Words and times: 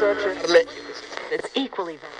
Search 0.00 0.18
It's 1.30 1.48
equally 1.54 1.96
valid. 1.96 2.19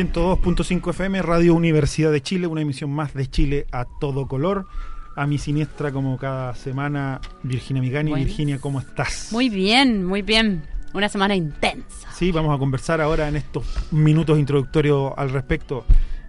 102.5 0.00 0.90
FM, 0.90 1.20
Radio 1.20 1.54
Universidad 1.54 2.10
de 2.10 2.22
Chile, 2.22 2.46
una 2.46 2.62
emisión 2.62 2.90
más 2.90 3.12
de 3.12 3.26
Chile 3.26 3.66
a 3.70 3.84
todo 3.84 4.26
color. 4.26 4.66
A 5.14 5.26
mi 5.26 5.36
siniestra, 5.36 5.92
como 5.92 6.16
cada 6.16 6.54
semana, 6.54 7.20
Virginia 7.42 7.82
Migani. 7.82 8.08
Buenas. 8.08 8.26
Virginia, 8.26 8.58
¿cómo 8.58 8.80
estás? 8.80 9.28
Muy 9.30 9.50
bien, 9.50 10.06
muy 10.06 10.22
bien. 10.22 10.62
Una 10.94 11.10
semana 11.10 11.36
intensa. 11.36 12.10
Sí, 12.14 12.32
vamos 12.32 12.56
a 12.56 12.58
conversar 12.58 13.02
ahora 13.02 13.28
en 13.28 13.36
estos 13.36 13.66
minutos 13.90 14.38
introductorios 14.38 15.12
al 15.18 15.28
respecto. 15.32 15.84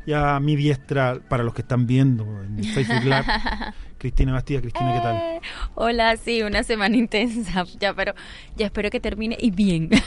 Y 0.06 0.12
a 0.12 0.38
mi 0.42 0.58
diestra, 0.58 1.22
para 1.30 1.42
los 1.42 1.54
que 1.54 1.62
están 1.62 1.88
viendo 1.88 2.26
en 2.44 2.62
Facebook 2.66 3.06
Live, 3.06 3.24
Cristina 4.00 4.34
Bastida. 4.34 4.60
Cristina, 4.60 4.94
¿qué 4.94 5.00
tal? 5.00 5.16
Eh, 5.16 5.42
Hola, 5.76 6.18
sí, 6.18 6.42
una 6.42 6.64
semana 6.64 6.98
intensa. 6.98 7.64
Ya, 7.80 7.94
pero 7.94 8.16
ya 8.58 8.66
espero 8.66 8.90
que 8.90 9.00
termine 9.00 9.38
y 9.40 9.52
bien. 9.52 9.90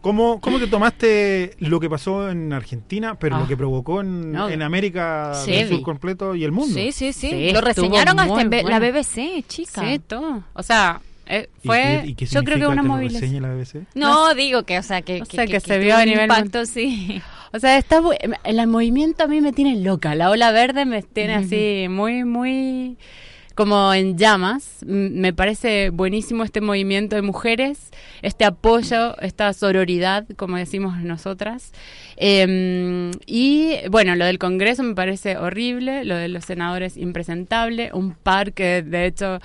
¿Cómo, 0.00 0.40
¿Cómo 0.40 0.58
te 0.58 0.66
tomaste 0.66 1.54
lo 1.58 1.78
que 1.78 1.90
pasó 1.90 2.30
en 2.30 2.52
Argentina, 2.52 3.16
pero 3.18 3.36
Ah. 3.36 3.40
lo 3.40 3.46
que 3.48 3.56
provocó 3.56 4.00
en, 4.00 4.32
No. 4.32 4.48
en 4.48 4.62
América 4.62 5.32
Sí. 5.34 5.50
del 5.52 5.68
Sur 5.68 5.82
completo 5.82 6.34
y 6.34 6.44
el 6.44 6.52
mundo? 6.52 6.74
Sí, 6.74 6.90
sí, 6.92 7.12
sí. 7.12 7.28
Sí, 7.30 7.50
Lo 7.52 7.60
reseñaron 7.60 8.18
hasta 8.18 8.32
muy 8.32 8.42
en 8.42 8.50
la. 8.70 8.78
BBC, 8.78 9.44
chica. 9.46 9.82
Sí, 9.82 9.98
todo. 9.98 10.42
O 10.54 10.62
sea, 10.62 11.00
eh, 11.26 11.48
¿Y 11.62 11.66
fue, 11.66 12.00
qué- 12.02 12.08
y 12.08 12.14
qué 12.14 12.26
yo 12.26 12.42
creo 12.42 12.58
que 12.58 12.66
una 12.66 12.82
movilización. 12.82 13.42
la 13.42 13.48
BBC? 13.54 13.84
No, 13.94 14.34
digo 14.34 14.62
que, 14.64 14.78
o 14.78 14.82
sea, 14.82 15.02
que, 15.02 15.20
O 15.22 15.24
sea, 15.26 15.46
que 15.46 15.60
se 15.60 15.78
vio 15.78 15.96
a 15.96 16.04
nivel 16.04 16.22
impacto, 16.22 16.64
sí. 16.66 17.20
O 17.52 17.58
sea, 17.58 17.76
está 17.78 18.00
bu- 18.00 18.16
el 18.44 18.66
movimiento 18.68 19.24
a 19.24 19.26
mí 19.26 19.40
me 19.40 19.52
tiene 19.52 19.76
loca. 19.76 20.14
La 20.14 20.30
ola 20.30 20.50
verde 20.52 20.86
me 20.86 21.02
tiene 21.02 21.34
así 21.34 21.86
muy, 21.90 22.24
muy 22.24 22.96
como 23.60 23.92
en 23.92 24.16
llamas. 24.16 24.82
Me 24.86 25.34
parece 25.34 25.90
buenísimo 25.90 26.44
este 26.44 26.62
movimiento 26.62 27.14
de 27.14 27.20
mujeres, 27.20 27.90
este 28.22 28.46
apoyo, 28.46 29.20
esta 29.20 29.52
sororidad, 29.52 30.26
como 30.36 30.56
decimos 30.56 30.96
nosotras. 31.02 31.72
Eh, 32.16 33.10
y 33.26 33.76
bueno, 33.90 34.16
lo 34.16 34.24
del 34.24 34.38
Congreso 34.38 34.82
me 34.82 34.94
parece 34.94 35.36
horrible, 35.36 36.06
lo 36.06 36.16
de 36.16 36.28
los 36.28 36.46
senadores 36.46 36.96
impresentable, 36.96 37.90
un 37.92 38.14
par 38.14 38.54
que 38.54 38.80
de 38.80 39.04
hecho 39.04 39.40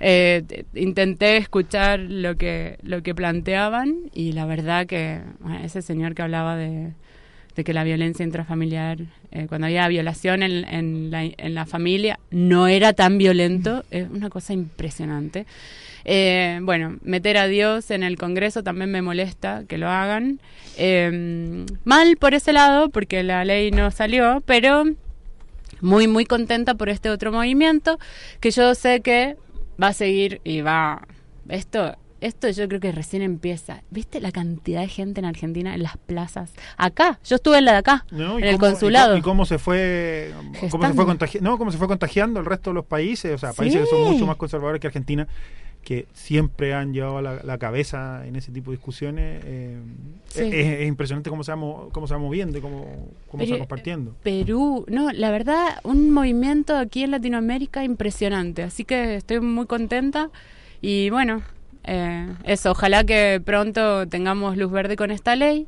eh, 0.00 0.64
intenté 0.74 1.36
escuchar 1.36 2.00
lo 2.00 2.36
que, 2.36 2.76
lo 2.82 3.04
que 3.04 3.14
planteaban 3.14 4.10
y 4.12 4.32
la 4.32 4.46
verdad 4.46 4.86
que 4.86 5.20
ese 5.62 5.80
señor 5.80 6.16
que 6.16 6.22
hablaba 6.22 6.56
de, 6.56 6.92
de 7.56 7.64
que 7.64 7.72
la 7.72 7.84
violencia 7.84 8.24
intrafamiliar, 8.24 8.98
eh, 9.32 9.46
cuando 9.48 9.66
había 9.66 9.88
violación 9.88 10.42
en, 10.42 10.64
en 10.64 11.10
la, 11.10 11.24
en 11.24 11.54
la 11.54 11.66
familia, 11.66 12.18
no 12.30 12.66
era 12.66 12.92
tan 12.92 13.18
violento, 13.18 13.84
es 13.90 14.08
una 14.08 14.30
cosa 14.30 14.52
impresionante. 14.52 15.46
Eh, 16.04 16.60
bueno, 16.62 16.98
meter 17.02 17.36
a 17.36 17.46
Dios 17.46 17.90
en 17.90 18.02
el 18.02 18.16
Congreso 18.16 18.62
también 18.62 18.90
me 18.90 19.02
molesta 19.02 19.64
que 19.68 19.78
lo 19.78 19.88
hagan. 19.88 20.40
Eh, 20.76 21.66
mal 21.84 22.16
por 22.16 22.34
ese 22.34 22.52
lado, 22.52 22.88
porque 22.88 23.22
la 23.22 23.44
ley 23.44 23.70
no 23.70 23.90
salió, 23.90 24.42
pero 24.46 24.84
muy, 25.80 26.08
muy 26.08 26.24
contenta 26.24 26.74
por 26.74 26.88
este 26.88 27.10
otro 27.10 27.32
movimiento, 27.32 27.98
que 28.40 28.50
yo 28.50 28.74
sé 28.74 29.00
que 29.00 29.36
va 29.82 29.88
a 29.88 29.92
seguir 29.92 30.40
y 30.44 30.60
va... 30.60 31.06
Esto, 31.48 31.96
esto 32.20 32.48
yo 32.50 32.68
creo 32.68 32.80
que 32.80 32.92
recién 32.92 33.22
empieza. 33.22 33.82
¿Viste 33.90 34.20
la 34.20 34.32
cantidad 34.32 34.80
de 34.80 34.88
gente 34.88 35.20
en 35.20 35.24
Argentina 35.26 35.74
en 35.74 35.82
las 35.82 35.96
plazas? 35.96 36.52
Acá, 36.76 37.18
yo 37.24 37.36
estuve 37.36 37.58
en 37.58 37.64
la 37.64 37.72
de 37.72 37.78
acá, 37.78 38.04
¿No? 38.10 38.38
¿Y 38.38 38.42
en 38.42 38.48
el 38.48 38.58
cómo- 38.58 38.70
consulado. 38.72 39.16
¿Y 39.16 39.22
cómo 39.22 39.44
se 39.46 39.58
fue 39.58 40.32
cómo 40.70 40.86
se 40.86 40.94
fue 40.94 41.04
contagi- 41.06 41.40
no, 41.40 41.58
cómo 41.58 41.72
se 41.72 41.78
fue 41.78 41.88
contagiando 41.88 42.40
el 42.40 42.46
resto 42.46 42.70
de 42.70 42.74
los 42.74 42.84
países? 42.84 43.32
O 43.34 43.38
sea, 43.38 43.52
países 43.52 43.80
que 43.82 43.86
son 43.86 44.02
mucho 44.12 44.26
más 44.26 44.36
conservadores 44.36 44.80
que 44.80 44.86
Argentina, 44.86 45.26
que 45.82 46.06
siempre 46.12 46.74
han 46.74 46.92
llevado 46.92 47.22
la, 47.22 47.40
la 47.42 47.56
cabeza 47.56 48.26
en 48.26 48.36
ese 48.36 48.52
tipo 48.52 48.70
de 48.70 48.76
discusiones. 48.76 49.42
eh, 49.46 49.78
Sí. 50.28 50.42
es, 50.42 50.80
es 50.80 50.86
impresionante 50.88 51.30
cómo 51.30 51.42
se 51.42 51.52
va, 51.52 51.56
mo- 51.56 51.88
cómo 51.90 52.06
se 52.06 52.12
va 52.14 52.20
moviendo 52.20 52.58
y 52.58 52.60
cómo, 52.60 53.08
cómo 53.30 53.44
se 53.46 53.52
va 53.52 53.58
compartiendo. 53.58 54.14
Perú, 54.22 54.84
no, 54.88 55.10
la 55.10 55.30
verdad, 55.30 55.80
un 55.82 56.10
movimiento 56.10 56.76
aquí 56.76 57.02
en 57.02 57.12
Latinoamérica 57.12 57.82
impresionante. 57.82 58.62
Así 58.62 58.84
que 58.84 59.16
estoy 59.16 59.40
muy 59.40 59.64
contenta. 59.66 60.30
Y 60.82 61.08
bueno, 61.10 61.42
eh, 61.84 62.28
eso, 62.44 62.72
ojalá 62.72 63.04
que 63.04 63.40
pronto 63.44 64.06
tengamos 64.06 64.56
luz 64.56 64.70
verde 64.70 64.96
con 64.96 65.10
esta 65.10 65.34
ley. 65.36 65.64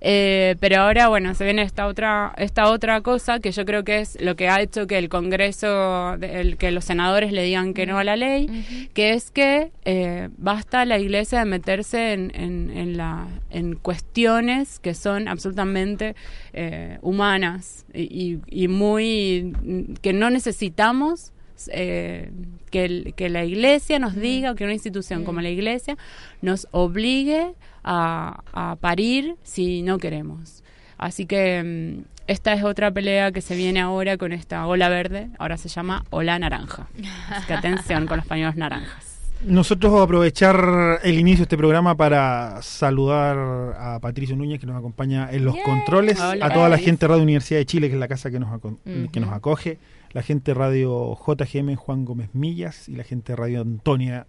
Eh, 0.00 0.54
pero 0.60 0.82
ahora, 0.82 1.08
bueno, 1.08 1.34
se 1.34 1.44
viene 1.44 1.62
esta 1.62 1.86
otra, 1.88 2.32
esta 2.38 2.70
otra 2.70 3.00
cosa 3.00 3.40
que 3.40 3.50
yo 3.50 3.64
creo 3.64 3.82
que 3.82 3.98
es 3.98 4.16
lo 4.20 4.36
que 4.36 4.48
ha 4.48 4.60
hecho 4.60 4.86
que 4.86 4.96
el 4.98 5.08
Congreso, 5.08 6.14
el, 6.20 6.56
que 6.56 6.70
los 6.70 6.84
senadores 6.84 7.32
le 7.32 7.42
digan 7.42 7.74
que 7.74 7.86
no 7.86 7.98
a 7.98 8.04
la 8.04 8.14
ley, 8.16 8.48
que 8.94 9.12
es 9.14 9.30
que 9.32 9.72
eh, 9.84 10.28
basta 10.38 10.84
la 10.84 10.98
Iglesia 10.98 11.40
de 11.40 11.44
meterse 11.46 12.12
en, 12.12 12.30
en, 12.34 12.70
en 12.70 12.96
la, 12.96 13.26
en 13.50 13.74
cuestiones 13.74 14.78
que 14.78 14.94
son 14.94 15.26
absolutamente 15.28 16.14
eh, 16.52 16.98
humanas 17.02 17.84
y, 17.92 18.02
y- 18.02 18.40
y 18.64 18.68
muy 18.68 19.52
mm, 19.62 19.94
que 20.00 20.12
no 20.12 20.30
necesitamos 20.30 21.32
eh, 21.72 22.30
que, 22.70 22.84
el- 22.84 23.14
que 23.16 23.28
la 23.28 23.44
iglesia 23.44 23.98
nos 23.98 24.14
diga, 24.14 24.52
o 24.52 24.54
que 24.54 24.64
una 24.64 24.72
institución 24.74 25.24
como 25.24 25.40
la 25.40 25.50
iglesia 25.50 25.96
nos 26.42 26.68
obligue 26.70 27.52
a, 27.84 28.42
a 28.52 28.76
parir 28.76 29.36
si 29.42 29.82
no 29.82 29.98
queremos. 29.98 30.62
Así 30.98 31.26
que 31.26 31.96
mm, 31.98 32.04
esta 32.26 32.52
es 32.52 32.62
otra 32.64 32.90
pelea 32.90 33.32
que 33.32 33.40
se 33.40 33.56
viene 33.56 33.80
ahora 33.80 34.16
con 34.18 34.32
esta 34.32 34.66
ola 34.66 34.88
verde, 34.88 35.28
ahora 35.38 35.56
se 35.56 35.68
llama 35.68 36.04
ola 36.10 36.38
naranja. 36.38 36.88
Así 37.30 37.46
que 37.46 37.54
atención 37.54 38.06
con 38.06 38.18
los 38.18 38.26
pañuelos 38.26 38.56
naranjas. 38.56 39.06
Nosotros 39.44 39.92
vamos 39.92 40.00
a 40.00 40.04
aprovechar 40.04 40.98
el 41.04 41.16
inicio 41.16 41.38
de 41.38 41.42
este 41.44 41.56
programa 41.56 41.94
para 41.96 42.60
saludar 42.60 43.38
a 43.78 43.98
Patricio 44.00 44.34
Núñez 44.34 44.58
que 44.58 44.66
nos 44.66 44.76
acompaña 44.76 45.28
en 45.30 45.44
los 45.44 45.54
controles, 45.64 46.20
Hola, 46.20 46.44
a 46.46 46.50
toda 46.52 46.68
la 46.68 46.76
gente 46.76 47.06
de 47.06 47.08
Radio 47.08 47.22
Universidad 47.22 47.60
de 47.60 47.66
Chile, 47.66 47.86
que 47.88 47.94
es 47.94 48.00
la 48.00 48.08
casa 48.08 48.32
que 48.32 48.40
nos, 48.40 48.50
aco- 48.50 48.78
que 49.12 49.20
nos 49.20 49.32
acoge, 49.32 49.78
la 50.12 50.22
gente 50.22 50.52
de 50.52 50.54
Radio 50.54 51.16
JGM 51.16 51.74
Juan 51.76 52.04
Gómez 52.04 52.30
Millas 52.34 52.88
y 52.88 52.96
la 52.96 53.04
gente 53.04 53.32
de 53.32 53.36
Radio 53.36 53.60
Antonia 53.60 54.26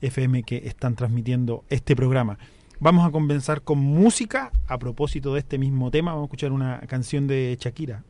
FM 0.00 0.42
que 0.42 0.62
están 0.66 0.94
transmitiendo 0.94 1.64
este 1.68 1.96
programa. 1.96 2.38
Vamos 2.80 3.06
a 3.06 3.10
conversar 3.10 3.62
con 3.62 3.78
música 3.78 4.52
a 4.68 4.78
propósito 4.78 5.34
de 5.34 5.40
este 5.40 5.58
mismo 5.58 5.90
tema. 5.90 6.12
Vamos 6.12 6.26
a 6.26 6.28
escuchar 6.28 6.52
una 6.52 6.80
canción 6.86 7.26
de 7.26 7.56
Shakira, 7.60 8.04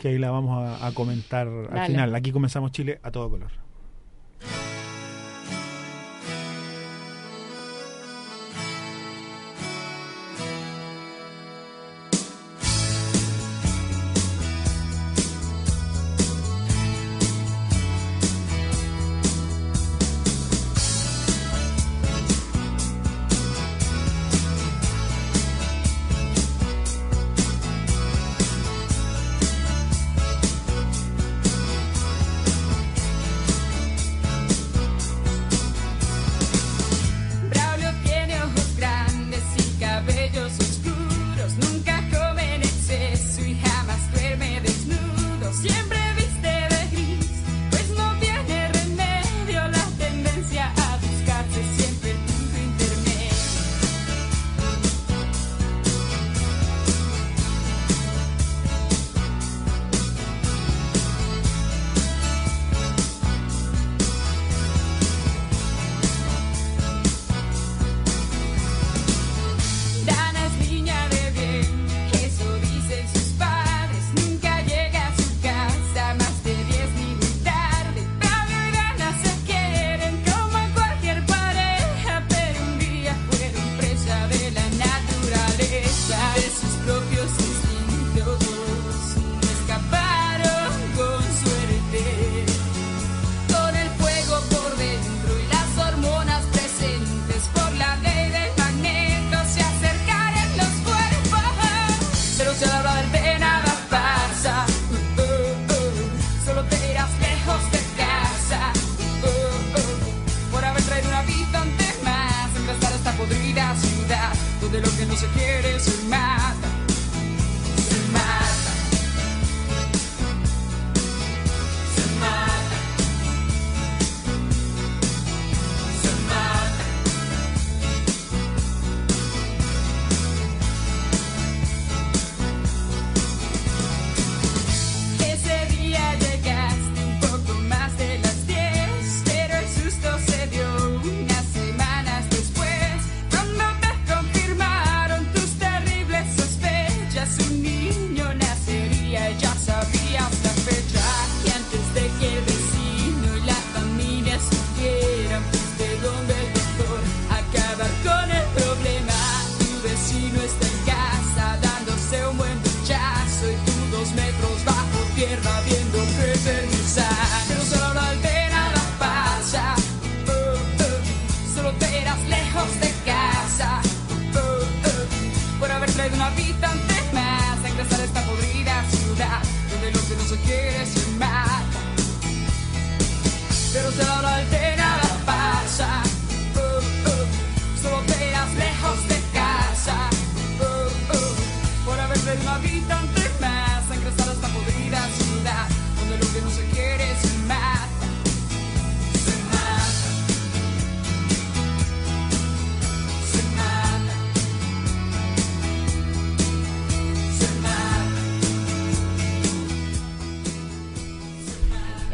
que 0.00 0.08
ahí 0.08 0.18
la 0.18 0.30
vamos 0.30 0.62
a, 0.62 0.86
a 0.86 0.92
comentar 0.92 1.48
al 1.48 1.86
final. 1.86 2.14
Aquí 2.14 2.30
comenzamos 2.30 2.70
Chile 2.70 3.00
a 3.02 3.10
todo 3.10 3.28
color. 3.28 3.50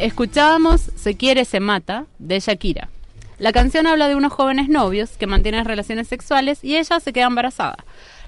Escuchábamos 0.08 0.80
Se 0.96 1.18
quiere, 1.18 1.44
se 1.44 1.60
mata 1.60 2.06
de 2.18 2.40
Shakira. 2.40 2.88
La 3.38 3.52
canción 3.52 3.86
habla 3.86 4.08
de 4.08 4.14
unos 4.14 4.32
jóvenes 4.32 4.70
novios 4.70 5.18
que 5.18 5.26
mantienen 5.26 5.66
relaciones 5.66 6.08
sexuales 6.08 6.64
y 6.64 6.78
ella 6.78 6.98
se 6.98 7.12
queda 7.12 7.26
embarazada. 7.26 7.76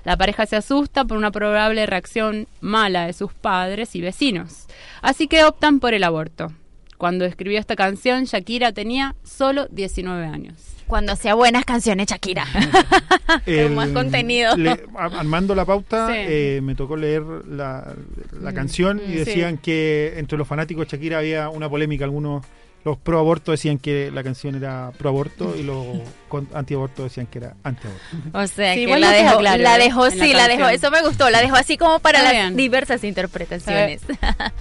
La 0.05 0.15
pareja 0.19 0.45
se 0.45 0.57
asusta 0.57 1.07
por 1.07 1.17
una 1.17 1.31
probable 1.31 1.87
reacción 1.87 2.49
mala 2.61 3.07
de 3.07 3.15
sus 3.15 3.33
padres 3.33 3.97
y 3.97 4.03
vecinos, 4.03 4.67
así 5.01 5.27
que 5.27 5.43
optan 5.43 5.81
por 5.81 5.95
el 5.95 6.05
aborto. 6.05 6.53
Cuando 7.01 7.25
escribió 7.25 7.59
esta 7.59 7.77
canción, 7.77 8.25
Shakira 8.25 8.73
tenía 8.73 9.15
solo 9.25 9.67
19 9.71 10.27
años. 10.27 10.53
Cuando 10.87 11.13
hacía 11.13 11.33
buenas 11.35 11.65
canciones, 11.65 12.09
Shakira. 12.09 12.45
Con 13.47 13.75
más 13.75 13.89
contenido. 13.89 14.55
le- 14.55 14.85
armando 14.99 15.55
la 15.55 15.65
pauta, 15.65 16.09
Sí. 16.09 16.13
eh, 16.19 16.61
me 16.63 16.75
tocó 16.75 16.99
leer 16.99 17.23
la, 17.49 17.95
la 18.39 18.53
canción 18.53 19.01
y 19.03 19.13
Mm, 19.13 19.15
decían 19.17 19.57
que 19.57 20.13
entre 20.19 20.37
los 20.37 20.47
fanáticos 20.47 20.87
de 20.87 20.91
Shakira 20.95 21.19
había 21.21 21.49
una 21.49 21.71
polémica. 21.71 22.05
Algunos, 22.05 22.45
los 22.85 22.97
pro 22.97 23.19
aborto 23.19 23.51
decían 23.53 23.79
que 23.79 24.11
la 24.11 24.23
canción 24.23 24.55
era 24.55 24.91
pro 24.97 25.11
aborto 25.11 25.55
y 25.57 25.63
los 25.63 25.87
con- 26.29 26.49
anti-aborto 26.55 27.05
decían 27.05 27.27
que 27.27 27.39
era 27.39 27.55
anti-aborto. 27.63 28.39
O 28.39 28.47
sea, 28.47 28.75
Sí, 28.75 28.87
que 28.87 28.99
la 28.99 29.11
dejó, 29.11 29.39
claro, 29.39 29.63
la 29.63 29.77
dejó, 29.79 30.05
la 30.07 30.11
sí, 30.11 30.33
la 30.33 30.49
dejó, 30.49 30.69
eso 30.69 30.91
me 30.91 31.03
gustó, 31.03 31.29
la 31.31 31.41
dejó 31.41 31.57
así 31.57 31.77
como 31.77 31.99
para 32.01 32.19
Está 32.21 32.33
las 32.33 32.43
bien. 32.43 32.57
diversas 32.57 33.05
interpretaciones. 33.05 34.03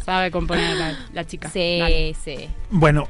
Sabe 0.03 0.31
componer 0.31 0.75
la, 0.75 0.97
la 1.13 1.25
chica. 1.25 1.49
Sí, 1.53 1.79
Dale. 1.79 2.15
sí. 2.23 2.49
Bueno, 2.69 3.07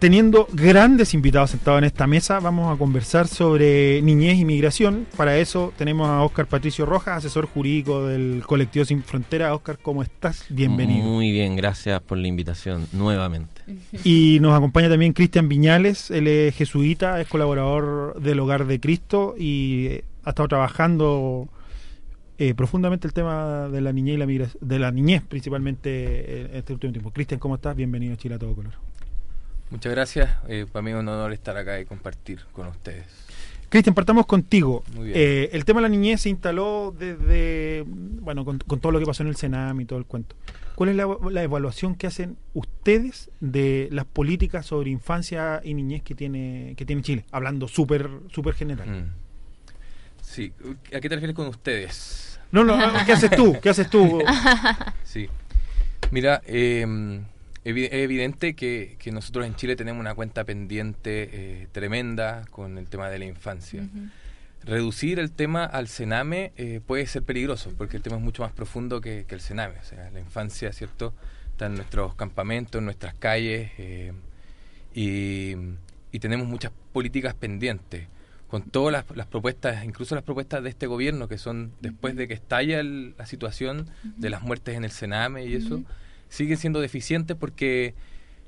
teniendo 0.00 0.48
grandes 0.52 1.12
invitados 1.12 1.50
sentados 1.50 1.78
en 1.78 1.84
esta 1.84 2.06
mesa, 2.06 2.40
vamos 2.40 2.74
a 2.74 2.78
conversar 2.78 3.28
sobre 3.28 4.00
niñez 4.00 4.38
y 4.38 4.46
migración. 4.46 5.06
Para 5.14 5.36
eso 5.36 5.74
tenemos 5.76 6.08
a 6.08 6.22
Óscar 6.22 6.46
Patricio 6.46 6.86
Rojas, 6.86 7.18
asesor 7.18 7.44
jurídico 7.46 8.06
del 8.06 8.42
colectivo 8.46 8.86
Sin 8.86 9.02
Frontera. 9.02 9.54
Óscar, 9.54 9.78
¿cómo 9.78 10.02
estás? 10.02 10.46
Bienvenido. 10.48 11.06
Muy 11.06 11.30
bien, 11.30 11.54
gracias 11.54 12.00
por 12.00 12.16
la 12.16 12.26
invitación 12.28 12.86
nuevamente. 12.92 13.62
Y 14.02 14.38
nos 14.40 14.56
acompaña 14.56 14.88
también 14.88 15.12
Cristian 15.12 15.50
Viñales, 15.50 16.10
él 16.10 16.26
es 16.26 16.56
jesuita, 16.56 17.20
es 17.20 17.28
colaborador 17.28 18.18
del 18.20 18.40
Hogar 18.40 18.66
de 18.66 18.80
Cristo 18.80 19.34
y 19.38 19.86
eh, 19.86 20.04
ha 20.24 20.30
estado 20.30 20.48
trabajando 20.48 21.48
eh, 22.38 22.54
profundamente 22.54 23.06
el 23.06 23.12
tema 23.12 23.68
de 23.68 23.82
la 23.82 23.92
niñez 23.92 24.14
y 24.14 24.18
la 24.18 24.26
migración, 24.26 24.66
de 24.66 24.78
la 24.78 24.90
niñez 24.90 25.22
principalmente 25.28 25.90
eh, 25.90 26.48
en 26.52 26.56
este 26.56 26.72
último 26.72 26.90
tiempo. 26.90 27.10
Cristian, 27.10 27.38
¿cómo 27.38 27.56
estás? 27.56 27.76
Bienvenido 27.76 28.14
a 28.14 28.16
Chile 28.16 28.36
a 28.36 28.38
todo 28.38 28.54
color. 28.54 28.72
Muchas 29.70 29.92
gracias. 29.92 30.30
eh, 30.48 30.66
para 30.70 30.82
mí 30.82 30.90
es 30.90 30.96
un 30.96 31.08
honor 31.08 31.32
estar 31.32 31.56
acá 31.56 31.78
y 31.80 31.84
compartir 31.84 32.40
con 32.52 32.66
ustedes. 32.66 33.06
Cristian, 33.68 33.94
partamos 33.94 34.26
contigo. 34.26 34.82
Muy 34.94 35.06
bien. 35.08 35.18
Eh, 35.18 35.50
el 35.52 35.64
tema 35.64 35.78
de 35.78 35.82
la 35.82 35.88
niñez 35.88 36.22
se 36.22 36.28
instaló 36.28 36.92
desde, 36.98 37.84
bueno, 37.86 38.44
con, 38.44 38.58
con 38.58 38.80
todo 38.80 38.90
lo 38.90 38.98
que 38.98 39.06
pasó 39.06 39.22
en 39.22 39.28
el 39.28 39.36
Senam 39.36 39.80
y 39.80 39.84
todo 39.84 39.98
el 39.98 40.06
cuento. 40.06 40.34
¿Cuál 40.74 40.90
es 40.90 40.96
la, 40.96 41.06
la 41.30 41.42
evaluación 41.44 41.94
que 41.94 42.08
hacen 42.08 42.36
ustedes 42.54 43.30
de 43.38 43.88
las 43.92 44.06
políticas 44.06 44.66
sobre 44.66 44.90
infancia 44.90 45.60
y 45.62 45.74
niñez 45.74 46.02
que 46.02 46.14
tiene 46.16 46.74
que 46.76 46.84
tiene 46.84 47.02
Chile? 47.02 47.24
Hablando 47.30 47.68
súper 47.68 48.10
súper 48.32 48.54
general. 48.54 48.88
Mm. 48.88 49.12
Sí, 50.22 50.52
¿a 50.94 51.00
qué 51.00 51.08
te 51.08 51.14
refieres 51.14 51.36
con 51.36 51.46
ustedes? 51.46 52.40
No, 52.50 52.64
no, 52.64 52.76
¿qué 53.06 53.12
haces 53.12 53.30
tú? 53.30 53.56
¿Qué 53.62 53.68
haces 53.68 53.88
tú? 53.88 54.20
Sí. 55.04 55.28
Mira, 56.10 56.40
eh, 56.46 57.20
es 57.64 57.92
evidente 57.92 58.54
que, 58.54 58.96
que 58.98 59.12
nosotros 59.12 59.46
en 59.46 59.54
Chile 59.54 59.76
tenemos 59.76 60.00
una 60.00 60.14
cuenta 60.14 60.44
pendiente 60.44 61.28
eh, 61.32 61.68
tremenda 61.72 62.44
con 62.50 62.78
el 62.78 62.88
tema 62.88 63.08
de 63.10 63.18
la 63.18 63.24
infancia. 63.26 63.82
Reducir 64.62 65.18
el 65.18 65.30
tema 65.32 65.64
al 65.64 65.88
cename 65.88 66.52
eh, 66.56 66.80
puede 66.86 67.06
ser 67.06 67.22
peligroso 67.22 67.72
porque 67.78 67.96
el 67.96 68.02
tema 68.02 68.16
es 68.16 68.22
mucho 68.22 68.42
más 68.42 68.52
profundo 68.52 69.00
que, 69.00 69.24
que 69.26 69.34
el 69.34 69.40
cename. 69.40 69.74
O 69.78 69.84
sea, 69.84 70.10
la 70.10 70.20
infancia, 70.20 70.72
¿cierto? 70.72 71.14
Está 71.52 71.66
en 71.66 71.74
nuestros 71.76 72.14
campamentos, 72.14 72.78
en 72.78 72.84
nuestras 72.84 73.14
calles 73.14 73.70
eh, 73.78 74.12
y, 74.94 75.54
y 76.12 76.18
tenemos 76.18 76.46
muchas 76.46 76.72
políticas 76.92 77.34
pendientes 77.34 78.06
con 78.48 78.62
todas 78.62 78.92
las, 78.92 79.16
las 79.16 79.26
propuestas, 79.28 79.84
incluso 79.84 80.14
las 80.14 80.24
propuestas 80.24 80.62
de 80.62 80.70
este 80.70 80.86
gobierno, 80.88 81.28
que 81.28 81.38
son 81.38 81.72
después 81.80 82.16
de 82.16 82.26
que 82.26 82.34
estalla 82.34 82.80
el- 82.80 83.14
la 83.16 83.24
situación 83.26 83.88
de 84.02 84.28
las 84.28 84.42
muertes 84.42 84.76
en 84.76 84.84
el 84.84 84.90
Sename 84.90 85.46
y 85.46 85.54
eso, 85.54 85.82
siguen 86.30 86.56
siendo 86.56 86.80
deficientes 86.80 87.36
porque, 87.36 87.94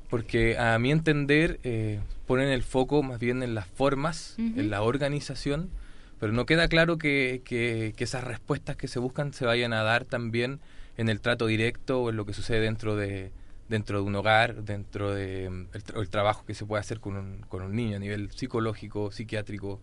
porque 0.09 0.57
a 0.59 0.79
mi 0.79 0.91
entender 0.91 1.61
eh, 1.63 2.01
ponen 2.27 2.49
el 2.49 2.63
foco 2.63 3.03
más 3.03 3.21
bien 3.21 3.43
en 3.43 3.55
las 3.55 3.67
formas, 3.67 4.35
en 4.39 4.71
la 4.71 4.81
organización, 4.83 5.69
pero 6.19 6.33
no 6.33 6.47
queda 6.47 6.69
claro 6.69 6.97
que, 6.99 7.43
que- 7.45 7.93
que 7.97 8.05
esas 8.05 8.25
respuestas 8.25 8.77
que 8.77 8.89
se 8.89 8.99
buscan 8.99 9.33
se 9.35 9.45
vayan 9.45 9.73
a 9.75 9.83
dar 9.83 10.05
también 10.07 10.61
en 10.97 11.09
el 11.09 11.21
trato 11.21 11.47
directo 11.47 12.03
o 12.03 12.11
en 12.11 12.17
lo 12.17 12.25
que 12.25 12.33
sucede 12.33 12.61
dentro 12.61 12.97
de 12.97 13.31
dentro 13.69 13.99
de 14.03 14.05
un 14.05 14.15
hogar, 14.17 14.65
dentro 14.65 15.15
de 15.15 15.49
mm, 15.49 15.67
el, 15.73 15.83
el 16.03 16.09
trabajo 16.11 16.45
que 16.45 16.55
se 16.55 16.67
puede 16.67 16.81
hacer 16.81 17.01
con 17.01 17.17
un, 17.17 17.39
con 17.49 17.63
un 17.63 17.75
niño 17.75 17.97
a 17.97 18.01
nivel 18.01 18.31
psicológico, 18.31 19.11
psiquiátrico, 19.11 19.81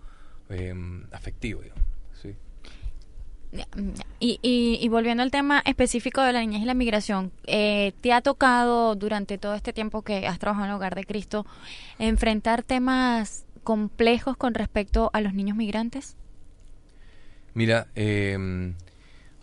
em, 0.49 1.05
afectivo. 1.11 1.61
digamos. 1.61 1.83
Y, 4.19 4.39
y, 4.43 4.77
y 4.79 4.87
volviendo 4.89 5.23
al 5.23 5.31
tema 5.31 5.61
específico 5.65 6.21
de 6.21 6.33
la 6.33 6.41
niñez 6.41 6.61
y 6.61 6.65
la 6.65 6.73
migración, 6.75 7.31
eh, 7.47 7.93
¿te 8.01 8.13
ha 8.13 8.21
tocado 8.21 8.95
durante 8.95 9.37
todo 9.37 9.55
este 9.55 9.73
tiempo 9.73 10.03
que 10.03 10.27
has 10.27 10.37
trabajado 10.39 10.65
en 10.65 10.71
el 10.71 10.75
Hogar 10.75 10.93
de 10.95 11.03
Cristo 11.03 11.45
enfrentar 11.97 12.61
temas 12.63 13.45
complejos 13.63 14.37
con 14.37 14.53
respecto 14.53 15.09
a 15.13 15.21
los 15.21 15.33
niños 15.33 15.57
migrantes? 15.57 16.15
Mira, 17.53 17.87
em, 17.95 18.75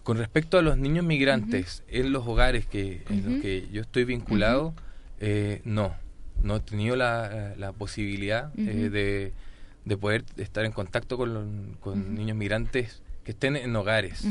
con 0.04 0.18
respecto 0.18 0.58
a 0.58 0.62
los 0.62 0.78
niños 0.78 1.04
migrantes 1.04 1.82
en 1.88 2.12
los 2.12 2.26
hogares 2.26 2.66
que, 2.66 3.02
en 3.10 3.24
los 3.24 3.42
que 3.42 3.68
yo 3.72 3.80
estoy 3.82 4.04
vinculado, 4.04 4.72
eh, 5.20 5.60
no, 5.64 5.94
no 6.42 6.56
he 6.56 6.60
tenido 6.60 6.94
la, 6.96 7.54
la 7.56 7.72
posibilidad 7.72 8.52
eh, 8.58 8.88
de, 8.90 9.32
de 9.84 9.96
poder 9.96 10.24
estar 10.36 10.64
en 10.64 10.72
contacto 10.72 11.16
con, 11.16 11.34
los- 11.34 11.76
con 11.80 12.14
niños 12.14 12.36
migrantes 12.36 13.02
que 13.26 13.32
estén 13.32 13.56
en 13.56 13.74
hogares. 13.74 14.24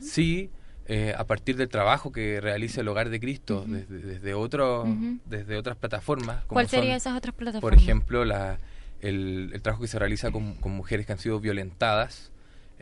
Sí, 0.00 0.48
eh, 0.86 1.14
a 1.16 1.24
partir 1.24 1.56
del 1.56 1.68
trabajo 1.68 2.10
que 2.10 2.40
realiza 2.40 2.80
el 2.80 2.88
Hogar 2.88 3.10
de 3.10 3.20
Cristo 3.20 3.64
desde, 3.68 3.98
desde, 3.98 4.34
otro, 4.34 4.86
desde 5.26 5.56
otras 5.56 5.76
plataformas. 5.76 6.38
como 6.46 6.54
¿Cuál 6.54 6.68
sería 6.68 6.92
son, 6.92 6.96
esas 6.96 7.18
otras 7.18 7.34
plataformas? 7.34 7.60
Por 7.60 7.74
ejemplo, 7.74 8.24
la, 8.24 8.58
el, 9.02 9.50
el 9.52 9.60
trabajo 9.60 9.82
que 9.82 9.88
se 9.88 9.98
realiza 9.98 10.30
con, 10.32 10.54
con 10.54 10.72
mujeres 10.72 11.04
que 11.04 11.12
han 11.12 11.18
sido 11.18 11.38
violentadas 11.38 12.32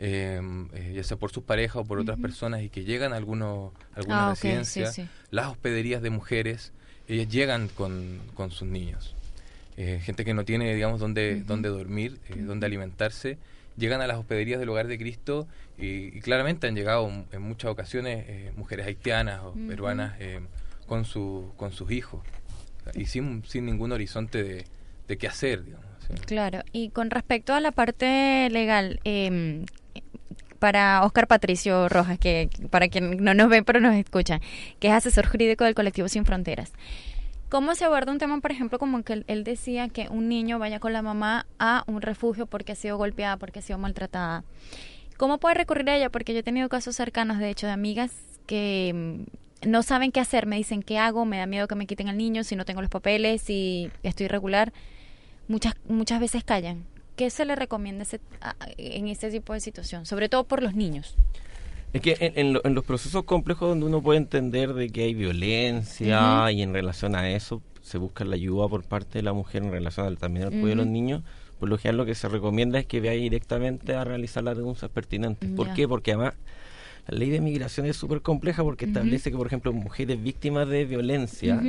eh, 0.01 0.39
eh, 0.73 0.93
ya 0.95 1.03
sea 1.03 1.17
por 1.17 1.29
sus 1.31 1.43
parejas 1.43 1.75
o 1.75 1.83
por 1.83 1.99
otras 1.99 2.17
personas, 2.17 2.61
y 2.61 2.69
que 2.69 2.85
llegan 2.85 3.11
a 3.11 3.17
algunos, 3.17 3.73
algunas 3.93 4.41
Ah, 4.45 4.63
sí, 4.63 4.85
sí. 4.85 5.07
las 5.29 5.47
hospederías 5.47 6.01
de 6.01 6.09
mujeres, 6.09 6.71
ellas 7.09 7.27
llegan 7.27 7.67
con, 7.67 8.19
con 8.33 8.49
sus 8.49 8.67
niños. 8.67 9.13
Eh, 9.75 9.99
gente 10.01 10.23
que 10.23 10.33
no 10.33 10.45
tiene, 10.45 10.73
digamos, 10.73 11.01
dónde, 11.01 11.43
dónde 11.43 11.67
dormir, 11.67 12.17
eh, 12.29 12.37
dónde 12.37 12.65
alimentarse, 12.65 13.37
llegan 13.79 14.01
a 14.01 14.07
las 14.07 14.17
hospederías 14.17 14.59
del 14.59 14.69
Hogar 14.69 14.87
de 14.87 14.97
Cristo 14.97 15.47
y, 15.77 16.17
y 16.17 16.19
claramente 16.19 16.67
han 16.67 16.75
llegado 16.75 17.09
en 17.31 17.41
muchas 17.41 17.71
ocasiones 17.71 18.25
eh, 18.27 18.51
mujeres 18.55 18.85
haitianas 18.85 19.41
o 19.43 19.53
peruanas 19.67 20.15
eh, 20.19 20.41
con, 20.85 21.05
su, 21.05 21.51
con 21.57 21.71
sus 21.71 21.89
hijos 21.91 22.21
y 22.93 23.05
sin, 23.05 23.43
sin 23.45 23.65
ningún 23.65 23.91
horizonte 23.91 24.43
de, 24.43 24.65
de 25.07 25.17
qué 25.17 25.27
hacer, 25.27 25.63
digamos. 25.63 25.87
¿sí? 26.07 26.13
Claro, 26.25 26.61
y 26.71 26.89
con 26.89 27.09
respecto 27.09 27.53
a 27.53 27.59
la 27.59 27.71
parte 27.71 28.49
legal, 28.49 28.99
eh, 29.05 29.63
para 30.59 31.03
Oscar 31.03 31.27
Patricio 31.27 31.89
Rojas, 31.89 32.19
que 32.19 32.49
para 32.69 32.89
quien 32.89 33.23
no 33.23 33.33
nos 33.33 33.49
ve 33.49 33.63
pero 33.63 33.79
nos 33.79 33.95
escucha, 33.95 34.39
que 34.79 34.89
es 34.89 34.93
asesor 34.93 35.25
jurídico 35.25 35.63
del 35.63 35.73
colectivo 35.73 36.07
Sin 36.07 36.25
Fronteras. 36.25 36.71
¿Cómo 37.49 37.73
se 37.73 37.83
aborda 37.85 38.11
un 38.11 38.19
tema, 38.19 38.39
por 38.41 38.51
ejemplo, 38.51 38.77
como 38.77 39.01
que 39.03 39.23
él, 39.25 39.43
decía 39.43 39.89
que 39.89 40.07
un 40.09 40.29
niño 40.29 40.59
vaya 40.59 40.79
con 40.79 40.93
la 40.93 41.01
mamá 41.01 41.47
a 41.57 41.83
un 41.87 42.01
refugio 42.01 42.45
porque 42.45 42.73
ha 42.73 42.75
sido 42.75 42.97
golpeada, 42.97 43.37
porque 43.37 43.59
ha 43.59 43.61
sido 43.63 43.79
maltratada? 43.79 44.43
¿Cómo 45.17 45.39
puede 45.39 45.55
recurrir 45.55 45.89
a 45.89 45.97
ella? 45.97 46.09
Porque 46.11 46.33
yo 46.33 46.39
he 46.39 46.43
tenido 46.43 46.69
casos 46.69 46.95
cercanos, 46.95 47.39
de 47.39 47.49
hecho, 47.49 47.65
de 47.65 47.73
amigas 47.73 48.11
que 48.45 49.25
mm, 49.63 49.67
no 49.69 49.81
saben 49.83 50.11
qué 50.11 50.19
hacer, 50.19 50.45
me 50.45 50.57
dicen 50.57 50.83
qué 50.83 50.99
hago, 50.99 51.25
me 51.25 51.37
da 51.39 51.47
miedo 51.47 51.67
que 51.67 51.75
me 51.75 51.87
quiten 51.87 52.07
al 52.07 52.17
niño, 52.17 52.43
si 52.43 52.55
no 52.55 52.65
tengo 52.65 52.81
los 52.81 52.89
papeles, 52.91 53.41
si 53.41 53.89
estoy 54.03 54.25
irregular. 54.25 54.71
Muchas, 55.47 55.73
muchas 55.87 56.19
veces 56.19 56.43
callan. 56.43 56.85
¿Qué 57.15 57.31
se 57.31 57.43
le 57.45 57.55
recomienda 57.55 58.03
ese- 58.03 58.21
en 58.77 59.07
este 59.07 59.31
tipo 59.31 59.53
de 59.53 59.59
situación? 59.59 60.05
Sobre 60.05 60.29
todo 60.29 60.43
por 60.45 60.61
los 60.61 60.75
niños. 60.75 61.15
Es 61.93 62.01
que 62.01 62.15
en, 62.19 62.33
en 62.37 62.53
lo- 62.53 62.61
en 62.65 62.75
los 62.75 62.83
procesos 62.83 63.23
complejos 63.23 63.69
donde 63.69 63.85
uno 63.85 64.01
puede 64.01 64.19
entender 64.19 64.73
de 64.73 64.89
que 64.89 65.03
hay 65.03 65.13
violencia 65.15 66.51
y 66.51 66.61
en 66.61 66.73
relación 66.73 67.15
a 67.15 67.29
eso 67.31 67.61
se 67.81 67.97
busca 67.97 68.23
la 68.25 68.35
ayuda 68.35 68.67
por 68.67 68.83
parte 68.83 69.19
de 69.19 69.23
la 69.23 69.33
mujer 69.33 69.63
en 69.63 69.71
relación 69.71 70.05
al, 70.05 70.17
también 70.17 70.45
al 70.45 70.51
cuidado 70.51 70.67
de 70.69 70.75
los 70.75 70.87
niños, 70.87 71.23
por 71.59 71.67
lo 71.69 71.77
general 71.77 71.97
lo 71.97 72.05
que 72.05 72.13
se 72.15 72.29
recomienda 72.29 72.77
es 72.79 72.85
que 72.85 72.99
vaya 72.99 73.13
directamente 73.13 73.95
a 73.95 74.03
realizar 74.03 74.43
las 74.43 74.55
denuncias 74.55 74.91
pertinentes. 74.91 75.49
¿Por 75.55 75.67
qué? 75.73 75.87
Porque 75.87 76.11
además 76.13 76.35
la 77.07 77.17
ley 77.17 77.31
de 77.31 77.41
migración 77.41 77.87
es 77.87 77.97
súper 77.97 78.21
compleja 78.21 78.63
porque 78.63 78.85
establece 78.85 79.31
que, 79.31 79.37
por 79.37 79.47
ejemplo, 79.47 79.73
mujeres 79.73 80.21
víctimas 80.21 80.67
de 80.69 80.85
violencia. 80.85 81.59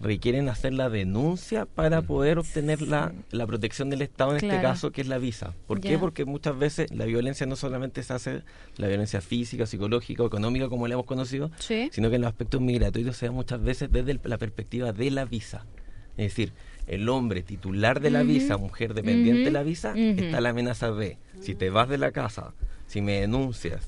Requieren 0.00 0.48
hacer 0.48 0.72
la 0.74 0.90
denuncia 0.90 1.66
para 1.66 2.02
poder 2.02 2.38
obtener 2.38 2.82
la, 2.82 3.12
la 3.30 3.46
protección 3.46 3.90
del 3.90 4.02
Estado, 4.02 4.32
en 4.32 4.36
este 4.38 4.60
caso, 4.60 4.90
que 4.90 5.00
es 5.00 5.06
la 5.08 5.18
visa. 5.18 5.54
¿Por 5.66 5.80
qué? 5.80 5.98
Porque 5.98 6.24
muchas 6.24 6.58
veces 6.58 6.90
la 6.90 7.04
violencia 7.04 7.46
no 7.46 7.56
solamente 7.56 8.02
se 8.02 8.12
hace 8.12 8.42
la 8.76 8.88
violencia 8.88 9.20
física, 9.20 9.66
psicológica 9.66 10.22
o 10.22 10.26
económica, 10.26 10.68
como 10.68 10.88
la 10.88 10.94
hemos 10.94 11.06
conocido, 11.06 11.50
Sí. 11.58 11.88
sino 11.92 12.10
que 12.10 12.16
en 12.16 12.22
los 12.22 12.28
aspectos 12.28 12.60
migratorios 12.60 13.16
se 13.16 13.26
da 13.26 13.32
muchas 13.32 13.62
veces 13.62 13.90
desde 13.92 14.10
el- 14.12 14.20
la 14.24 14.38
perspectiva 14.38 14.92
de 14.92 15.10
la 15.10 15.24
visa. 15.24 15.64
Es 16.16 16.26
decir, 16.28 16.52
el 16.86 17.08
hombre 17.08 17.42
titular 17.42 18.00
de 18.00 18.10
la 18.10 18.22
visa, 18.22 18.56
mujer 18.56 18.94
dependiente 18.94 19.44
de 19.44 19.50
la 19.50 19.62
visa, 19.62 19.94
está 19.96 20.40
la 20.40 20.50
amenaza 20.50 20.90
de, 20.92 21.18
si 21.40 21.54
te 21.54 21.70
vas 21.70 21.88
de 21.88 21.98
la 21.98 22.12
casa, 22.12 22.52
si 22.86 23.00
me 23.00 23.20
denuncias, 23.20 23.84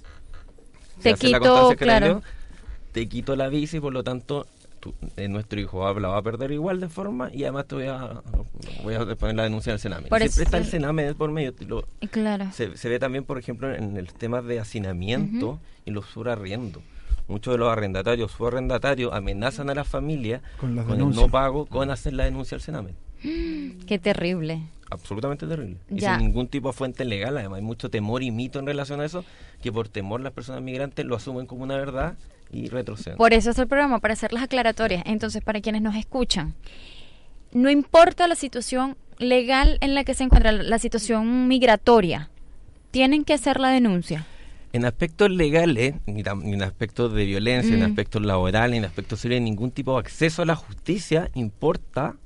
si 0.96 1.02
Te 1.02 1.10
haces 1.10 1.30
la 1.30 1.38
quito, 1.38 1.50
constancia 1.50 1.76
que 1.76 1.84
te 1.84 1.84
claro. 1.84 2.22
te 2.92 3.08
quito 3.08 3.36
la 3.36 3.48
visa 3.48 3.76
y 3.76 3.80
por 3.80 3.92
lo 3.92 4.02
tanto 4.02 4.46
tu- 4.92 4.94
eh, 5.16 5.28
nuestro 5.28 5.60
hijo 5.60 5.78
va- 5.78 5.98
la 6.00 6.08
va 6.08 6.18
a 6.18 6.22
perder 6.22 6.52
igual 6.52 6.80
de 6.80 6.88
forma 6.88 7.30
y 7.32 7.42
además 7.44 7.66
te 7.66 7.74
voy 7.74 7.86
a, 7.86 8.22
voy 8.84 8.94
a 8.94 9.04
poner 9.16 9.36
la 9.36 9.42
denuncia 9.44 9.70
en 9.70 9.74
el 9.74 9.80
Sename. 9.80 10.08
Por 10.08 10.18
Siempre 10.18 10.26
eso- 10.34 10.42
está 10.42 10.58
el 10.58 10.64
Sename 10.66 11.14
por 11.14 11.30
medio. 11.30 11.52
lo- 11.66 11.84
Claro. 12.10 12.50
se, 12.52 12.76
se 12.76 12.88
ve 12.88 12.98
también, 12.98 13.24
por 13.24 13.38
ejemplo, 13.38 13.74
en 13.74 13.96
el 13.96 14.12
tema 14.12 14.42
de 14.42 14.60
hacinamiento 14.60 15.58
y 15.84 15.90
los 15.90 16.06
surarriendos. 16.06 16.82
Muchos 17.28 17.54
de 17.54 17.58
los 17.58 17.70
arrendatarios, 17.72 18.30
subarrendatarios 18.30 19.12
amenazan 19.12 19.68
a 19.70 19.74
la 19.74 19.82
familia 19.84 20.42
Con 20.60 20.76
las 20.76 20.86
con 20.86 21.00
el 21.00 21.10
no 21.10 21.28
pago, 21.28 21.66
con 21.66 21.90
hacer 21.90 22.12
la 22.12 22.24
denuncia 22.24 22.54
al 22.54 22.60
Sename. 22.60 22.94
Qué 23.86 23.98
terrible. 24.00 24.62
Absolutamente 24.88 25.48
terrible. 25.48 25.78
Y 25.90 25.98
sin 26.00 26.18
ningún 26.18 26.46
tipo 26.46 26.68
de 26.68 26.72
fuente 26.74 27.04
legal. 27.04 27.36
Además, 27.36 27.56
hay 27.56 27.64
mucho 27.64 27.90
temor 27.90 28.22
y 28.22 28.30
mito 28.30 28.60
en 28.60 28.66
relación 28.66 29.00
a 29.00 29.04
eso, 29.04 29.24
que 29.60 29.72
por 29.72 29.88
temor 29.88 30.20
las 30.20 30.32
personas 30.32 30.62
migrantes 30.62 31.04
lo 31.04 31.16
asumen 31.16 31.46
como 31.46 31.64
una 31.64 31.74
verdad 31.76 32.16
y 32.50 32.68
retroceden. 32.68 33.16
Por 33.18 33.32
eso 33.32 33.50
es 33.50 33.58
el 33.58 33.66
programa, 33.66 33.98
para 33.98 34.14
hacer 34.14 34.32
las 34.32 34.42
aclaratorias. 34.44 35.02
Entonces, 35.06 35.42
para 35.42 35.60
quienes 35.60 35.82
nos 35.82 35.94
escuchan, 35.96 36.54
no 37.52 37.70
importa 37.70 38.26
la 38.26 38.34
situación 38.34 38.96
legal 39.18 39.78
en 39.80 39.94
la 39.94 40.04
que 40.04 40.14
se 40.14 40.24
encuentra, 40.24 40.52
la 40.52 40.78
situación 40.78 41.48
migratoria, 41.48 42.30
tienen 42.90 43.24
que 43.24 43.34
hacer 43.34 43.60
la 43.60 43.70
denuncia. 43.70 44.26
En 44.72 44.84
aspectos 44.84 45.30
legales, 45.30 45.94
ni, 46.06 46.22
en 46.22 46.62
aspectos 46.62 47.12
de 47.14 47.24
violencia, 47.24 47.74
en 47.74 47.80
Mm. 47.80 47.86
aspectos 47.86 48.22
laborales, 48.22 48.76
en 48.76 48.84
aspectos 48.84 49.20
civiles, 49.20 49.42
ningún 49.42 49.70
tipo 49.70 49.94
de 49.94 50.00
acceso 50.00 50.42
a 50.42 50.44
la 50.46 50.54
justicia 50.56 51.30
importa 51.34 52.16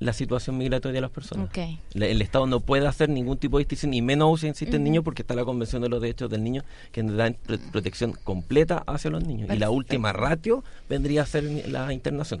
la 0.00 0.12
situación 0.12 0.58
migratoria 0.58 0.94
de 0.96 1.00
las 1.02 1.10
personas. 1.10 1.48
El 1.94 2.20
Estado 2.22 2.46
no 2.46 2.60
puede 2.60 2.86
hacer 2.86 3.08
ningún 3.10 3.38
tipo 3.38 3.58
de 3.58 3.64
distinción, 3.64 3.94
y 3.94 4.02
menos 4.02 4.40
si 4.40 4.48
existen 4.48 4.80
Ujú. 4.80 4.84
niños, 4.90 5.04
porque 5.04 5.22
está 5.22 5.34
la 5.34 5.44
Convención 5.44 5.82
de 5.82 5.88
los 5.88 6.00
Derechos 6.00 6.28
del 6.30 6.42
Niño, 6.42 6.64
que 6.90 7.02
nos 7.02 7.16
da 7.16 7.30
pro- 7.46 7.58
protección 7.70 8.12
completa 8.24 8.82
hacia 8.86 9.10
los 9.10 9.22
niños. 9.24 9.48
Y 9.54 9.58
la 9.58 9.70
última 9.70 10.12
ratio 10.12 10.64
vendría 10.88 11.22
a 11.22 11.26
ser 11.26 11.44
la 11.68 11.92
internación. 11.92 12.40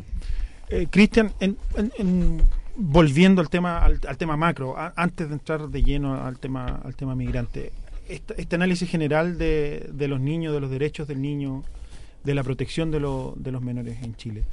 Eh, 0.70 0.86
Cristian, 0.90 1.32
en- 1.40 1.56
en- 1.76 1.92
en- 1.98 2.42
volviendo 2.76 3.42
al 3.42 3.50
tema 3.50 3.78
al, 3.84 4.00
al 4.08 4.16
tema 4.16 4.36
macro, 4.36 4.78
a- 4.78 4.92
antes 4.96 5.28
de 5.28 5.34
entrar 5.34 5.68
de 5.68 5.82
lleno 5.82 6.14
al 6.24 6.38
tema 6.38 6.80
al 6.84 6.94
tema 6.96 7.14
migrante, 7.14 7.72
este, 8.08 8.40
este 8.40 8.54
análisis 8.56 8.88
general 8.88 9.36
de, 9.36 9.90
de 9.92 10.08
los 10.08 10.18
niños, 10.20 10.54
de 10.54 10.60
los 10.60 10.70
derechos 10.70 11.06
del 11.08 11.20
niño, 11.20 11.62
de 12.24 12.34
la 12.34 12.42
protección 12.42 12.90
de, 12.90 13.00
lo- 13.00 13.34
de 13.36 13.52
los 13.52 13.60
menores 13.62 14.02
en 14.02 14.14
Chile, 14.16 14.44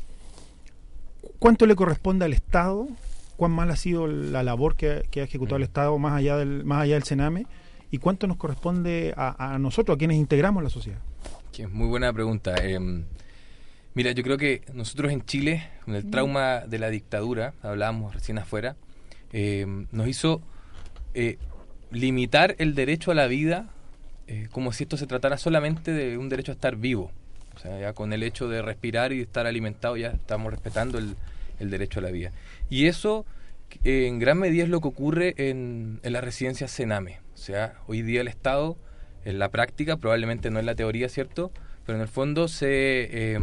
¿cuánto 1.39 1.65
le 1.65 1.75
corresponde 1.75 2.25
al 2.25 2.33
Estado? 2.33 2.87
¿Cuán 3.35 3.51
mal 3.51 3.69
ha 3.69 3.75
sido 3.75 4.07
la 4.07 4.43
labor 4.43 4.75
que, 4.75 5.03
que 5.11 5.21
ha 5.21 5.23
ejecutado 5.23 5.57
el 5.57 5.63
Estado 5.63 5.97
más 5.99 6.13
allá 6.13 6.37
del 6.37 6.63
más 6.65 6.83
allá 6.83 6.95
del 6.95 7.03
Sename? 7.03 7.45
¿Y 7.91 7.99
cuánto 7.99 8.27
nos 8.27 8.37
corresponde 8.37 9.13
a, 9.15 9.53
a 9.53 9.59
nosotros, 9.59 9.95
a 9.95 9.97
quienes 9.97 10.17
integramos 10.17 10.63
la 10.63 10.69
sociedad? 10.69 10.99
Que 11.51 11.63
es 11.63 11.71
muy 11.71 11.87
buena 11.87 12.11
pregunta. 12.11 12.55
Em, 12.55 13.05
mira, 13.93 14.11
yo 14.11 14.23
creo 14.23 14.37
que 14.37 14.61
nosotros 14.73 15.11
en 15.11 15.23
Chile, 15.23 15.69
con 15.85 15.95
el 15.95 16.09
trauma 16.09 16.61
de 16.67 16.79
la 16.79 16.89
dictadura, 16.89 17.53
hablábamos 17.61 18.13
recién 18.13 18.37
afuera, 18.37 18.75
em, 19.31 19.87
nos 19.91 20.07
hizo 20.07 20.41
eh, 21.13 21.37
limitar 21.91 22.55
el 22.59 22.75
derecho 22.75 23.11
a 23.11 23.15
la 23.15 23.27
vida 23.27 23.69
eh, 24.27 24.49
como 24.51 24.73
si 24.73 24.83
esto 24.83 24.97
se 24.97 25.07
tratara 25.07 25.37
solamente 25.37 25.91
de 25.91 26.17
un 26.17 26.27
derecho 26.27 26.51
a 26.51 26.55
estar 26.55 26.75
vivo. 26.75 27.11
O 27.57 27.59
sea, 27.59 27.79
ya 27.79 27.93
con 27.93 28.13
el 28.13 28.21
hecho 28.21 28.47
de 28.47 28.61
respirar 28.61 29.11
y 29.13 29.21
estar 29.21 29.47
alimentado 29.47 29.97
ya 29.97 30.09
estamos 30.09 30.51
respetando 30.51 30.99
el, 30.99 31.15
el 31.59 31.71
derecho 31.71 31.99
a 31.99 32.03
la 32.03 32.11
vida. 32.11 32.31
Y 32.69 32.85
eso 32.85 33.25
eh, 33.83 34.05
en 34.05 34.19
gran 34.19 34.37
medida 34.37 34.63
es 34.63 34.69
lo 34.69 34.79
que 34.79 34.87
ocurre 34.87 35.33
en, 35.37 35.99
en 36.03 36.13
las 36.13 36.23
residencias 36.23 36.69
Sename. 36.69 37.19
O 37.33 37.37
sea, 37.37 37.73
hoy 37.87 38.03
día 38.03 38.21
el 38.21 38.27
Estado, 38.27 38.77
en 39.25 39.39
la 39.39 39.49
práctica, 39.49 39.97
probablemente 39.97 40.51
no 40.51 40.59
en 40.59 40.67
la 40.67 40.75
teoría, 40.75 41.09
¿cierto? 41.09 41.51
Pero 41.83 41.97
en 41.97 42.03
el 42.03 42.07
fondo 42.07 42.47
se 42.47 43.09
eh, 43.11 43.39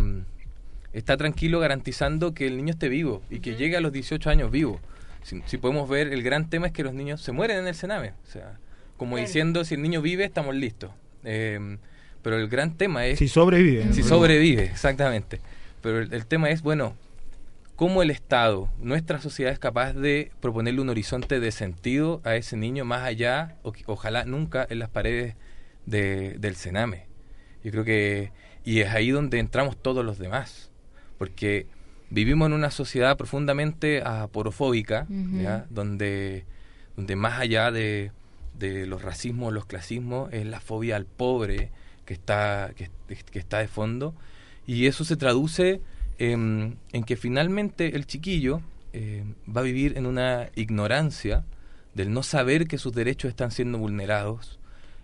está 0.93 1.17
tranquilo 1.17 1.59
garantizando 1.59 2.35
que 2.35 2.47
el 2.47 2.57
niño 2.57 2.71
esté 2.71 2.89
vivo 2.89 3.21
y 3.31 3.41
que 3.41 3.57
llegue 3.57 3.77
a 3.77 3.81
los 3.81 3.91
18 3.91 4.31
años 4.31 4.53
vivo. 4.53 4.79
Si, 5.25 5.43
si 5.47 5.59
podemos 5.59 5.89
ver, 5.89 6.13
el 6.13 6.23
gran 6.23 6.51
tema 6.51 6.69
es 6.69 6.73
que 6.73 6.85
los 6.85 6.95
niños 6.95 7.21
se 7.21 7.33
mueren 7.33 7.59
en 7.59 7.67
el 7.67 7.75
Sename. 7.75 8.11
O 8.11 8.31
sea, 8.31 8.61
como 8.97 9.17
diciendo, 9.17 9.65
si 9.65 9.75
el 9.75 9.83
niño 9.83 10.03
vive, 10.03 10.25
estamos 10.25 10.55
listos. 10.55 10.93
Eh, 11.25 11.79
pero 12.25 12.37
el 12.39 12.49
gran 12.49 12.77
tema 12.77 13.07
es... 13.07 13.21
Si 13.21 13.29
sobrevive. 13.29 13.93
Si 13.93 14.03
sobrevive, 14.03 14.65
exactamente. 14.65 15.41
Pero 15.81 16.01
el, 16.01 16.13
el 16.13 16.27
tema 16.27 16.51
es, 16.51 16.63
bueno, 16.63 16.97
cómo 17.77 18.03
el 18.03 18.11
Estado, 18.11 18.69
nuestra 18.81 19.21
sociedad 19.21 19.53
es 19.53 19.59
capaz 19.61 19.93
de 19.93 20.33
proponerle 20.41 20.81
un 20.81 20.89
horizonte 20.89 21.39
de 21.39 21.53
sentido 21.53 22.21
a 22.25 22.35
ese 22.35 22.57
niño 22.57 22.85
más 22.85 23.03
allá, 23.05 23.57
o, 23.63 23.73
ojalá 23.87 24.25
nunca 24.25 24.67
en 24.69 24.81
las 24.81 24.89
paredes 24.89 25.37
de- 25.87 26.37
del 26.39 26.57
Sename. 26.57 27.07
Yo 27.63 27.71
creo 27.71 27.85
que, 27.85 28.33
y 28.65 28.81
es 28.81 28.91
ahí 28.91 29.11
donde 29.11 29.39
entramos 29.39 29.77
todos 29.77 30.05
los 30.05 30.19
demás, 30.19 30.71
porque 31.19 31.67
vivimos 32.11 32.47
en 32.47 32.53
una 32.55 32.71
sociedad 32.71 33.17
profundamente 33.17 34.03
aporofóbica. 34.05 35.07
Donde, 35.71 36.45
donde 36.97 37.17
más 37.17 37.39
allá 37.41 37.71
de, 37.71 38.13
de 38.59 38.87
los 38.87 39.03
racismos, 39.03 39.53
los 39.53 39.67
clasismos, 39.67 40.33
es 40.33 40.47
la 40.47 40.61
fobia 40.61 40.97
al 40.97 41.07
pobre 41.07 41.71
que 42.05 42.15
está, 42.15 42.73
que, 42.77 42.91
que 43.31 43.39
está 43.39 43.59
de 43.59 43.69
fondo, 43.69 44.15
y 44.67 44.87
eso 44.87 45.05
se 45.05 45.17
traduce 45.17 45.81
en, 46.19 46.77
en 46.93 47.05
que 47.05 47.17
finalmente 47.17 47.97
el 47.97 48.07
chiquillo 48.07 48.61
eh, 48.93 49.25
va 49.55 49.61
a 49.61 49.65
vivir 49.65 49.97
en 49.97 50.07
una 50.07 50.49
ignorancia 50.55 51.45
del 51.95 52.13
no 52.13 52.23
saber 52.23 52.67
que 52.67 52.79
sus 52.79 52.93
derechos 52.93 53.29
están 53.29 53.51
siendo 53.51 53.79
vulnerados. 53.79 54.59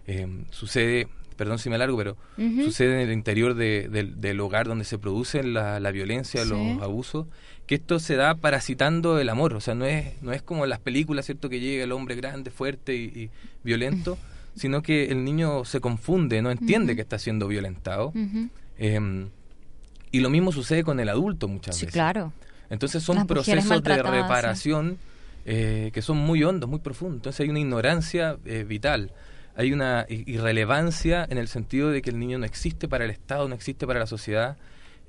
Eh, 0.06 0.26
sucede, 0.50 1.08
perdón 1.36 1.58
si 1.58 1.68
me 1.68 1.76
alargo, 1.76 1.96
pero 1.96 2.16
sucede 2.64 2.94
en 3.02 3.08
el 3.08 3.12
interior 3.12 3.54
de- 3.54 3.88
del- 3.88 4.20
del 4.20 4.40
hogar 4.40 4.66
donde 4.66 4.84
se 4.84 4.98
produce 4.98 5.42
la, 5.42 5.78
la 5.80 5.90
violencia, 5.90 6.42
Sí. 6.44 6.48
los 6.50 6.82
abusos, 6.82 7.26
que 7.66 7.76
esto 7.76 8.00
se 8.00 8.16
da 8.16 8.34
parasitando 8.34 9.20
el 9.20 9.28
amor. 9.28 9.54
O 9.54 9.60
sea, 9.60 9.74
no 9.74 9.84
es, 9.86 10.20
no 10.22 10.32
es 10.32 10.42
como 10.42 10.64
en 10.64 10.70
las 10.70 10.80
películas, 10.80 11.26
¿cierto? 11.26 11.48
Que 11.48 11.60
llega 11.60 11.84
el 11.84 11.92
hombre 11.92 12.16
grande, 12.16 12.50
fuerte 12.50 12.96
y, 12.96 13.04
y 13.04 13.30
violento, 13.62 14.18
sino 14.54 14.82
que 14.82 15.06
el 15.06 15.24
niño 15.24 15.64
se 15.64 15.80
confunde, 15.80 16.42
no 16.42 16.50
entiende 16.50 16.94
que 16.96 17.02
está 17.02 17.18
siendo 17.18 17.46
violentado. 17.48 18.12
Em, 18.78 19.28
y 20.12 20.20
lo 20.20 20.30
mismo 20.30 20.52
sucede 20.52 20.82
con 20.84 20.98
el 21.00 21.08
adulto 21.08 21.48
muchas 21.48 21.76
Sí, 21.76 21.86
veces. 21.86 21.92
claro. 21.94 22.32
Entonces 22.68 23.02
son 23.02 23.16
Las 23.16 23.26
procesos 23.26 23.82
de 23.82 23.94
sí. 23.94 24.00
reparación 24.02 24.98
eh, 25.46 25.90
que 25.92 26.02
son 26.02 26.18
muy 26.18 26.42
hondos, 26.44 26.68
muy 26.68 26.80
profundos. 26.80 27.16
Entonces 27.16 27.40
hay 27.40 27.48
una 27.48 27.60
ignorancia 27.60 28.36
eh, 28.44 28.64
vital, 28.68 29.12
hay 29.56 29.72
una 29.72 30.06
irrelevancia 30.08 31.26
en 31.28 31.38
el 31.38 31.48
sentido 31.48 31.90
de 31.90 32.02
que 32.02 32.10
el 32.10 32.18
niño 32.18 32.38
no 32.38 32.44
existe 32.46 32.88
para 32.88 33.04
el 33.04 33.10
Estado, 33.10 33.48
no 33.48 33.54
existe 33.54 33.86
para 33.86 34.00
la 34.00 34.06
sociedad. 34.06 34.56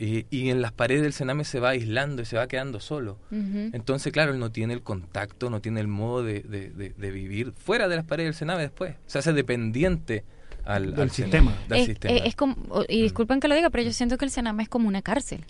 Y, 0.03 0.25
y 0.31 0.50
en 0.50 0.63
las 0.63 0.72
paredes 0.72 1.03
del 1.03 1.13
Sename 1.13 1.43
se 1.43 1.60
va 1.60 1.70
aislando 1.70 2.24
y 2.24 2.25
se 2.25 2.36
va 2.36 2.48
quedando 2.48 2.79
solo. 2.79 3.20
Ujú. 3.29 3.70
Entonces, 3.72 4.12
claro, 4.12 4.31
él 4.34 4.39
no 4.39 4.51
tiene 4.51 4.74
el 4.74 4.81
contacto, 4.81 5.51
no 5.51 5.62
tiene 5.62 5.79
el 5.79 5.88
modo 5.88 6.24
de, 6.24 6.39
de- 6.39 6.72
de- 6.72 6.89
de 6.98 7.12
vivir 7.12 7.51
fuera 7.51 7.88
de 7.88 7.98
las 7.98 8.05
paredes 8.05 8.29
del 8.29 8.34
Sename 8.34 8.63
después. 8.63 8.96
Se 9.05 9.20
hace 9.20 9.31
dependiente 9.31 10.24
al, 10.65 10.91
Del 10.93 11.01
al 11.01 11.12
sistema. 11.12 11.51
Sename, 11.51 11.67
del 11.70 11.79
es, 11.81 11.86
sistema. 11.86 12.15
es- 12.17 12.25
es 12.25 12.36
como, 12.36 12.55
y 12.89 13.03
disculpen 13.03 13.39
que 13.39 13.48
lo 13.48 13.53
diga, 13.53 13.70
pero 13.70 13.84
yo 13.84 13.93
siento 13.93 14.17
que 14.17 14.25
el 14.25 14.31
Sename 14.31 14.63
es 14.63 14.70
como 14.70 14.88
una 14.88 15.03
cárcel. 15.03 15.41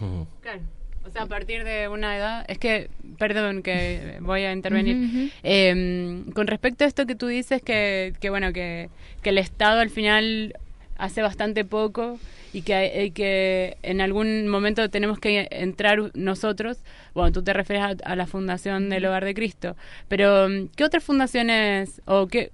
Ujú. 0.00 0.26
Claro. 0.42 0.60
O 1.06 1.10
sea, 1.10 1.22
a 1.22 1.26
partir 1.26 1.64
de 1.64 1.88
una 1.88 2.16
edad, 2.16 2.44
es 2.48 2.58
que, 2.58 2.90
perdón 3.18 3.62
que 3.62 4.18
voy 4.20 4.42
a 4.42 4.52
intervenir. 4.52 4.96
Ujú, 4.96 5.18
ujú. 5.18 5.28
Eh, 5.42 6.24
con 6.34 6.46
respecto 6.46 6.84
a 6.84 6.86
esto 6.86 7.06
que 7.06 7.14
tú 7.14 7.26
dices, 7.26 7.62
que, 7.62 8.12
que 8.20 8.28
bueno, 8.30 8.52
que, 8.52 8.90
que 9.22 9.30
el 9.30 9.38
Estado 9.38 9.80
al 9.80 9.88
final 9.90 10.54
hace 10.98 11.22
bastante 11.22 11.64
poco 11.64 12.18
y 12.52 12.62
que, 12.62 12.74
hay- 12.74 13.10
que 13.12 13.76
en 13.82 14.00
algún 14.00 14.48
momento 14.48 14.88
tenemos 14.90 15.18
que 15.18 15.48
entrar 15.50 16.10
nosotros, 16.14 16.78
bueno, 17.14 17.32
tú 17.32 17.42
te 17.42 17.52
refieres 17.52 17.96
a, 18.04 18.16
la 18.16 18.26
Fundación 18.26 18.88
del 18.90 19.06
Hogar 19.06 19.24
de 19.24 19.34
Cristo, 19.34 19.76
pero 20.08 20.48
mm, 20.48 20.68
¿qué 20.76 20.84
otras 20.84 21.04
fundaciones 21.04 22.02
o 22.06 22.26
qué, 22.26 22.50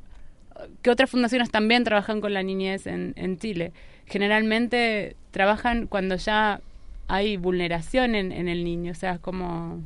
qué 0.83 0.91
otras 0.91 1.11
fundaciones 1.11 1.51
también 1.51 1.85
trabajan 1.85 2.21
con 2.21 2.35
la 2.35 2.43
niñez 2.43 2.87
en, 2.87 3.15
en 3.17 3.39
Chile? 3.39 3.73
Generalmente 4.07 5.17
trabajan 5.31 5.87
cuando 5.87 6.17
ya 6.17 6.61
hay 7.09 7.37
vulneración 7.37 8.15
en, 8.15 8.33
en 8.33 8.49
el 8.49 8.65
niño, 8.65 8.93
o 8.93 8.95
sea, 8.95 9.19
como 9.19 9.81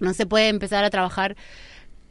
no 0.00 0.14
se 0.14 0.26
puede 0.26 0.48
empezar 0.48 0.84
a 0.84 0.90
trabajar 0.90 1.36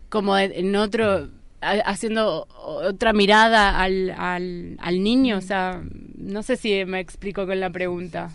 como 0.10 0.38
en 0.38 0.75
otro 0.75 1.29
haciendo 1.62 2.48
otra 2.58 3.13
mirada 3.13 3.80
al, 3.82 4.12
al, 4.12 4.78
al 4.80 5.04
niño, 5.04 5.38
o 5.38 5.41
sea, 5.41 5.82
no 6.17 6.43
sé 6.43 6.56
si 6.58 6.86
me 6.86 7.00
explico 7.00 7.45
con 7.45 7.60
la 7.60 7.69
pregunta. 7.69 8.30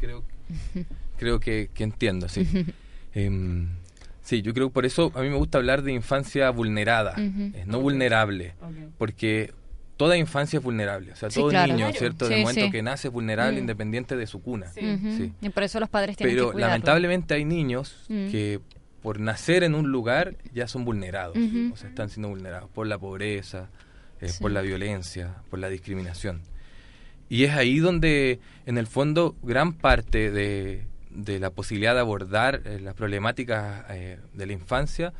creo, 0.00 0.22
creo 1.18 1.40
que, 1.40 1.70
que 1.74 1.84
entiendo, 1.84 2.28
sí. 2.28 2.46
Em, 3.14 3.68
sí, 4.22 4.42
yo 4.42 4.52
creo 4.54 4.68
que 4.68 4.74
por 4.74 4.86
eso 4.86 5.10
a 5.14 5.22
mí 5.22 5.28
me 5.30 5.36
gusta 5.36 5.58
hablar 5.58 5.82
de 5.82 5.92
infancia 5.92 6.50
vulnerada, 6.50 7.14
eh, 7.18 7.64
no 7.66 7.80
vulnerable, 7.80 8.54
porque 8.98 9.52
toda 9.96 10.16
infancia 10.16 10.58
es 10.58 10.62
vulnerable, 10.62 11.10
o 11.12 11.16
sea, 11.16 11.28
Sí, 11.30 11.40
todo 11.40 11.48
claro. 11.48 11.72
niño. 11.72 11.90
¿cierto? 11.92 12.26
Sí, 12.26 12.34
Del 12.34 12.42
momento 12.42 12.66
sí. 12.66 12.70
que 12.70 12.82
nace 12.82 13.08
es 13.08 13.12
vulnerable 13.14 13.56
Mm. 13.56 13.64
independiente 13.64 14.14
de 14.16 14.26
su 14.28 14.40
cuna. 14.40 14.68
Sí. 14.68 14.80
Ujú. 14.84 15.16
Sí. 15.16 15.32
Y 15.40 15.48
por 15.48 15.64
eso 15.64 15.80
los 15.80 15.88
padres 15.88 16.16
tienen 16.16 16.36
Pero 16.36 16.48
que 16.48 16.52
cuidarlo. 16.52 16.70
lamentablemente 16.74 17.34
hay 17.34 17.44
niños 17.44 18.04
Mm. 18.08 18.28
que 18.30 18.60
por 19.08 19.20
nacer 19.20 19.64
en 19.64 19.74
un 19.74 19.90
lugar 19.90 20.34
ya 20.52 20.68
son 20.68 20.84
vulnerados, 20.84 21.34
o 21.72 21.76
sea, 21.78 21.88
están 21.88 22.10
siendo 22.10 22.28
vulnerados 22.28 22.68
por 22.68 22.86
la 22.86 22.98
pobreza, 22.98 23.70
eh, 24.20 24.28
Sí. 24.28 24.42
por 24.42 24.50
la 24.50 24.60
violencia, 24.60 25.36
por 25.48 25.60
la 25.60 25.70
discriminación. 25.70 26.42
Y 27.30 27.44
es 27.44 27.54
ahí 27.54 27.78
donde, 27.78 28.38
en 28.66 28.76
el 28.76 28.86
fondo, 28.86 29.34
gran 29.42 29.72
parte 29.72 30.30
de, 30.30 30.84
de 31.08 31.38
la 31.38 31.48
posibilidad 31.48 31.94
de 31.94 32.00
abordar 32.00 32.60
eh, 32.66 32.80
las 32.80 32.92
problemáticas 32.92 33.86
eh, 33.88 34.18
de 34.34 34.44
la 34.46 34.52
infancia 34.52 35.14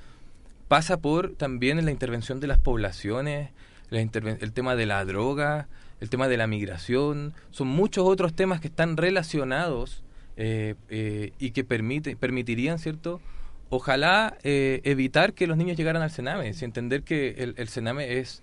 pasa 0.68 0.98
por 0.98 1.33
también 1.37 1.79
en 1.79 1.87
la 1.87 1.90
intervención 1.90 2.40
de 2.40 2.46
las 2.46 2.59
poblaciones, 2.59 3.53
la 3.88 4.01
el 4.01 4.53
tema 4.53 4.77
de 4.77 4.85
la 4.85 5.03
droga, 5.07 5.66
el 6.03 6.11
tema 6.11 6.29
de 6.29 6.37
la 6.37 6.46
migración, 6.46 7.33
son 7.53 7.68
muchos 7.68 8.07
otros 8.07 8.35
temas 8.35 8.61
que 8.61 8.68
están 8.68 8.98
relacionados 8.98 10.05
eh, 10.37 10.74
y 11.38 11.53
que 11.53 11.64
permite, 11.64 12.16
permitirían, 12.16 12.79
¿cierto? 12.79 13.22
Ojalá 13.70 14.38
eh, 14.44 14.81
evitar 14.85 15.35
que 15.35 15.46
los 15.46 15.57
niños 15.57 15.76
llegaran 15.76 16.02
al 16.02 16.11
Sename, 16.11 16.52
y 16.59 16.64
entender 16.64 17.02
que 17.02 17.31
el, 17.38 17.54
el 17.59 17.68
es, 18.18 18.42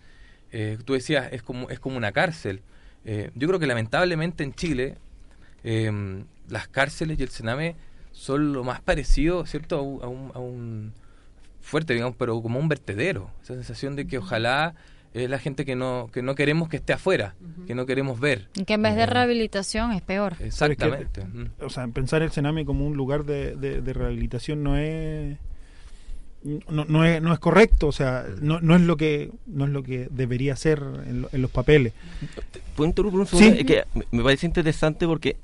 eh, 0.52 0.78
tú 0.86 0.94
decías, 0.94 1.30
es 1.34 1.42
como, 1.42 1.70
es 1.70 1.80
como 1.80 1.98
una 1.98 2.12
cárcel. 2.12 2.62
Eh, 3.06 3.32
yo 3.36 3.48
creo 3.48 3.60
que 3.60 3.68
lamentablemente 3.68 4.44
en 4.44 4.54
Chile 4.54 4.98
eh, 5.64 5.92
las 6.50 6.68
cárceles 6.68 7.20
y 7.20 7.24
el 7.24 7.30
Sename 7.30 7.76
son 8.12 8.54
lo 8.54 8.64
más 8.64 8.82
parecido, 8.82 9.46
¿cierto? 9.46 9.78
A 9.78 9.82
un, 9.82 10.02
a 10.04 10.08
un- 10.08 10.32
a 10.36 10.40
un 10.40 10.94
fuerte, 11.62 11.94
digamos, 11.94 12.16
pero 12.18 12.42
como 12.42 12.60
un 12.60 12.68
vertedero. 12.70 13.32
Esa 13.44 13.56
sensación 13.56 13.96
de 13.96 14.06
que 14.08 14.20
ojalá 14.20 14.76
es 15.24 15.30
la 15.30 15.40
gente 15.40 15.64
que 15.66 15.76
no, 15.76 16.10
que 16.12 16.22
no 16.22 16.36
queremos 16.36 16.68
que 16.70 16.78
esté 16.78 16.94
afuera, 16.94 17.36
que 17.66 17.74
no 17.74 17.86
queremos 17.86 18.20
ver. 18.20 18.50
Y 18.56 18.66
que 18.66 18.74
en 18.74 18.82
vez 18.84 18.96
de 18.96 19.04
Eh, 19.04 19.06
rehabilitación 19.08 19.92
es 19.94 20.02
peor. 20.02 20.36
Exactamente. 20.40 21.24
O 21.62 21.70
sea, 21.70 21.88
pensar 21.88 22.22
el 22.22 22.32
Sename 22.32 22.66
como 22.66 22.86
un 22.86 22.98
lugar 22.98 23.24
de, 23.24 23.56
de- 23.56 23.82
de 23.82 23.94
rehabilitación 23.94 24.62
no 24.64 24.78
es 24.78 25.38
no, 26.70 26.86
no 26.86 27.04
es 27.06 27.22
no 27.24 27.34
es 27.34 27.40
correcto, 27.40 27.88
o 27.88 27.92
sea, 27.92 28.24
no, 28.40 28.62
no 28.62 28.76
es 28.76 28.82
lo 28.82 28.98
que 28.98 29.32
no 29.48 29.66
es 29.66 29.72
lo 29.72 29.82
que 29.82 30.08
debería 30.12 30.56
ser 30.56 30.80
en, 31.08 31.24
lo- 31.24 31.30
en 31.32 31.42
los 31.42 31.50
papeles. 31.50 31.94
¿Puedo 32.76 32.88
interrumpir 32.88 33.22
un 33.22 33.26
segundo? 33.26 33.52
Sí. 33.52 33.60
Es 33.62 33.66
que 33.66 33.84
me 34.12 34.22
parece 34.22 34.46
interesante 34.46 35.08
porque 35.08 35.38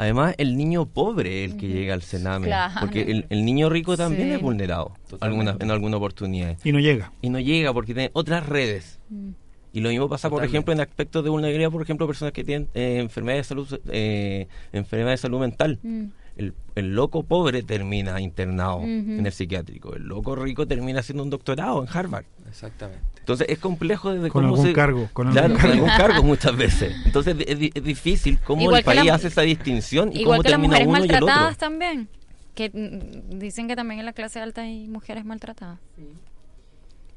además 0.00 0.34
el 0.38 0.56
niño 0.56 0.86
pobre 0.86 1.44
es 1.44 1.52
el 1.52 1.56
que 1.58 1.68
llega 1.68 1.94
al 1.94 2.02
Sename. 2.02 2.46
Claro. 2.46 2.74
Porque 2.80 3.02
el, 3.02 3.26
el 3.28 3.44
niño 3.44 3.68
rico 3.68 3.96
también 3.96 4.28
Sí. 4.28 4.34
es 4.34 4.40
vulnerado 4.42 4.92
alguna, 5.20 5.56
en 5.60 5.70
alguna 5.70 5.98
oportunidad. 5.98 6.56
Y 6.64 6.72
no 6.72 6.80
llega. 6.80 7.12
Y 7.20 7.28
no 7.30 7.38
llega 7.38 7.72
porque 7.72 7.92
tiene 7.94 8.10
otras 8.14 8.46
redes. 8.46 8.98
Mm. 9.10 9.30
Y 9.72 9.80
lo 9.80 9.90
mismo 9.90 10.08
pasa, 10.08 10.28
por 10.30 10.44
ejemplo, 10.44 10.72
en 10.72 10.80
aspectos 10.80 11.22
de 11.22 11.30
vulnerabilidad, 11.30 11.70
por 11.70 11.82
ejemplo, 11.82 12.06
personas 12.06 12.32
que 12.32 12.42
tienen 12.42 12.68
eh, 12.74 12.98
enfermedades 12.98 13.46
de 13.46 13.48
salud 13.48 13.80
eh, 13.88 14.48
enfermedades 14.72 15.20
de 15.20 15.22
salud 15.22 15.40
mental. 15.40 15.78
Mm. 15.82 16.04
El, 16.40 16.54
el 16.74 16.94
loco 16.94 17.22
pobre 17.22 17.62
termina 17.62 18.18
internado 18.20 18.80
en 18.82 19.26
el 19.26 19.32
psiquiátrico. 19.32 19.94
El 19.94 20.04
loco 20.04 20.34
rico 20.34 20.66
termina 20.66 21.00
haciendo 21.00 21.22
un 21.22 21.28
doctorado 21.30 21.82
en 21.82 21.88
Harvard. 21.92 22.24
Exactamente. 22.48 23.02
Entonces 23.18 23.46
es 23.50 23.58
complejo 23.58 24.10
desde 24.12 24.30
Con 24.30 24.42
cómo 24.44 24.54
algún 24.54 24.66
se... 24.66 24.72
cargo, 24.72 25.08
con 25.12 25.30
Claro, 25.30 25.46
algún 25.54 25.60
con 25.60 25.68
cargo. 25.70 25.84
algún 25.84 25.98
cargo 25.98 26.22
muchas 26.22 26.56
veces. 26.56 26.94
Entonces 27.04 27.36
es, 27.46 27.70
es 27.74 27.84
difícil 27.84 28.38
cómo 28.40 28.62
Igual 28.62 28.80
el 28.80 28.86
la 28.86 28.94
país 29.02 29.10
hace 29.12 29.28
esa 29.28 29.42
distinción 29.42 30.10
y 30.12 30.20
Igual 30.22 30.38
cómo 30.38 30.42
que 30.42 30.48
las 30.48 30.60
termina 30.60 30.84
mujeres 30.84 30.88
uno 30.88 30.98
y 30.98 31.08
el 31.08 31.14
otro. 31.16 31.26
maltratadas 31.26 31.58
también. 31.58 32.08
Que 32.54 32.70
mm, 32.70 33.38
dicen 33.38 33.68
que 33.68 33.76
también 33.76 34.00
en 34.00 34.06
la 34.06 34.12
clase 34.14 34.40
alta 34.40 34.62
hay 34.62 34.88
mujeres 34.88 35.24
maltratadas. 35.26 35.78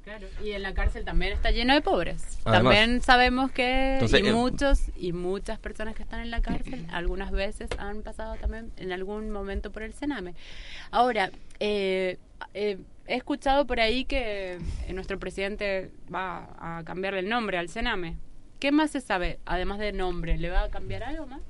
Claro. 0.03 0.27
Y 0.43 0.51
en 0.51 0.63
la 0.63 0.73
cárcel 0.73 1.05
también 1.05 1.31
está 1.31 1.51
lleno 1.51 1.73
de 1.73 1.81
pobres. 1.81 2.39
Además. 2.43 2.75
también 2.75 3.01
sabemos 3.01 3.51
que 3.51 3.93
Entonces, 3.93 4.21
y 4.21 4.27
eh, 4.27 4.33
muchos 4.33 4.81
y 4.97 5.13
muchas 5.13 5.59
personas 5.59 5.95
que 5.95 6.03
están 6.03 6.19
en 6.19 6.29
la 6.29 6.41
cárcel 6.41 6.85
algunas 6.91 7.31
veces 7.31 7.69
han 7.77 8.01
pasado 8.01 8.35
también 8.35 8.71
en 8.77 8.91
algún 8.91 9.31
momento 9.31 9.71
por 9.71 9.83
el 9.83 9.93
Sename. 9.93 10.35
Ahora, 10.91 11.31
eh, 11.59 12.17
eh, 12.53 12.77
he 13.07 13.15
escuchado 13.15 13.65
por 13.65 13.79
ahí 13.79 14.05
que 14.05 14.57
eh, 14.87 14.93
nuestro 14.93 15.19
presidente 15.19 15.91
va 16.13 16.49
a 16.59 16.83
cambiarle 16.83 17.19
el 17.19 17.29
nombre 17.29 17.57
al 17.57 17.69
Sename. 17.69 18.17
¿Qué 18.59 18.71
más 18.71 18.91
se 18.91 19.01
sabe, 19.01 19.39
además 19.45 19.79
de 19.79 19.91
nombre? 19.91 20.37
¿Le 20.37 20.49
va 20.49 20.63
a 20.63 20.69
cambiar 20.69 21.03
algo 21.03 21.27
más? 21.27 21.41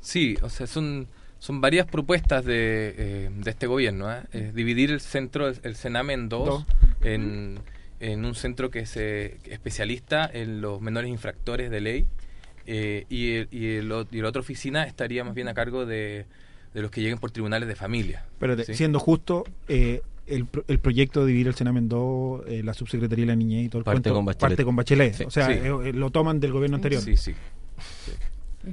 Sí, 0.00 0.36
o 0.42 0.48
sea, 0.48 0.66
son, 0.66 1.08
son 1.38 1.60
varias 1.60 1.86
propuestas 1.86 2.44
de, 2.44 2.94
eh, 2.96 3.30
de 3.32 3.50
este 3.50 3.66
gobierno. 3.66 4.08
dividir 4.52 4.90
el 4.90 5.00
centro, 5.00 5.48
el 5.48 5.76
Sename 5.76 6.12
en 6.12 6.28
dos, 6.28 6.46
Dos. 6.46 6.66
En, 7.04 7.58
en 8.00 8.24
un 8.24 8.34
centro 8.34 8.70
que 8.70 8.86
se 8.86 9.36
especialista 9.48 10.28
en 10.32 10.60
los 10.60 10.80
menores 10.80 11.10
infractores 11.10 11.70
de 11.70 11.80
ley 11.80 12.06
eh, 12.66 13.04
y, 13.08 13.32
el, 13.34 13.48
y, 13.50 13.66
el 13.76 13.92
o- 13.92 14.06
y 14.10 14.20
la 14.20 14.28
otra 14.28 14.40
oficina 14.40 14.84
estaría 14.84 15.22
más 15.24 15.34
bien 15.34 15.48
a 15.48 15.54
cargo 15.54 15.84
de, 15.86 16.24
de 16.72 16.82
los 16.82 16.90
que 16.90 17.00
lleguen 17.02 17.18
por 17.18 17.30
tribunales 17.30 17.68
de 17.68 17.76
familia. 17.76 18.24
Pero 18.38 18.56
¿sí? 18.64 18.74
siendo 18.74 18.98
justo, 18.98 19.44
eh, 19.68 20.00
el, 20.26 20.46
pro- 20.46 20.64
el 20.68 20.78
proyecto 20.78 21.20
de 21.20 21.26
dividir 21.28 21.48
el 21.48 21.54
Sename 21.54 21.80
en 21.80 21.88
dos, 21.90 22.42
eh, 22.48 22.62
la 22.64 22.72
subsecretaría 22.74 23.24
de 23.24 23.32
la 23.32 23.36
niñez 23.36 23.66
y 23.66 23.68
todo 23.68 23.80
el 23.80 23.84
Parte 23.84 24.00
cuento, 24.02 24.14
con 24.14 24.24
Bachelet. 24.24 24.40
parte 24.40 24.64
con 24.64 24.76
Bachelet. 24.76 25.14
Sí. 25.14 25.24
O 25.24 25.30
sea, 25.30 25.46
Sí. 25.48 25.52
eh, 25.62 25.92
lo 25.92 26.10
toman 26.10 26.40
del 26.40 26.52
gobierno 26.52 26.76
anterior. 26.76 27.02
Sí, 27.02 27.16
sí. 27.18 27.34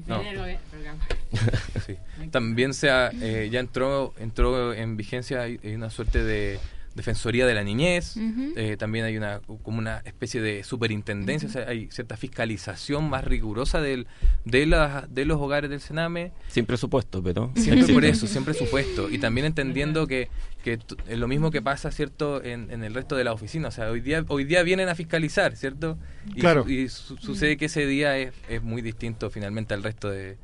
No. 0.08 0.22
También 2.32 2.74
se 2.74 2.90
ha, 2.90 3.12
eh, 3.22 3.50
ya 3.52 3.60
entró 3.60 4.14
entró 4.20 4.74
en 4.74 4.98
vigencia 4.98 5.42
hay 5.42 5.60
una 5.76 5.90
suerte 5.90 6.24
de 6.24 6.60
defensoría 6.96 7.46
de 7.46 7.54
la 7.54 7.64
niñez. 7.64 8.16
Eh, 8.56 8.76
también 8.78 9.06
hay 9.06 9.18
una 9.18 9.40
como 9.64 9.80
una 9.80 10.00
especie 10.06 10.42
de 10.42 10.64
superintendencia, 10.64 11.48
o 11.48 11.52
sea, 11.52 11.68
hay 11.68 11.88
cierta 11.92 12.18
fiscalización 12.18 13.10
más 13.10 13.24
rigurosa 13.24 13.82
del, 13.82 14.08
de 14.46 14.66
las 14.66 15.14
de 15.14 15.26
los 15.26 15.40
hogares 15.40 15.70
del 15.70 15.80
Sename. 15.82 16.32
Sin 16.48 16.66
presupuesto, 16.66 17.22
pero... 17.24 17.52
Siempre 17.56 17.94
por 17.94 18.06
eso, 18.06 18.28
siempre 18.28 18.54
supuesto. 18.54 19.10
Y 19.10 19.18
también 19.20 19.46
entendiendo 19.46 20.08
que, 20.08 20.30
que 20.64 20.80
lo 21.16 21.28
mismo 21.28 21.52
que 21.52 21.62
pasa, 21.62 21.92
¿cierto?, 21.92 22.44
en, 22.44 22.70
en 22.72 22.84
el 22.84 22.94
resto 22.94 23.16
de 23.16 23.24
la 23.24 23.34
oficina. 23.34 23.70
O 23.70 23.72
sea, 23.72 23.90
hoy 23.90 24.02
día, 24.02 24.24
hoy 24.28 24.44
día 24.44 24.64
vienen 24.64 24.90
a 24.90 24.96
fiscalizar, 24.96 25.56
¿cierto? 25.56 25.98
Y, 26.36 26.40
Claro. 26.42 26.68
y 26.70 26.90
su- 26.90 27.18
sucede 27.18 27.58
que 27.58 27.66
ese 27.66 27.86
día 27.86 28.18
es, 28.18 28.34
es 28.50 28.62
muy 28.62 28.82
distinto 28.82 29.30
finalmente 29.30 29.74
al 29.74 29.84
resto 29.84 30.10
de, 30.10 30.38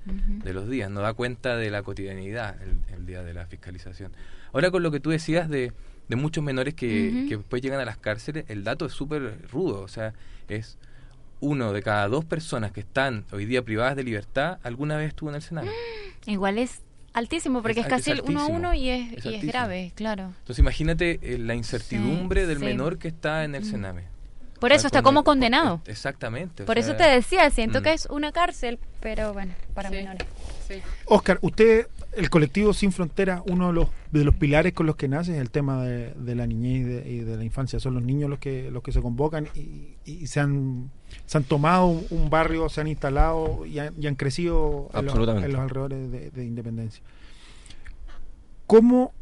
los 0.46 0.70
días. 0.70 0.90
No 0.90 1.02
da 1.02 1.14
cuenta 1.14 1.58
de 1.58 1.70
la 1.70 1.84
cotidianidad 1.84 2.56
el, 2.62 2.96
el 2.96 3.06
día 3.06 3.24
de 3.24 3.34
la 3.34 3.46
fiscalización. 3.48 4.12
Ahora 4.54 4.72
con 4.72 4.82
lo 4.84 4.92
que 4.92 5.00
tú 5.00 5.10
decías 5.10 5.50
de, 5.50 5.72
de 6.08 6.16
muchos 6.16 6.44
menores 6.44 6.74
que, 6.74 7.26
que 7.28 7.38
después 7.38 7.62
llegan 7.62 7.80
a 7.80 7.86
las 7.86 7.98
cárceles, 7.98 8.46
el 8.48 8.64
dato 8.64 8.86
es 8.86 8.94
súper 8.94 9.40
rudo. 9.52 9.82
O 9.82 9.88
sea, 9.88 10.14
es 10.48 10.78
uno 11.40 11.74
de 11.74 11.84
cada 11.84 12.08
dos 12.08 12.26
personas 12.26 12.72
que 12.72 12.80
están 12.80 13.26
hoy 13.32 13.46
día 13.46 13.62
privadas 13.64 13.96
de 13.96 14.04
libertad 14.04 14.58
alguna 14.64 14.98
vez 14.98 15.10
estuvo 15.10 15.30
en 15.30 15.36
el 15.36 15.42
Senado. 15.42 15.68
Igual 16.26 16.58
es 16.58 16.82
altísimo, 17.14 17.62
porque 17.62 17.80
es, 17.82 17.86
Es- 17.86 17.90
casi 17.92 18.12
es 18.12 18.20
el 18.20 18.26
uno 18.26 18.42
a 18.42 18.46
uno 18.48 18.74
y 18.74 18.90
es, 18.90 19.08
Es 19.08 19.14
y 19.14 19.18
es 19.18 19.26
altísimo. 19.26 19.52
grave, 19.52 19.92
claro. 19.96 20.24
Entonces 20.40 20.60
imagínate 20.60 21.20
eh, 21.22 21.38
la 21.38 21.56
incertidumbre 21.56 22.42
Sí, 22.42 22.48
del 22.48 22.60
sí. 22.60 22.66
menor 22.66 22.98
que 22.98 23.08
está 23.10 23.44
en 23.44 23.56
el 23.56 23.64
Mm. 23.64 23.66
Sename. 23.72 24.04
Por 24.60 24.72
eso 24.72 24.88
está 24.88 25.04
como 25.04 25.24
condenado. 25.24 25.82
Exactamente. 25.86 26.64
Por 26.64 26.80
eso 26.80 26.96
te 26.96 27.04
decía, 27.04 27.48
siento 27.52 27.80
mm. 27.80 27.84
que 27.84 27.94
es 27.94 28.08
una 28.08 28.32
cárcel, 28.32 28.80
pero 29.02 29.32
bueno, 29.34 29.54
para 29.76 29.90
Sí. 29.90 29.96
menores. 29.98 30.26
Oscar, 31.06 31.38
usted, 31.42 31.88
el 32.18 32.30
colectivo 32.30 32.74
Sin 32.74 32.92
Fronteras, 32.92 33.42
uno 33.48 33.68
de 33.68 33.74
los, 33.74 33.88
de 34.12 34.24
los 34.26 34.36
pilares 34.36 34.74
con 34.74 34.86
los 34.86 34.96
que 34.96 35.08
nace 35.08 35.36
es 35.36 35.42
el 35.42 35.50
tema 35.52 35.84
de, 35.84 36.14
de 36.16 36.36
la 36.36 36.46
niñez 36.48 36.82
y 36.82 36.84
de, 36.84 37.10
y 37.12 37.20
de 37.20 37.38
la 37.38 37.44
infancia. 37.44 37.80
Son 37.80 37.94
los 37.94 38.04
niños 38.04 38.30
los 38.30 38.40
que 38.40 38.70
los 38.72 38.84
que 38.84 38.92
se 38.92 39.02
convocan 39.02 39.48
y, 39.56 39.96
y 40.06 40.28
se, 40.28 40.40
han, 40.40 40.92
se 41.26 41.38
han 41.38 41.44
tomado 41.44 41.88
un, 41.88 42.30
barrio, 42.30 42.68
se 42.70 42.82
han 42.82 42.88
instalado 42.88 43.66
y 43.66 43.80
han, 43.80 43.94
y 44.02 44.08
han 44.08 44.16
crecido 44.16 44.90
en 44.94 45.06
los, 45.06 45.14
Absolutamente. 45.14 45.46
en 45.48 45.54
los 45.54 45.62
alrededores 45.62 46.12
de, 46.12 46.32
de 46.32 46.46
Independencia. 46.46 47.04
¿Cómo, 48.66 49.14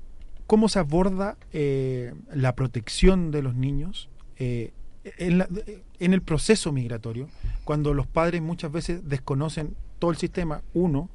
cómo 0.47 0.69
se 0.69 0.79
aborda 0.79 1.37
eh, 1.53 2.13
la 2.33 2.55
protección 2.55 3.31
de 3.31 3.41
los 3.43 3.55
niños 3.55 4.09
eh, 4.37 4.71
en, 5.17 5.37
la- 5.37 5.47
en 5.99 6.13
el 6.13 6.21
proceso 6.21 6.71
migratorio, 6.71 7.27
cuando 7.63 7.93
los 7.93 8.07
padres 8.07 8.41
muchas 8.41 8.71
veces 8.71 9.07
desconocen 9.07 9.75
todo 9.99 10.11
el 10.11 10.17
sistema? 10.17 10.61
Uno, 10.73 11.09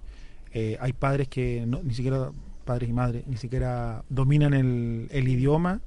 eh, 0.52 0.76
hay 0.80 0.92
padres 0.92 1.28
que 1.28 1.64
no- 1.66 1.82
ni 1.82 1.94
siquiera 1.94 2.30
padres 2.64 2.88
y 2.88 2.92
madres 2.92 3.26
ni 3.26 3.36
siquiera 3.36 4.04
dominan 4.10 4.54
el, 4.54 5.08
el 5.10 5.26
idioma 5.28 5.80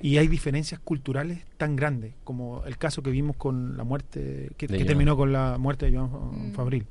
y 0.00 0.16
hay 0.18 0.28
diferencias 0.28 0.80
culturales 0.80 1.40
tan 1.58 1.76
grandes 1.76 2.12
como 2.24 2.62
el 2.66 2.78
caso 2.78 3.02
que 3.02 3.10
vimos 3.10 3.36
con 3.36 3.76
la 3.76 3.84
muerte 3.84 4.50
que, 4.56 4.68
terminó 4.68 5.16
con 5.16 5.32
la 5.32 5.56
muerte 5.58 5.90
de 5.90 5.96
Joan 5.98 6.10
Mm. 6.50 6.52
Fabril. 6.52 6.86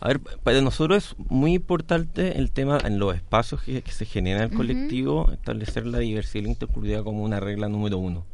A 0.00 0.08
ver, 0.08 0.20
para 0.20 0.60
nosotros 0.60 0.96
es 1.18 1.26
muy 1.30 1.54
importante 1.54 2.38
el 2.38 2.50
tema 2.50 2.78
en 2.84 2.98
los 2.98 3.14
espacios 3.14 3.62
que, 3.62 3.82
que 3.82 3.92
se 3.92 4.04
generan 4.06 4.44
en 4.44 4.50
el 4.50 4.56
colectivo, 4.56 5.30
establecer 5.32 5.86
la 5.86 5.98
diversidad 5.98 6.40
y 6.40 6.44
la 6.46 6.50
interculturalidad 6.50 7.04
como 7.04 7.22
una 7.22 7.38
regla 7.38 7.68
número 7.68 7.98
uno. 7.98 8.24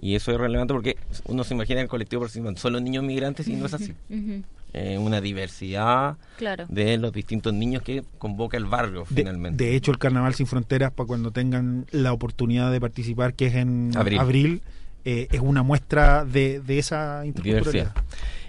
Y 0.00 0.16
eso 0.16 0.32
es 0.32 0.38
relevante 0.38 0.74
porque 0.74 0.96
uno 1.26 1.44
se 1.44 1.54
imagina 1.54 1.80
el 1.80 1.88
colectivo 1.88 2.20
por 2.22 2.28
encima, 2.28 2.56
solo 2.56 2.80
niños 2.80 3.04
migrantes 3.04 3.46
y 3.46 3.54
no 3.54 3.66
es 3.66 3.74
así. 3.74 3.92
Ujú, 4.10 4.42
Eh, 4.74 4.96
una 4.96 5.20
diversidad 5.20 6.16
Claro. 6.38 6.64
de 6.68 6.96
los 6.96 7.12
distintos 7.12 7.52
niños 7.52 7.82
que 7.82 8.02
convoca 8.18 8.56
el 8.56 8.64
barrio 8.64 9.04
finalmente. 9.04 9.62
de 9.64 9.76
hecho, 9.76 9.90
el 9.92 9.98
Carnaval 9.98 10.32
Sin 10.34 10.46
Fronteras, 10.46 10.92
para 10.92 11.06
cuando 11.06 11.30
tengan 11.30 11.84
la 11.90 12.12
oportunidad 12.14 12.72
de 12.72 12.80
participar, 12.80 13.34
que 13.34 13.46
es 13.48 13.54
en 13.56 13.90
Abril. 13.94 14.18
abril, 14.18 14.62
eh, 15.04 15.28
es 15.30 15.40
una 15.40 15.62
muestra 15.62 16.24
de, 16.24 16.60
de 16.60 16.78
esa 16.78 17.22
interculturalidad. 17.26 17.72
Diversidad. 17.92 18.04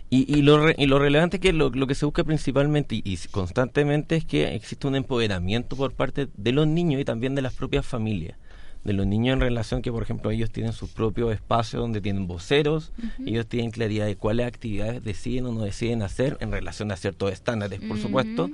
Y, 0.10 0.32
y, 0.38 0.44
lo 0.44 0.64
re- 0.64 0.76
y 0.78 0.86
lo 0.86 1.00
relevante 1.00 1.40
que 1.40 1.52
lo, 1.54 1.72
lo 1.72 1.88
que 1.88 1.96
se 1.96 2.06
busca 2.06 2.24
principalmente 2.24 2.96
y, 2.96 3.02
y 3.04 3.18
constantemente 3.32 4.16
es 4.16 4.24
que 4.26 4.54
existe 4.56 4.88
un 4.88 4.96
empoderamiento 4.96 5.76
por 5.76 5.92
parte 5.94 6.28
de 6.38 6.52
los 6.52 6.68
niños 6.68 7.02
y 7.02 7.06
también 7.06 7.34
de 7.36 7.42
las 7.42 7.54
propias 7.56 7.86
familias. 7.86 8.38
De 8.84 8.92
los 8.92 9.08
niños 9.08 9.36
en 9.36 9.40
relación 9.40 9.82
que, 9.82 9.92
por 9.92 10.04
ejemplo, 10.04 10.30
ellos 10.32 10.52
tienen 10.52 10.74
sus 10.74 10.90
propios 10.90 11.34
espacios 11.34 11.82
donde 11.82 12.02
tienen 12.02 12.28
voceros, 12.28 12.92
ellos 13.26 13.48
tienen 13.48 13.72
claridad 13.72 14.06
de 14.06 14.18
cuáles 14.18 14.46
actividades 14.46 15.04
deciden 15.04 15.46
o 15.46 15.54
no 15.54 15.62
deciden 15.62 16.02
hacer 16.02 16.38
en 16.42 16.52
relación 16.52 16.92
a 16.92 16.98
ciertos 16.98 17.32
estándares, 17.32 17.80
por 17.80 17.98
supuesto, 17.98 18.50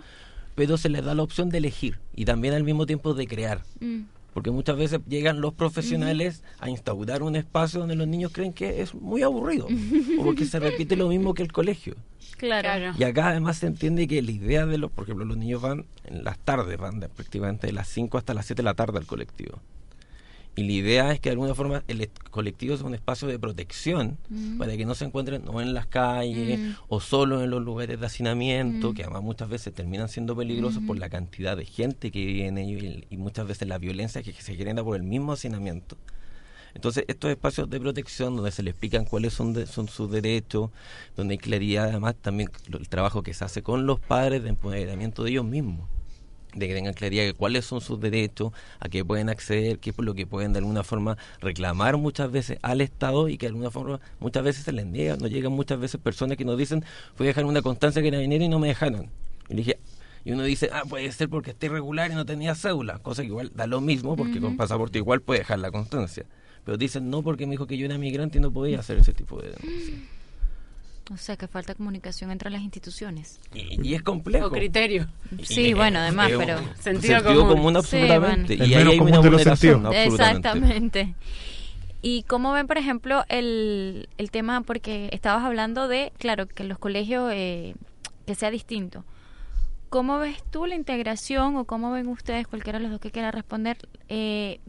pero 0.54 0.78
se 0.78 0.89
les 0.89 1.04
da 1.04 1.15
la 1.15 1.24
opción 1.24 1.50
de 1.50 1.58
elegir 1.58 2.00
y 2.15 2.26
también 2.26 2.54
al 2.54 2.63
mismo 2.63 2.86
tiempo 2.86 3.13
de 3.15 3.26
crear. 3.26 3.63
Mm, 3.80 4.02
Porque 4.34 4.52
muchas 4.52 4.78
veces 4.78 5.00
llegan 5.08 5.42
los 5.42 5.54
profesionales 5.56 6.44
a 6.60 6.70
instaurar 6.70 7.24
un 7.24 7.36
espacio 7.36 7.80
donde 7.80 7.96
los 7.96 8.08
niños 8.08 8.32
creen 8.32 8.54
que 8.54 8.82
es 8.82 8.94
muy 8.94 9.24
aburrido, 9.24 9.68
o 10.20 10.24
porque 10.24 10.46
se 10.46 10.60
repite 10.60 10.96
lo 10.96 11.08
mismo 11.08 11.34
que 11.34 11.42
el 11.42 11.52
colegio. 11.52 11.96
Claro. 12.38 12.94
Y 12.98 13.04
acá 13.04 13.30
además 13.30 13.58
se 13.58 13.68
entiende 13.68 14.08
que 14.08 14.22
la 14.22 14.32
idea 14.32 14.65
de 14.68 14.78
los, 14.78 14.92
por 14.92 15.06
ejemplo, 15.06 15.26
los 15.26 15.38
niños 15.38 15.62
van 15.62 15.86
en 16.06 16.24
las 16.24 16.38
tardes, 16.38 16.78
van 16.78 17.00
de, 17.00 17.10
prácticamente 17.10 17.68
de 17.68 17.74
las 17.74 17.88
5 17.88 18.18
hasta 18.18 18.34
las 18.36 18.46
7 18.46 18.62
de 18.62 18.63
la 18.63 18.76
tarde 18.76 19.00
al 19.00 19.08
colectivo. 19.08 19.60
Y 20.60 20.63
la 20.63 20.72
idea 20.74 21.12
es 21.13 21.22
que 21.22 21.30
de 21.30 21.34
alguna 21.36 21.56
forma 21.56 21.84
el 21.88 22.10
colectivo 22.32 22.74
es 22.76 22.82
un 22.82 22.93
espacio 22.93 23.30
de 23.30 23.39
protección 23.39 24.17
Mm. 24.30 24.58
para 24.58 24.76
que 24.76 24.84
no 24.86 24.93
se 24.93 25.06
encuentren 25.06 25.48
o 25.48 25.62
en 25.62 25.74
las 25.74 25.86
calles 25.88 26.60
Mm. 26.60 26.72
o 26.89 27.00
solo 27.00 27.41
en 27.41 27.50
los 27.50 27.62
lugares 27.63 27.98
de 27.98 28.06
hacinamiento, 28.06 28.91
Mm. 28.91 28.93
que 28.93 29.04
además 29.04 29.24
muchas 29.24 29.48
veces 29.48 29.74
terminan 29.74 30.10
siendo 30.10 30.36
peligrosos 30.36 30.84
por 30.86 31.00
la 31.00 31.10
cantidad 31.10 31.56
de 31.56 31.63
gente 31.65 32.12
que 32.12 32.26
vive 32.26 32.48
en 32.48 32.58
ellos 32.58 32.84
y, 32.84 33.06
y 33.10 33.17
muchas 33.17 33.48
veces 33.48 33.69
la 33.69 33.78
violencia 33.78 34.22
que 34.22 34.34
se 34.34 34.54
genera 34.56 34.84
por 34.84 34.98
el 34.98 35.04
mismo 35.04 35.32
hacinamiento. 35.32 35.98
Entonces, 36.76 37.06
estos 37.08 37.32
espacios 37.32 37.69
de 37.69 37.80
protección 37.80 38.36
donde 38.36 38.52
se 38.52 38.62
le 38.62 38.72
explican 38.72 39.06
cuáles 39.06 39.34
son, 39.34 39.54
de- 39.54 39.65
son 39.65 39.88
sus 39.88 40.12
derechos, 40.12 40.72
donde 41.15 41.36
hay 41.36 41.38
claridad, 41.38 41.86
además 41.89 42.15
también 42.22 42.50
el 42.78 42.89
trabajo 42.89 43.24
que 43.24 43.34
se 43.34 43.45
hace 43.45 43.63
con 43.63 43.86
los 43.88 44.00
padres 44.00 44.43
de 44.43 44.50
empoderamiento 44.50 45.24
de 45.24 45.32
ellos 45.32 45.45
mismos, 45.45 45.88
de 46.60 46.67
que 46.67 46.74
tengan 46.76 46.93
claridad 46.93 47.24
de 47.24 47.34
cuáles 47.34 47.65
son 47.65 47.82
sus 47.82 48.00
derechos, 48.00 48.52
a 48.80 48.89
qué 48.89 49.04
pueden 49.04 49.30
acceder, 49.30 49.80
qué 49.80 49.89
es 49.89 49.98
lo 49.98 50.13
que 50.13 50.28
pueden 50.28 50.54
de 50.54 50.60
alguna 50.60 50.84
forma 50.84 51.17
reclamar 51.39 51.98
muchas 51.98 52.32
veces 52.32 52.60
al 52.62 52.82
Estado 52.82 53.30
y 53.30 53.38
que 53.38 53.48
de 53.48 53.52
alguna 53.52 53.72
forma 53.72 54.00
muchas 54.19 54.43
veces 54.43 54.63
se 54.65 54.72
les 54.72 54.86
niega. 54.86 55.17
Nos 55.17 55.32
llegan 55.32 55.54
muchas 55.54 55.80
veces 55.80 56.00
personas 56.00 56.38
que 56.38 56.45
nos 56.45 56.58
dicen, 56.58 56.84
fui 57.15 57.26
a 57.26 57.30
dejar 57.30 57.45
una 57.45 57.62
constancia 57.62 58.02
que 58.02 58.12
carabinero 58.12 58.43
y 58.43 58.50
no 58.50 58.60
me 58.60 58.67
dejaron. 58.67 59.10
Y 59.50 59.56
dije, 59.56 59.80
y 60.26 60.32
uno 60.32 60.43
dice, 60.43 60.69
ah, 60.74 60.84
puede 60.88 61.12
ser 61.12 61.30
porque 61.30 61.52
esté 61.52 61.67
irregular 61.67 62.12
y 62.12 62.15
no 62.15 62.26
tenía 62.26 62.54
cédula, 62.56 63.00
cosa 63.00 63.22
que 63.22 63.30
igual 63.30 63.52
da 63.56 63.67
lo 63.67 63.82
mismo 63.82 64.15
porque 64.15 64.39
con 64.41 64.58
pasaporte 64.58 64.98
igual 64.98 65.22
puede 65.22 65.39
dejar 65.39 65.60
la 65.60 65.72
constancia. 65.72 66.26
Pero 66.65 66.78
dicen, 66.78 67.10
no, 67.10 67.24
porque 67.24 67.45
me 67.45 67.52
dijo 67.52 67.67
que 67.67 67.78
yo 67.78 67.86
era 67.86 67.98
migrante 67.98 68.38
y 68.38 68.41
no 68.41 68.52
podía 68.52 68.80
hacer 68.80 68.98
ese 68.98 69.13
tipo 69.13 69.41
de 69.41 69.52
denuncia. 69.52 69.95
O 71.12 71.17
sea, 71.17 71.36
que 71.38 71.48
falta 71.48 71.74
comunicación 71.76 72.30
entre 72.32 72.50
las 72.50 72.62
instituciones. 72.62 73.39
Y, 73.54 73.88
y 73.89 73.95
es 73.95 74.04
complejo. 74.04 74.48
O 74.48 74.52
criterio. 74.52 75.08
Sí, 75.43 75.67
y- 75.69 75.74
bueno, 75.74 76.00
además, 76.00 76.32
pero- 76.38 76.60
Sentido 76.80 77.24
común. 77.24 77.76
absolutamente. 77.78 78.56
Sí, 78.58 78.62
El 78.63 78.69
y 78.69 78.74
ahí 78.76 78.82
hay 78.88 78.98
común 78.98 79.13
una 79.13 79.22
de 79.22 79.30
los 79.30 79.32
vulneración, 79.41 79.82
sentidos. 79.84 79.95
absolutamente. 79.95 80.48
Exactamente. 80.50 81.15
¿Y 82.02 82.24
cómo 82.24 82.54
ven, 82.54 82.67
por 82.67 82.78
ejemplo, 82.78 83.26
el, 83.28 84.08
el 84.17 84.32
tema? 84.32 84.62
Porque 84.62 85.10
estabas 85.12 85.43
hablando 85.43 85.88
de, 85.88 86.13
claro, 86.17 86.48
que 86.48 86.63
los 86.63 86.78
colegios 86.80 87.30
eh, 87.34 87.76
que 88.26 88.36
sea 88.36 88.52
distinto. 88.52 89.04
¿Cómo 89.89 90.19
ves 90.19 90.38
tú 90.52 90.65
la 90.67 90.76
integración 90.76 91.56
o 91.58 91.65
cómo 91.65 91.91
ven 91.91 92.08
ustedes, 92.08 92.48
cualquiera 92.48 92.78
de 92.80 92.84
los 92.84 92.91
dos 92.91 93.02
que 93.02 93.10
quiera 93.12 93.32
responder, 93.32 93.78
eh, 94.08 94.60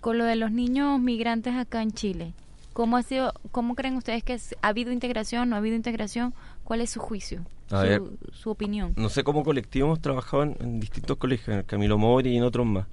con 0.00 0.16
lo 0.16 0.24
de 0.24 0.36
los 0.36 0.52
niños 0.52 0.98
migrantes 1.00 1.54
acá 1.56 1.82
en 1.82 1.90
Chile? 1.92 2.32
¿Cómo 2.72 2.96
ha 2.96 3.02
sido, 3.02 3.32
cómo 3.50 3.74
creen 3.74 3.96
ustedes 3.96 4.22
que 4.22 4.38
ha 4.62 4.68
habido 4.68 4.92
integración, 4.92 5.48
no 5.50 5.56
ha 5.56 5.58
habido 5.58 5.76
integración? 5.76 6.32
¿Cuál 6.64 6.80
es 6.82 6.90
su 6.90 7.00
juicio, 7.00 7.42
su, 7.68 7.76
ver. 7.76 8.02
su 8.32 8.50
opinión? 8.50 8.92
No 8.96 9.08
sé 9.08 9.24
cómo 9.24 9.42
colectivo 9.42 9.86
hemos 9.88 10.00
trabajado 10.00 10.44
en, 10.44 10.56
en 10.60 10.80
distintos 10.80 11.16
colegios, 11.16 11.48
en 11.48 11.54
el 11.58 11.64
Camilo 11.66 11.98
Mori 11.98 12.30
y 12.30 12.36
en 12.36 12.44
otros 12.44 12.66
más. 12.66 12.86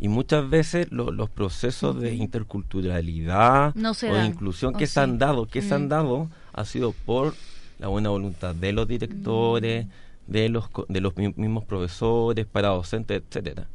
Y 0.00 0.06
muchas 0.06 0.48
veces 0.48 0.92
lo- 0.92 1.10
los 1.10 1.28
procesos 1.28 2.00
de 2.00 2.14
interculturalidad 2.14 3.74
No 3.74 3.90
o 3.90 3.94
de 4.14 4.26
inclusión 4.26 4.74
¿o 4.74 4.78
que 4.78 4.86
se 4.86 4.94
sí? 4.94 5.00
han 5.00 5.18
dado, 5.18 5.46
que 5.46 5.62
se 5.62 5.74
han 5.74 5.86
Mm. 5.86 5.88
dado, 5.88 6.30
ha 6.52 6.64
sido 6.64 6.92
por 6.92 7.34
la 7.80 7.88
buena 7.88 8.10
voluntad 8.10 8.54
de 8.54 8.72
los 8.72 8.86
directores, 8.86 9.86
Mm. 9.86 10.32
de 10.32 10.48
los 10.50 10.68
de 10.88 11.00
los 11.00 11.16
mi- 11.16 11.32
mismos 11.36 11.64
profesores, 11.64 12.46
para 12.46 12.68
docentes, 12.68 13.22
etcétera. 13.26 13.66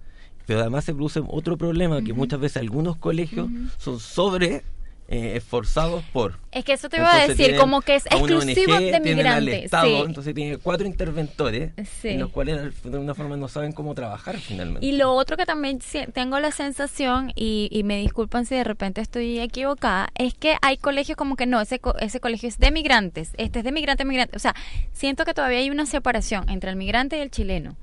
Pero 0.45 0.59
además 0.61 0.83
se 0.85 0.93
produce 0.93 1.21
otro 1.27 1.57
problema, 1.57 2.01
que 2.01 2.13
muchas 2.13 2.39
veces 2.39 2.57
algunos 2.57 2.97
colegios 2.97 3.49
son 3.77 3.99
sobre 3.99 4.63
eh, 5.09 5.33
esforzados 5.35 6.03
por 6.13 6.39
Es 6.51 6.63
que 6.65 6.73
eso 6.73 6.89
te 6.89 6.97
iba 6.97 7.07
a 7.07 7.11
entonces 7.23 7.37
decir, 7.37 7.45
tienen 7.47 7.61
como 7.61 7.81
que 7.81 7.95
es 7.95 8.05
a 8.07 8.15
exclusivo 8.15 8.73
ONG, 8.75 8.91
de 8.91 8.99
migrantes. 9.01 9.63
Estado, 9.65 9.85
sí. 9.87 10.03
entonces 10.07 10.33
tiene 10.33 10.57
cuatro 10.57 10.87
interventores, 10.87 11.71
Sí. 12.01 12.09
en 12.09 12.19
los 12.19 12.31
cuales 12.31 12.81
de 12.83 12.97
una 12.97 13.13
forma 13.13 13.35
no 13.37 13.47
saben 13.47 13.73
cómo 13.73 13.93
trabajar 13.95 14.37
finalmente. 14.37 14.85
Y 14.85 14.93
lo 14.93 15.11
otro 15.13 15.35
que 15.37 15.45
también 15.45 15.79
tengo 16.13 16.39
la 16.39 16.51
sensación, 16.51 17.31
y, 17.35 17.67
y 17.71 17.83
me 17.83 17.97
disculpan 17.99 18.45
si 18.45 18.55
de 18.55 18.63
repente 18.63 19.01
estoy 19.01 19.39
equivocada, 19.39 20.09
es 20.15 20.33
que 20.33 20.55
hay 20.61 20.77
colegios 20.77 21.17
como 21.17 21.35
que 21.35 21.45
no, 21.45 21.59
ese, 21.61 21.79
co- 21.79 21.97
ese 21.99 22.19
colegio 22.19 22.47
es 22.49 22.57
de 22.57 22.71
migrantes, 22.71 23.31
este 23.37 23.59
es 23.59 23.65
de 23.65 23.71
migrante, 23.71 24.05
migrante. 24.05 24.35
O 24.35 24.39
sea, 24.39 24.55
siento 24.93 25.25
que 25.25 25.33
todavía 25.33 25.59
hay 25.59 25.69
una 25.69 25.85
separación 25.85 26.49
entre 26.49 26.69
el 26.69 26.75
migrante 26.75 27.17
y 27.17 27.21
el 27.21 27.29
chileno. 27.31 27.75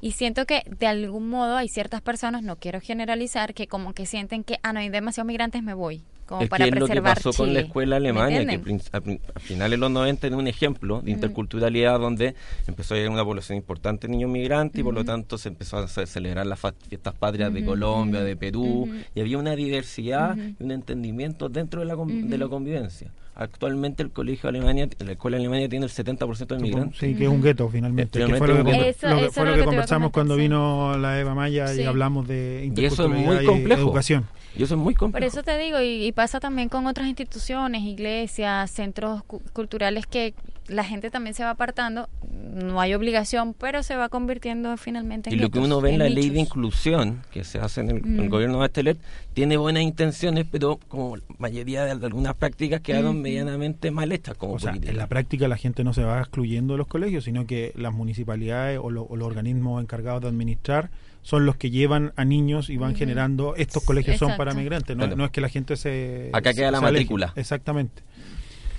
Y 0.00 0.12
siento 0.12 0.46
que 0.46 0.62
de 0.78 0.86
algún 0.86 1.28
modo 1.28 1.56
hay 1.56 1.68
ciertas 1.68 2.00
personas, 2.00 2.42
no 2.44 2.54
quiero 2.56 2.80
generalizar, 2.80 3.52
que 3.52 3.66
como 3.66 3.94
que 3.94 4.06
sienten 4.06 4.44
que, 4.44 4.60
ah, 4.62 4.72
no, 4.72 4.78
hay 4.78 4.90
demasiados 4.90 5.26
migrantes, 5.26 5.62
me 5.62 5.74
voy. 5.74 6.02
Como 6.28 6.42
es 6.42 6.48
para 6.50 6.64
que 6.64 6.70
es 6.70 6.76
lo 6.78 6.86
que 6.86 7.00
pasó 7.02 7.32
con 7.32 7.54
la 7.54 7.60
escuela 7.60 7.98
¿Me 7.98 8.08
alemana, 8.10 8.28
que 8.46 8.78
a, 8.92 9.40
finales 9.40 9.70
de 9.72 9.76
los 9.78 9.90
90 9.90 10.26
era 10.26 10.36
un 10.36 10.46
ejemplo 10.46 11.00
de 11.00 11.10
interculturalidad 11.10 11.98
donde 11.98 12.34
empezó 12.66 12.92
a 12.94 12.96
llegar 12.98 13.12
una 13.12 13.24
población 13.24 13.56
importante 13.56 14.06
de 14.06 14.10
niños 14.12 14.30
migrantes 14.30 14.78
y 14.78 14.82
por 14.84 14.92
lo 14.94 15.04
tanto 15.04 15.38
se 15.38 15.48
empezó 15.48 15.78
a 15.78 15.88
ce- 15.88 16.06
celebrar 16.06 16.46
las 16.46 16.60
fiestas 16.88 17.14
patrias 17.14 17.52
de 17.52 17.64
Colombia, 17.64 18.20
de 18.20 18.36
Perú, 18.36 18.90
y 19.14 19.20
había 19.20 19.38
una 19.38 19.56
diversidad 19.56 20.36
y 20.36 20.62
un 20.62 20.70
entendimiento 20.70 21.48
dentro 21.48 21.80
de 21.80 21.86
la, 21.86 21.96
de 21.96 22.38
la 22.38 22.46
convivencia. 22.48 23.10
Actualmente 23.40 24.02
el 24.02 24.10
colegio 24.10 24.48
Alemania, 24.48 24.88
la 24.98 25.12
escuela 25.12 25.36
Alemania 25.36 25.68
tiene 25.68 25.86
el 25.86 25.92
70% 25.92 26.46
de 26.48 26.58
migrantes. 26.58 26.98
Sí, 26.98 27.14
que 27.14 27.22
es 27.24 27.30
un 27.30 27.40
gueto 27.40 27.68
finalmente. 27.68 28.18
Que 28.18 28.34
fue 28.34 28.48
lo 28.48 28.64
que, 28.64 28.88
Eso- 28.88 29.06
lo 29.08 29.16
eso 29.18 29.30
fue 29.32 29.44
lo 29.44 29.50
lo 29.50 29.54
que 29.54 29.60
que 29.60 29.64
conversamos 29.66 30.10
cuando 30.10 30.34
sí. 30.34 30.40
vino 30.40 30.98
la 30.98 31.20
Eva 31.20 31.34
Maya 31.36 31.68
Sí. 31.68 31.82
y 31.82 31.84
hablamos 31.84 32.26
de 32.26 32.70
Y 32.76 32.84
eso 32.84 33.04
es 33.04 33.08
muy 33.08 33.18
interculturalidad 33.20 33.42
y 33.42 33.46
complejo. 33.46 33.80
educación. 33.82 34.26
Y 34.56 34.64
eso 34.64 34.74
es 34.74 34.80
muy 34.80 34.94
complejo. 34.94 35.24
Por 35.24 35.28
eso 35.38 35.44
te 35.44 35.56
digo, 35.56 35.80
y, 35.80 36.04
y 36.04 36.10
pasa 36.10 36.40
también 36.40 36.68
con 36.68 36.86
otras 36.88 37.06
instituciones, 37.06 37.82
iglesias, 37.82 38.70
centros 38.72 39.22
cu- 39.22 39.40
culturales 39.52 40.06
que 40.06 40.34
la 40.68 40.84
gente 40.84 41.10
también 41.10 41.34
se 41.34 41.42
va 41.44 41.50
apartando. 41.50 42.08
No 42.30 42.80
hay 42.80 42.94
obligación, 42.94 43.54
pero 43.54 43.82
se 43.82 43.96
va 43.96 44.08
convirtiendo 44.08 44.76
finalmente 44.76 45.30
en 45.30 45.36
Y 45.36 45.38
lo 45.38 45.50
que 45.50 45.58
uno 45.58 45.80
ve 45.80 45.92
en 45.92 45.98
la 45.98 46.08
ley 46.08 46.30
de 46.30 46.40
inclusión 46.40 47.22
que 47.30 47.44
se 47.44 47.58
hace 47.58 47.80
en 47.80 47.90
el, 47.90 48.02
Mm. 48.02 48.28
gobierno 48.28 48.54
de 48.56 48.60
Bachelet 48.60 48.98
tiene 49.34 49.56
buenas 49.56 49.82
intenciones, 49.82 50.46
pero 50.50 50.78
como 50.88 51.16
la 51.16 51.22
mayoría 51.38 51.84
de 51.84 51.92
algunas 52.06 52.34
prácticas 52.34 52.80
quedaron 52.80 53.20
medianamente 53.22 53.90
mal 53.90 54.12
hechas 54.12 54.36
como 54.36 54.54
O 54.54 54.58
sea, 54.58 54.70
políticas. 54.70 54.92
en 54.92 54.98
la 54.98 55.06
práctica 55.06 55.48
la 55.48 55.56
gente 55.56 55.84
no 55.84 55.92
se 55.92 56.02
va 56.04 56.18
excluyendo 56.20 56.74
de 56.74 56.78
los 56.78 56.86
colegios, 56.86 57.24
sino 57.24 57.46
que 57.46 57.72
las 57.76 57.92
municipalidades 57.92 58.78
o, 58.82 58.90
lo- 58.90 59.04
o 59.04 59.16
los 59.16 59.26
organismos 59.26 59.82
encargados 59.82 60.22
de 60.22 60.28
administrar 60.28 60.90
son 61.22 61.44
los 61.46 61.56
que 61.56 61.70
llevan 61.70 62.12
a 62.16 62.24
niños 62.24 62.70
y 62.70 62.76
van 62.78 62.94
generando 62.94 63.54
estos 63.56 63.84
colegios 63.84 64.16
son 64.18 64.36
para 64.36 64.54
migrantes, 64.54 64.96
no, 64.96 65.24
es 65.24 65.30
que 65.30 65.40
la 65.40 65.48
gente 65.48 65.76
se... 65.76 66.30
Acá 66.32 66.54
queda 66.54 66.66
se- 66.66 66.72
la 66.72 66.78
se 66.80 66.84
aleje. 66.86 67.02
matrícula. 67.04 67.32
Exactamente. 67.36 68.02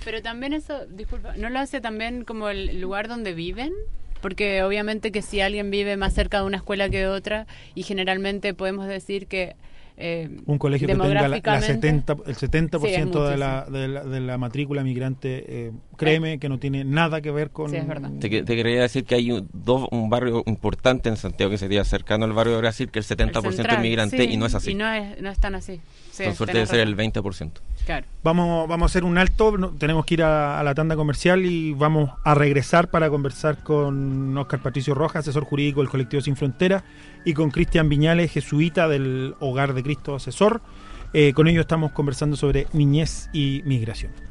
Pero 0.04 0.22
también 0.22 0.52
eso, 0.52 0.86
disculpa, 0.88 1.34
¿no 1.36 1.50
lo 1.50 1.58
hace 1.58 1.80
también 1.80 2.24
como 2.24 2.48
el 2.48 2.80
lugar 2.80 3.08
donde 3.08 3.34
viven? 3.34 3.72
Porque 4.22 4.62
obviamente 4.62 5.12
que 5.12 5.22
si 5.22 5.40
alguien 5.40 5.70
vive 5.70 5.96
más 5.96 6.12
cerca 6.12 6.40
de 6.40 6.44
una 6.46 6.58
escuela 6.58 6.88
que 6.90 6.98
de 6.98 7.06
otra, 7.08 7.46
y 7.74 7.82
generalmente 7.84 8.52
podemos 8.54 8.86
decir 8.86 9.26
que... 9.26 9.56
eh, 9.96 10.28
Un 10.46 10.58
colegio 10.58 10.86
que 10.86 10.92
tenga 10.92 11.06
la, 11.08 11.14
la 11.14 11.20
demográficamente- 11.36 11.66
70, 11.74 12.16
el 12.26 12.36
70% 12.36 12.80
Sí, 13.26 13.30
de, 13.30 13.36
la, 13.38 13.64
de, 13.64 13.88
la, 13.88 14.04
de 14.04 14.20
la 14.20 14.36
matrícula 14.36 14.82
migrante, 14.82 15.44
eh, 15.48 15.72
créeme 15.96 16.38
que 16.38 16.48
no 16.50 16.58
tiene 16.58 16.84
nada 16.84 17.20
que 17.22 17.30
ver 17.30 17.48
con... 17.50 17.70
Sí, 17.70 17.76
es 17.76 17.86
verdad. 17.86 18.10
Te, 18.20 18.28
que- 18.28 18.42
te 18.42 18.56
quería 18.56 18.82
decir 18.82 19.04
que 19.04 19.14
hay 19.14 19.32
un, 19.32 19.48
dos, 19.54 19.86
un 19.90 20.10
barrio 20.10 20.42
importante 20.46 21.08
en 21.08 21.16
Santiago 21.16 21.50
que 21.50 21.58
sería 21.58 21.82
cercano 21.84 22.24
al 22.26 22.32
barrio 22.34 22.54
de 22.54 22.58
Brasil, 22.60 22.90
que 22.90 22.98
el 22.98 23.04
70% 23.06 23.58
el 23.58 23.70
es 23.70 23.80
migrante 23.80 24.18
sí, 24.18 24.32
y 24.32 24.36
no 24.36 24.44
es 24.46 24.54
así. 24.54 24.72
Y 24.72 24.74
no 24.74 24.90
es, 24.92 25.18
no 25.20 25.30
es 25.30 25.38
tan 25.38 25.54
así. 25.54 25.80
Sí, 26.12 26.24
Con 26.24 26.34
suerte 26.34 26.54
debe 26.58 26.66
ser 26.66 26.80
el 26.80 26.94
razón. 26.96 27.12
20%. 27.12 27.50
Vamos, 28.22 28.68
vamos 28.68 28.84
a 28.84 28.90
hacer 28.90 29.04
un 29.04 29.18
alto, 29.18 29.72
tenemos 29.78 30.04
que 30.04 30.14
ir 30.14 30.22
a, 30.22 30.62
la 30.62 30.74
tanda 30.74 30.96
comercial 30.96 31.44
y 31.44 31.72
vamos 31.72 32.10
a 32.24 32.34
regresar 32.34 32.90
para 32.90 33.08
conversar 33.10 33.62
con 33.62 34.36
Oscar 34.36 34.60
Patricio 34.60 34.94
Rojas, 34.94 35.20
asesor 35.20 35.44
jurídico 35.44 35.80
del 35.80 35.88
colectivo 35.88 36.20
Sin 36.22 36.36
Frontera, 36.36 36.84
y 37.24 37.34
con 37.34 37.50
Cristian 37.50 37.88
Viñales, 37.88 38.32
jesuita 38.32 38.88
del 38.88 39.34
Hogar 39.40 39.74
de 39.74 39.82
Cristo, 39.82 40.14
asesor. 40.14 40.60
Eh, 41.12 41.32
con 41.32 41.48
ellos 41.48 41.62
estamos 41.62 41.92
conversando 41.92 42.36
sobre 42.36 42.66
niñez 42.72 43.28
y 43.32 43.62
migración. 43.64 44.29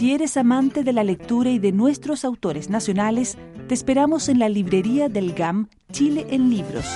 Si 0.00 0.14
eres 0.14 0.38
amante 0.38 0.82
de 0.82 0.94
la 0.94 1.04
lectura 1.04 1.50
y 1.50 1.58
de 1.58 1.72
nuestros 1.72 2.24
autores 2.24 2.70
nacionales, 2.70 3.36
te 3.68 3.74
esperamos 3.74 4.30
en 4.30 4.38
la 4.38 4.48
librería 4.48 5.10
del 5.10 5.34
GAM 5.34 5.68
Chile 5.92 6.26
en 6.30 6.48
Libros. 6.48 6.86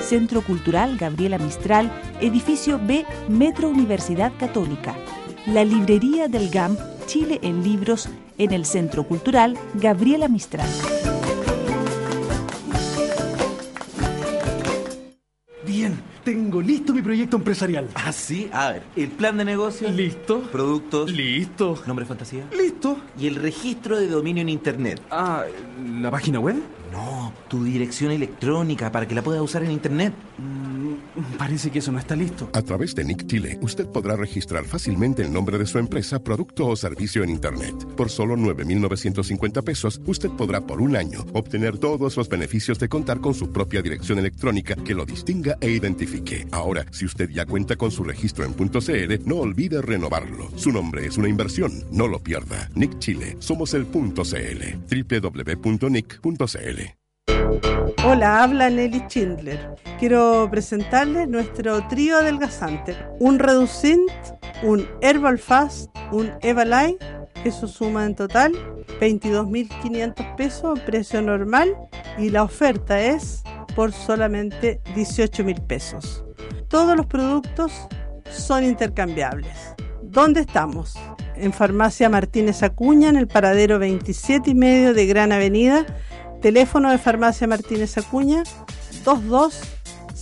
Centro 0.00 0.40
Cultural 0.40 0.96
Gabriela 0.96 1.36
Mistral, 1.36 1.92
edificio 2.22 2.80
B, 2.82 3.04
Metro 3.28 3.68
Universidad 3.68 4.32
Católica. 4.38 4.96
La 5.44 5.62
librería 5.62 6.28
del 6.28 6.48
GAM 6.48 6.78
Chile 7.04 7.38
en 7.42 7.62
Libros 7.62 8.08
en 8.38 8.52
el 8.52 8.64
Centro 8.64 9.06
Cultural 9.06 9.58
Gabriela 9.74 10.28
Mistral. 10.28 10.66
Bien, 15.66 16.00
tengo 16.48 16.62
listo 16.62 16.94
mi 16.94 17.02
proyecto 17.02 17.36
empresarial. 17.36 17.90
Ah, 17.94 18.10
sí. 18.10 18.48
A 18.54 18.72
ver, 18.72 18.82
el 18.96 19.10
plan 19.10 19.36
de 19.36 19.44
negocio. 19.44 19.90
Listo. 19.90 20.40
Productos. 20.50 21.12
Listo. 21.12 21.78
Nombre 21.86 22.06
fantasía. 22.06 22.48
Listo. 22.56 22.96
Y 23.20 23.26
el 23.26 23.34
registro 23.34 23.98
de 23.98 24.06
dominio 24.06 24.40
en 24.40 24.48
internet. 24.48 24.98
Ah, 25.10 25.44
¿la 26.00 26.10
página 26.10 26.40
web? 26.40 26.56
No, 26.90 27.34
tu 27.48 27.64
dirección 27.64 28.12
electrónica 28.12 28.90
para 28.90 29.06
que 29.06 29.14
la 29.14 29.20
puedas 29.20 29.42
usar 29.42 29.62
en 29.62 29.72
internet. 29.72 30.14
Mm, 30.38 31.36
parece 31.36 31.70
que 31.70 31.80
eso 31.80 31.92
no 31.92 31.98
está 31.98 32.16
listo. 32.16 32.48
A 32.54 32.62
través 32.62 32.94
de 32.94 33.04
Nick 33.04 33.26
Chile, 33.26 33.58
usted 33.60 33.86
podrá 33.86 34.16
registrar 34.16 34.64
fácilmente 34.64 35.22
el 35.22 35.30
nombre 35.30 35.58
de 35.58 35.66
su 35.66 35.78
empresa, 35.78 36.18
producto 36.18 36.66
o 36.66 36.76
servicio 36.76 37.22
en 37.22 37.30
Internet. 37.30 37.74
Por 37.94 38.08
solo 38.08 38.36
9.950 38.36 39.62
pesos, 39.62 40.00
usted 40.06 40.30
podrá 40.30 40.62
por 40.62 40.80
un 40.80 40.96
año 40.96 41.26
obtener 41.34 41.76
todos 41.76 42.16
los 42.16 42.28
beneficios 42.28 42.78
de 42.78 42.88
contar 42.88 43.20
con 43.20 43.34
su 43.34 43.52
propia 43.52 43.82
dirección 43.82 44.18
electrónica 44.18 44.74
que 44.74 44.94
lo 44.94 45.04
distinga 45.04 45.58
e 45.60 45.70
identifique. 45.70 46.37
Ahora, 46.50 46.84
si 46.90 47.04
usted 47.04 47.30
ya 47.30 47.46
cuenta 47.46 47.76
con 47.76 47.90
su 47.90 48.04
registro 48.04 48.44
en 48.44 48.54
.cl, 48.54 49.20
no 49.26 49.36
olvide 49.36 49.82
renovarlo. 49.82 50.50
Su 50.56 50.72
nombre 50.72 51.06
es 51.06 51.16
una 51.18 51.28
inversión, 51.28 51.84
no 51.90 52.08
lo 52.08 52.18
pierda. 52.18 52.68
Nick 52.74 52.98
Chile, 52.98 53.36
somos 53.38 53.74
el 53.74 53.86
.cl. 53.86 54.00
www.nick.cl 55.20 56.28
Hola, 58.04 58.42
habla 58.42 58.70
Nelly 58.70 59.04
Schindler. 59.08 59.74
Quiero 59.98 60.48
presentarles 60.50 61.28
nuestro 61.28 61.86
trío 61.88 62.18
adelgazante. 62.18 62.96
Un 63.18 63.38
Reducint, 63.38 64.10
un 64.62 64.86
Herbal 65.00 65.38
Fast, 65.38 65.90
un 66.12 66.30
Evalite. 66.42 67.04
Eso 67.44 67.66
suma 67.66 68.04
en 68.04 68.14
total 68.14 68.52
22.500 69.00 70.36
pesos, 70.36 70.80
precio 70.80 71.22
normal. 71.22 71.74
Y 72.18 72.30
la 72.30 72.42
oferta 72.42 73.00
es 73.00 73.42
por 73.74 73.92
solamente 73.92 74.80
18.000 74.94 75.66
pesos. 75.66 76.24
Todos 76.68 76.96
los 76.96 77.06
productos 77.06 77.72
son 78.30 78.64
intercambiables. 78.64 79.56
¿Dónde 80.02 80.40
estamos? 80.40 80.94
En 81.34 81.52
Farmacia 81.52 82.10
Martínez 82.10 82.62
Acuña, 82.62 83.08
en 83.08 83.16
el 83.16 83.26
paradero 83.26 83.78
27 83.78 84.50
y 84.50 84.54
medio 84.54 84.92
de 84.92 85.06
Gran 85.06 85.32
Avenida. 85.32 85.86
Teléfono 86.42 86.90
de 86.90 86.98
Farmacia 86.98 87.46
Martínez 87.46 87.96
Acuña 87.96 88.42
22 89.06 89.60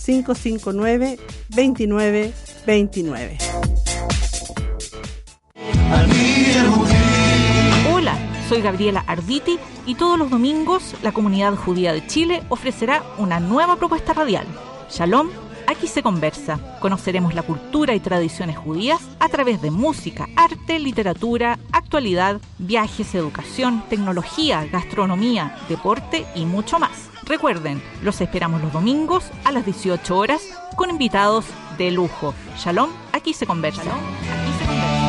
559 0.05 1.19
29 1.49 2.33
29. 2.65 3.37
Hola, 7.93 8.17
soy 8.47 8.61
Gabriela 8.61 9.03
Arditi 9.05 9.59
y 9.85 9.95
todos 9.95 10.17
los 10.17 10.29
domingos 10.29 10.95
la 11.03 11.11
comunidad 11.11 11.55
judía 11.55 11.91
de 11.91 12.07
Chile 12.07 12.43
ofrecerá 12.47 13.03
una 13.17 13.41
nueva 13.41 13.75
propuesta 13.75 14.13
radial. 14.13 14.47
Shalom, 14.89 15.29
aquí 15.67 15.87
se 15.87 16.01
conversa. 16.01 16.59
Conoceremos 16.79 17.35
la 17.35 17.43
cultura 17.43 17.93
y 17.93 17.99
tradiciones 17.99 18.57
judías 18.57 19.01
a 19.19 19.29
través 19.29 19.61
de 19.61 19.69
música, 19.69 20.27
arte, 20.35 20.79
literatura, 20.79 21.59
actualidad, 21.71 22.41
viajes, 22.57 23.13
educación, 23.13 23.83
tecnología, 23.89 24.65
gastronomía, 24.71 25.55
deporte 25.69 26.25
y 26.33 26.45
mucho 26.45 26.79
más. 26.79 27.09
Recuerden, 27.23 27.83
los 28.01 28.21
esperamos 28.21 28.61
los 28.61 28.73
domingos 28.73 29.25
a 29.43 29.51
las 29.51 29.65
18 29.65 30.17
horas 30.17 30.41
con 30.75 30.89
invitados 30.89 31.45
de 31.77 31.91
lujo. 31.91 32.33
Shalom, 32.57 32.89
aquí 33.11 33.33
se 33.33 33.45
conversa. 33.45 33.81
Aquí 33.81 34.53
se 34.59 34.65
conversa. 34.65 35.07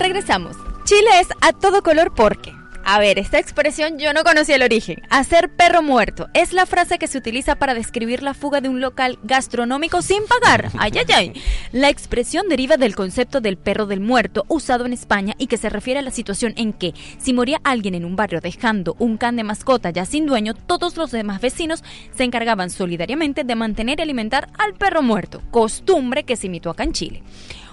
Regresamos. 0.00 0.56
Chile 0.84 1.10
es 1.20 1.28
a 1.42 1.52
todo 1.52 1.82
color 1.82 2.14
porque. 2.14 2.54
A 2.86 2.98
ver, 2.98 3.18
esta 3.18 3.38
expresión 3.38 3.98
yo 3.98 4.14
no 4.14 4.24
conocía 4.24 4.56
el 4.56 4.62
origen. 4.62 5.02
Hacer 5.10 5.54
perro 5.54 5.82
muerto 5.82 6.28
es 6.32 6.54
la 6.54 6.64
frase 6.64 6.98
que 6.98 7.06
se 7.06 7.18
utiliza 7.18 7.56
para 7.56 7.74
describir 7.74 8.22
la 8.22 8.32
fuga 8.32 8.62
de 8.62 8.70
un 8.70 8.80
local 8.80 9.18
gastronómico 9.24 10.00
sin 10.00 10.22
pagar. 10.24 10.70
Ay, 10.78 10.92
ay, 10.96 11.04
ay. 11.14 11.32
La 11.72 11.90
expresión 11.90 12.48
deriva 12.48 12.78
del 12.78 12.96
concepto 12.96 13.42
del 13.42 13.58
perro 13.58 13.84
del 13.84 14.00
muerto 14.00 14.46
usado 14.48 14.86
en 14.86 14.94
España 14.94 15.34
y 15.36 15.48
que 15.48 15.58
se 15.58 15.68
refiere 15.68 16.00
a 16.00 16.02
la 16.02 16.10
situación 16.10 16.54
en 16.56 16.72
que 16.72 16.94
si 17.18 17.34
moría 17.34 17.60
alguien 17.62 17.94
en 17.94 18.06
un 18.06 18.16
barrio 18.16 18.40
dejando 18.40 18.96
un 18.98 19.18
can 19.18 19.36
de 19.36 19.44
mascota 19.44 19.90
ya 19.90 20.06
sin 20.06 20.24
dueño, 20.24 20.54
todos 20.54 20.96
los 20.96 21.10
demás 21.10 21.42
vecinos 21.42 21.84
se 22.16 22.24
encargaban 22.24 22.70
solidariamente 22.70 23.44
de 23.44 23.54
mantener 23.54 23.98
y 23.98 24.02
alimentar 24.02 24.48
al 24.58 24.72
perro 24.72 25.02
muerto, 25.02 25.42
costumbre 25.50 26.24
que 26.24 26.36
se 26.36 26.46
imitó 26.46 26.70
acá 26.70 26.84
en 26.84 26.94
Chile. 26.94 27.22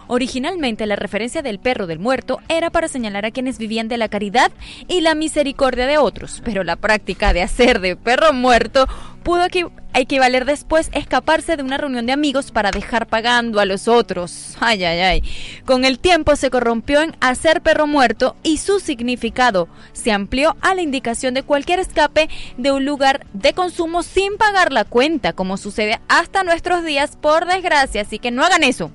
Originalmente 0.08 0.86
la 0.86 0.96
referencia 0.96 1.41
del 1.41 1.60
perro 1.60 1.88
del 1.88 2.00
muerto 2.00 2.39
era 2.50 2.70
para 2.70 2.88
señalar 2.88 3.26
a 3.26 3.32
quienes 3.32 3.58
vivían 3.58 3.88
de 3.88 3.98
la 3.98 4.10
caridad 4.10 4.52
y 4.88 5.02
la 5.02 5.15
misericordia 5.15 5.86
de 5.86 5.98
otros, 5.98 6.41
pero 6.43 6.63
la 6.63 6.76
práctica 6.76 7.34
de 7.34 7.41
hacer 7.41 7.80
de 7.80 7.96
perro 7.96 8.34
muerto 8.34 8.88
pudo 9.24 9.46
equi- 9.46 9.70
equivaler 9.93 10.46
después 10.46 10.89
escaparse 10.93 11.58
de 11.58 11.63
una 11.63 11.78
reunión 11.78 12.06
de 12.06 12.13
amigos 12.13 12.52
para 12.52 12.72
dejar 12.72 13.08
pagando 13.08 13.60
a 13.60 13.65
los 13.65 13.89
otros. 13.89 14.56
Ay, 14.62 14.86
ay, 14.86 15.00
ay. 15.00 15.24
Con 15.65 15.84
el 15.84 16.00
tiempo 16.00 16.38
se 16.38 16.50
corrompió 16.50 17.02
en 17.02 17.15
hacer 17.20 17.62
perro 17.62 17.88
muerto 17.88 18.38
y 18.43 18.58
su 18.58 18.80
significado 18.80 19.67
se 19.91 20.13
amplió 20.13 20.56
a 20.62 20.76
la 20.76 20.82
indicación 20.82 21.34
de 21.34 21.43
cualquier 21.43 21.80
escape 21.80 22.30
de 22.58 22.72
un 22.72 22.86
lugar 22.86 23.26
de 23.34 23.52
consumo 23.54 24.02
sin 24.04 24.38
pagar 24.38 24.72
la 24.72 24.86
cuenta, 24.86 25.34
como 25.34 25.58
sucede 25.58 26.00
hasta 26.08 26.43
nuestros 26.46 26.86
días, 26.86 27.17
por 27.20 27.46
desgracia. 27.46 28.04
Así 28.04 28.20
que 28.20 28.32
no 28.32 28.46
hagan 28.46 28.63
eso. 28.63 28.91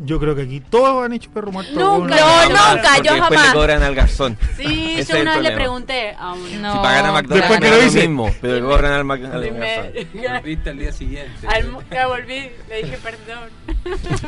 Yo 0.00 0.20
creo 0.20 0.36
que 0.36 0.42
aquí 0.42 0.60
todos 0.60 1.04
han 1.04 1.12
hecho 1.12 1.28
perro 1.32 1.50
muerto. 1.50 1.72
Nunca, 1.72 2.16
no, 2.16 2.48
nunca, 2.48 2.96
yo 3.02 3.14
después 3.14 3.40
jamás. 3.40 3.48
le 3.48 3.52
cobran 3.54 3.82
al 3.82 3.94
garzón. 3.96 4.38
Sí, 4.56 4.92
Ese 4.92 5.00
es 5.00 5.08
yo 5.08 5.16
el 5.16 5.22
una 5.22 5.32
vez 5.32 5.42
le 5.42 5.48
problema. 5.50 5.56
pregunté 5.56 6.14
a 6.16 6.32
un... 6.34 6.62
No. 6.62 6.72
Si 6.72 6.78
pagan 6.78 7.06
a 7.06 7.12
McDonald's, 7.12 7.48
Después 7.48 7.60
que 7.60 7.70
lo 7.70 7.86
hice. 7.86 8.00
mismo, 8.08 8.34
pero 8.40 8.54
le 8.54 8.60
cobran 8.60 8.92
al, 8.92 9.04
Mac- 9.04 9.24
al 9.24 9.40
garzón. 9.50 9.58
me- 9.58 10.28
Volviste 10.38 10.70
al 10.70 10.78
día 10.78 10.92
siguiente. 10.92 11.46
Al 11.48 11.68
mo- 11.68 11.82
que 11.90 12.04
volví, 12.04 12.50
le 12.68 12.76
dije 12.84 12.98
perdón. 13.02 13.48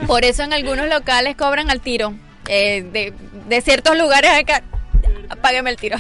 Por 0.08 0.24
eso 0.24 0.42
en 0.42 0.52
algunos 0.52 0.88
locales 0.88 1.36
cobran 1.36 1.70
al 1.70 1.80
tiro. 1.80 2.14
Eh, 2.48 2.82
de, 2.92 3.14
de 3.48 3.60
ciertos 3.60 3.96
lugares 3.96 4.30
acá. 4.32 4.62
Págueme 5.40 5.70
el 5.70 5.76
tiro. 5.76 5.96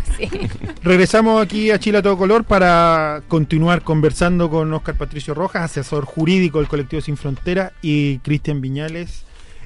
Regresamos 0.82 1.40
aquí 1.42 1.70
a 1.70 1.78
Chile 1.78 1.98
a 1.98 2.02
todo 2.02 2.16
color 2.18 2.42
para 2.44 3.22
continuar 3.28 3.82
conversando 3.82 4.50
con 4.50 4.72
Oscar 4.72 4.96
Patricio 4.96 5.34
Rojas, 5.34 5.62
asesor 5.62 6.04
jurídico 6.04 6.58
del 6.58 6.66
colectivo 6.68 7.00
Sin 7.00 7.16
Frontera, 7.16 7.72
y 7.82 8.18
Cristian 8.18 8.60
Viñales, 8.60 9.24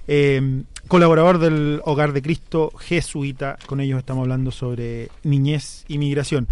eh, 0.09 0.63
colaborador 0.89 1.39
del 1.39 1.81
Hogar 1.85 2.13
de 2.13 2.23
Cristo 2.23 2.71
Jesuita. 2.79 3.57
Con 3.67 3.81
ellos 3.81 3.99
estamos 3.99 4.23
hablando 4.23 4.51
sobre 4.51 5.09
niñez 5.23 5.85
y 5.89 5.99
migración. 5.99 6.49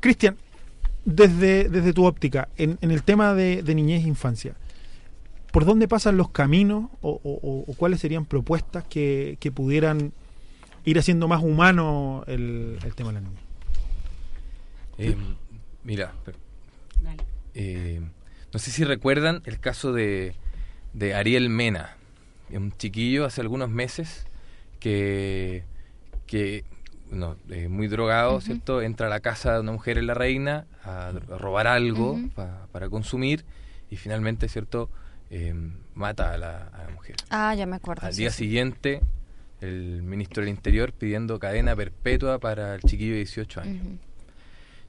Cristian, 0.00 0.36
desde, 1.04 1.68
desde 1.68 1.92
tu 1.92 2.04
óptica, 2.04 2.48
en, 2.56 2.78
en 2.80 2.90
el 2.90 3.02
tema 3.02 3.34
de, 3.34 3.62
de 3.62 3.74
niñez 3.74 4.04
e 4.04 4.08
infancia, 4.08 4.54
¿por 5.52 5.64
dónde 5.64 5.88
pasan 5.88 6.16
los 6.16 6.30
caminos 6.30 6.90
o, 7.00 7.20
o- 7.22 7.40
o- 7.42 7.64
o 7.70 7.74
cuáles 7.74 8.00
serían 8.00 8.24
propuestas 8.26 8.84
que, 8.84 9.36
que 9.40 9.50
pudieran 9.52 10.12
ir 10.84 10.98
haciendo 10.98 11.28
más 11.28 11.42
humano 11.42 12.24
el, 12.26 12.78
el 12.84 12.94
tema 12.94 13.10
de 13.10 13.14
la 13.14 13.20
niñez? 13.20 13.40
Eh, 14.98 15.16
mira, 15.84 16.12
eh, 17.54 18.00
no 18.52 18.58
sé 18.58 18.70
si 18.70 18.84
recuerdan 18.84 19.42
el 19.44 19.58
caso 19.60 19.92
de, 19.92 20.34
de 20.92 21.14
Ariel 21.14 21.48
Mena, 21.48 21.96
un 22.50 22.72
chiquillo 22.76 23.24
hace 23.24 23.40
algunos 23.40 23.68
meses 23.70 24.26
que, 24.80 25.64
que 26.26 26.64
no, 27.10 27.36
eh, 27.48 27.68
muy 27.68 27.88
drogado, 27.88 28.40
¿cierto? 28.40 28.82
Entra 28.82 29.06
a 29.06 29.10
la 29.10 29.20
casa 29.20 29.54
de 29.54 29.60
una 29.60 29.72
mujer 29.72 29.98
en 29.98 30.06
La 30.06 30.14
Reina 30.14 30.66
a, 30.84 31.08
a 31.08 31.12
robar 31.38 31.66
algo 31.66 32.18
pa- 32.34 32.66
para 32.72 32.88
consumir 32.88 33.44
y 33.90 33.96
finalmente, 33.96 34.48
¿cierto? 34.48 34.90
Eh, 35.30 35.54
mata 35.94 36.32
a 36.32 36.38
la, 36.38 36.66
a 36.68 36.84
la 36.84 36.90
mujer. 36.90 37.16
Ah, 37.30 37.54
ya 37.54 37.66
me 37.66 37.76
acuerdo. 37.76 38.06
Al 38.06 38.12
sí, 38.12 38.22
día 38.22 38.30
sí. 38.30 38.44
siguiente, 38.44 39.00
el 39.60 40.02
ministro 40.02 40.42
del 40.42 40.50
Interior 40.50 40.92
pidiendo 40.92 41.38
cadena 41.38 41.74
perpetua 41.76 42.38
para 42.38 42.74
el 42.74 42.82
chiquillo 42.82 43.12
de 43.12 43.18
18 43.18 43.60
años. 43.60 43.86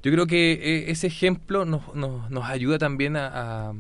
Yo 0.04 0.12
creo 0.12 0.28
que 0.28 0.54
eh, 0.54 0.92
ese 0.92 1.08
ejemplo 1.08 1.66
nos, 1.66 1.96
nos, 1.96 2.30
nos 2.30 2.46
ayuda 2.46 2.78
también 2.78 3.16
a, 3.16 3.28
a- 3.70 3.74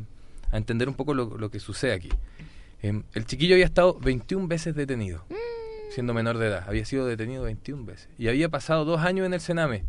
a 0.51 0.57
entender 0.57 0.87
un 0.87 0.95
poco 0.95 1.13
lo, 1.13 1.37
lo 1.37 1.49
que 1.51 1.59
sucede 1.59 1.93
aquí. 1.93 2.09
Em, 2.85 3.01
el 3.15 3.25
chiquillo 3.25 3.55
había 3.55 3.65
estado 3.65 3.97
21 3.99 4.47
veces 4.47 4.75
detenido, 4.75 5.25
siendo 5.89 6.13
menor 6.13 6.37
de 6.37 6.49
edad. 6.49 6.65
Había 6.67 6.85
sido 6.85 7.07
detenido 7.07 7.41
21 7.41 7.83
veces. 7.83 8.09
Y 8.19 8.27
había 8.27 8.47
pasado 8.49 8.85
dos 8.85 9.01
años 9.01 9.25
en 9.25 9.33
el 9.33 9.41
Sename. 9.41 9.85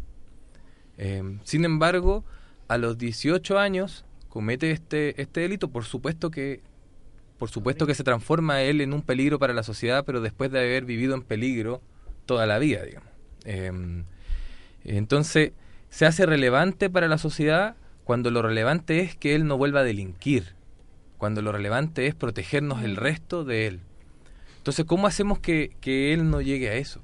Em, 0.96 1.38
sin 1.44 1.66
embargo, 1.66 2.24
a 2.68 2.78
los 2.78 2.96
18 2.96 3.58
años 3.58 4.06
comete 4.30 4.70
este, 4.70 5.20
este 5.20 5.40
delito. 5.40 5.68
Por 5.68 5.84
supuesto 5.84 6.30
que 6.30 6.62
por 7.36 7.50
supuesto 7.50 7.86
que 7.86 7.94
se 7.94 8.02
transforma 8.02 8.62
él 8.62 8.80
en 8.80 8.94
un 8.94 9.02
peligro 9.02 9.38
para 9.38 9.52
la 9.52 9.62
sociedad, 9.62 10.06
pero 10.06 10.22
después 10.22 10.50
de 10.50 10.58
haber 10.58 10.86
vivido 10.86 11.14
en 11.14 11.20
peligro 11.20 11.82
toda 12.24 12.46
la 12.46 12.58
vida, 12.58 12.82
digamos. 12.82 13.10
Em, 13.44 14.04
entonces, 14.84 15.52
se 15.90 16.06
hace 16.06 16.24
relevante 16.24 16.88
para 16.88 17.08
la 17.08 17.18
sociedad 17.18 17.76
cuando 18.04 18.30
lo 18.30 18.40
relevante 18.40 19.00
es 19.00 19.14
que 19.16 19.34
él 19.34 19.46
no 19.46 19.58
vuelva 19.58 19.80
a 19.80 19.84
delinquir, 19.84 20.55
cuando 21.18 21.42
lo 21.42 21.52
relevante 21.52 22.06
es 22.06 22.14
protegernos 22.14 22.82
el 22.82 22.96
resto 22.96 23.44
de 23.44 23.66
él. 23.66 23.80
Entonces, 24.58 24.84
¿cómo 24.84 25.06
hacemos 25.06 25.38
que, 25.38 25.70
que 25.80 26.12
él 26.12 26.28
no 26.30 26.40
llegue 26.40 26.68
a 26.70 26.74
eso? 26.74 27.00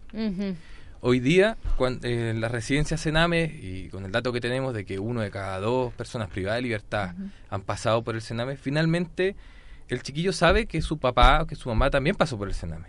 Hoy 1.01 1.19
día, 1.21 1.57
cuan- 1.77 1.99
eh, 2.05 2.31
en 2.31 2.41
las 2.41 2.53
residencias 2.53 3.01
Sename, 3.01 3.45
y 3.45 3.89
con 3.89 4.05
el 4.05 4.13
dato 4.13 4.33
que 4.33 4.41
tenemos 4.41 4.73
de 4.75 4.85
que 4.85 4.99
uno 5.01 5.21
de 5.21 5.31
cada 5.31 5.59
dos 5.59 5.93
personas 5.95 6.29
privadas 6.29 6.59
de 6.59 6.63
libertad 6.63 7.15
han 7.51 7.63
pasado 7.63 8.03
por 8.03 8.15
el 8.15 8.21
Sename, 8.23 8.57
finalmente 8.57 9.35
el 9.89 10.03
chiquillo 10.03 10.33
sabe 10.33 10.67
que 10.67 10.81
su 10.81 10.99
papá 10.99 11.43
o 11.43 11.47
que 11.47 11.57
su 11.57 11.69
mamá 11.69 11.91
también 11.91 12.15
pasó 12.17 12.39
por 12.39 12.49
el 12.49 12.55
Sename. 12.55 12.89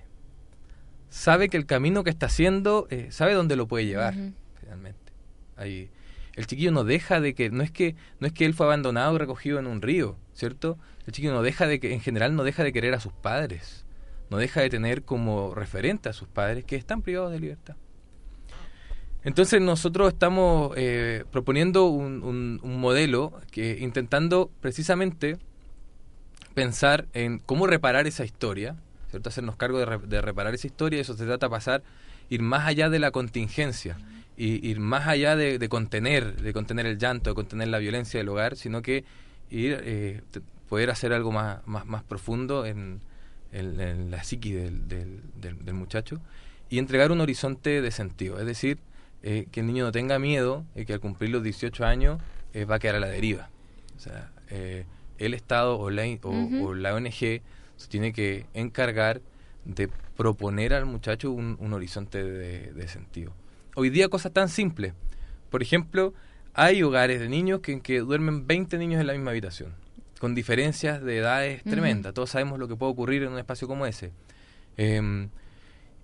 Sabe 1.09 1.49
que 1.49 1.57
el 1.57 1.65
camino 1.65 2.03
que 2.03 2.09
está 2.09 2.25
haciendo, 2.25 2.87
eh, 2.89 3.07
sabe 3.11 3.33
dónde 3.33 3.55
lo 3.55 3.67
puede 3.67 3.85
llevar, 3.85 4.13
finalmente. 4.59 4.99
Ahí, 5.57 5.89
el 6.35 6.47
chiquillo 6.47 6.71
no 6.71 6.83
deja 6.83 7.19
de 7.19 7.35
que, 7.35 7.51
no 7.51 7.61
es 7.63 7.69
que, 7.71 7.95
no 8.19 8.25
es 8.27 8.33
que 8.33 8.45
él 8.45 8.53
fue 8.55 8.65
abandonado 8.65 9.13
y 9.15 9.19
recogido 9.19 9.59
en 9.59 9.67
un 9.67 9.81
río, 9.83 10.17
¿cierto? 10.33 10.77
El 11.05 11.13
chiquillo 11.13 11.33
no 11.33 11.41
deja 11.41 11.67
de 11.67 11.79
que, 11.79 11.93
en 11.93 11.99
general, 11.99 12.35
no 12.35 12.43
deja 12.43 12.63
de 12.63 12.71
querer 12.71 12.93
a 12.93 12.99
sus 12.99 13.13
padres, 13.13 13.85
no 14.29 14.37
deja 14.37 14.61
de 14.61 14.69
tener 14.69 15.03
como 15.03 15.53
referente 15.53 16.09
a 16.09 16.13
sus 16.13 16.27
padres 16.27 16.63
que 16.65 16.75
están 16.75 17.01
privados 17.01 17.31
de 17.31 17.39
libertad. 17.39 17.75
Entonces 19.25 19.61
nosotros 19.61 20.11
estamos 20.11 20.73
eh, 20.75 21.23
proponiendo 21.31 21.85
un, 21.85 22.59
modelo 22.63 23.39
que 23.51 23.77
intentando 23.79 24.51
precisamente 24.59 25.37
pensar 26.53 27.07
en 27.13 27.39
cómo 27.39 27.67
reparar 27.67 28.05
esa 28.05 28.25
historia, 28.25 28.75
¿cierto? 29.09 29.29
Hacernos 29.29 29.55
cargo 29.55 29.79
de, 29.79 29.85
re- 29.85 30.07
de 30.07 30.21
reparar 30.21 30.53
esa 30.53 30.67
historia, 30.67 30.99
eso 30.99 31.15
se 31.15 31.25
trata 31.25 31.45
de 31.45 31.51
pasar, 31.51 31.83
ir 32.29 32.41
más 32.41 32.67
allá 32.67 32.89
de 32.89 32.99
la 32.99 33.11
contingencia, 33.11 33.97
y 34.35 34.67
ir 34.67 34.79
más 34.79 35.07
allá 35.07 35.35
de, 35.35 35.69
contener, 35.69 36.41
de 36.41 36.53
contener 36.53 36.85
el 36.85 36.97
llanto, 36.97 37.29
de 37.29 37.35
contener 37.35 37.67
la 37.67 37.77
violencia 37.77 38.19
del 38.19 38.29
hogar, 38.29 38.55
sino 38.55 38.81
que 38.81 39.05
ir, 39.49 39.79
eh, 39.83 40.21
poder 40.73 40.89
hacer 40.89 41.13
algo 41.13 41.31
más, 41.31 41.59
más, 41.67 41.85
más 41.85 42.01
profundo 42.03 42.65
en, 42.65 42.99
en- 43.51 43.79
en 43.79 44.09
la 44.09 44.23
psiqui 44.23 44.53
del, 44.53 44.87
del- 44.87 45.21
del- 45.39 45.63
del 45.63 45.73
muchacho 45.75 46.19
y 46.67 46.79
entregar 46.79 47.11
un 47.11 47.21
horizonte 47.21 47.79
de 47.79 47.91
sentido, 47.91 48.39
es 48.39 48.47
decir, 48.47 48.79
eh, 49.21 49.45
que 49.51 49.59
el 49.59 49.67
niño 49.67 49.83
no 49.85 49.91
tenga 49.91 50.17
miedo 50.17 50.65
y 50.75 50.85
que 50.85 50.93
al 50.93 50.99
cumplir 50.99 51.29
los 51.29 51.43
18 51.43 51.85
años 51.85 52.19
eh, 52.55 52.65
va 52.65 52.75
a 52.75 52.79
quedar 52.79 52.95
a 52.95 52.99
la 52.99 53.07
deriva. 53.07 53.49
O 53.95 53.99
sea, 53.99 54.31
eh, 54.49 54.85
el 55.19 55.35
Estado 55.35 55.77
o 55.77 55.91
la, 55.91 56.03
o 56.23 56.73
la 56.73 56.95
ONG 56.95 57.41
se 57.77 57.87
tiene 57.87 58.11
que 58.11 58.47
encargar 58.55 59.21
de 59.65 59.89
proponer 60.17 60.73
al 60.73 60.87
muchacho 60.87 61.29
un, 61.31 61.55
un 61.59 61.73
horizonte 61.73 62.23
de, 62.23 62.73
de 62.73 62.87
sentido. 62.87 63.31
Hoy 63.75 63.91
día 63.91 64.09
cosas 64.09 64.31
tan 64.33 64.49
simples. 64.49 64.93
Por 65.51 65.61
ejemplo, 65.61 66.15
hay 66.55 66.81
hogares 66.81 67.19
de 67.19 67.29
niños 67.29 67.59
que, 67.61 67.73
en 67.73 67.81
que 67.81 67.99
duermen 67.99 68.47
20 68.47 68.79
niños 68.79 68.99
en 68.99 69.05
la 69.07 69.13
misma 69.13 69.29
habitación, 69.31 69.71
con 70.23 70.35
diferencias 70.35 71.03
de 71.03 71.17
edades 71.17 71.63
tremendas. 71.63 72.13
Todos 72.13 72.29
sabemos 72.29 72.57
lo 72.57 72.69
que 72.69 72.77
puede 72.77 72.93
ocurrir 72.93 73.23
en 73.23 73.33
un 73.33 73.39
espacio 73.39 73.67
como 73.67 73.85
ese. 73.85 74.13
Em, 74.77 75.27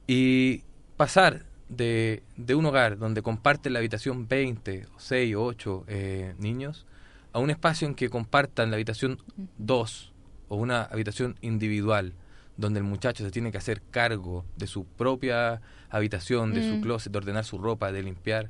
y 0.07 0.63
pasar 0.97 1.45
de, 1.69 2.21
de 2.35 2.53
un 2.53 2.65
hogar 2.65 2.97
donde 2.97 3.21
comparten 3.21 3.71
la 3.71 3.79
habitación 3.79 4.27
20, 4.27 4.87
o 4.93 4.99
6 4.99 5.35
o 5.37 5.43
8 5.45 5.85
eh, 5.87 6.35
niños 6.37 6.85
a 7.31 7.39
un 7.39 7.49
espacio 7.49 7.87
en 7.87 7.95
que 7.95 8.09
compartan 8.09 8.71
la 8.71 8.75
habitación 8.75 9.19
2 9.57 10.11
o 10.49 10.57
una 10.57 10.81
habitación 10.81 11.37
individual 11.39 12.11
donde 12.57 12.79
el 12.79 12.83
muchacho 12.83 13.23
se 13.23 13.31
tiene 13.31 13.53
que 13.53 13.57
hacer 13.57 13.81
cargo 13.89 14.43
de 14.57 14.67
su 14.67 14.83
propia 14.83 15.61
habitación, 15.89 16.53
de 16.53 16.69
su 16.69 16.81
closet, 16.81 17.13
de 17.13 17.19
ordenar 17.19 17.45
su 17.45 17.57
ropa, 17.57 17.93
de 17.93 18.03
limpiar, 18.03 18.49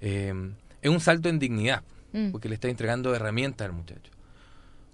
eh, 0.00 0.32
es 0.80 0.90
un 0.92 1.00
salto 1.00 1.28
en 1.28 1.40
dignidad, 1.40 1.82
Mm. 2.12 2.30
porque 2.30 2.48
le 2.48 2.54
está 2.54 2.68
entregando 2.68 3.14
herramientas 3.14 3.66
al 3.66 3.72
muchacho. 3.72 4.10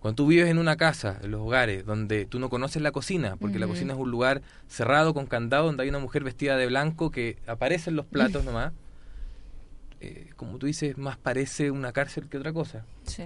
Cuando 0.05 0.17
tú 0.17 0.27
vives 0.27 0.51
en 0.51 0.59
una 0.59 0.77
casa, 0.77 1.19
en 1.23 1.31
los 1.31 1.41
hogares, 1.41 1.87
donde 1.87 2.27
tú 2.27 2.39
no 2.39 2.51
conoces 2.51 2.83
la 2.83 2.93
cocina, 2.93 3.37
porque 3.37 3.59
la 3.59 3.67
cocina 3.67 3.95
es 3.95 3.99
un 3.99 4.11
lugar 4.11 4.43
cerrado 4.69 5.15
con 5.15 5.25
candado, 5.25 5.65
donde 5.65 5.83
hay 5.83 5.89
una 5.89 5.99
mujer 5.99 6.23
vestida 6.23 6.59
de 6.59 6.67
blanco 6.67 7.11
que 7.11 7.39
aparece 7.47 7.89
en 7.89 7.97
los 7.97 8.05
platos 8.05 8.45
nomás, 8.45 8.75
eh, 10.03 10.29
como 10.37 10.59
tú 10.59 10.67
dices, 10.67 10.99
más 10.99 11.17
parece 11.17 11.71
una 11.71 11.93
cárcel 11.93 12.29
que 12.29 12.37
otra 12.37 12.53
cosa. 12.53 12.85
Sí. 13.05 13.23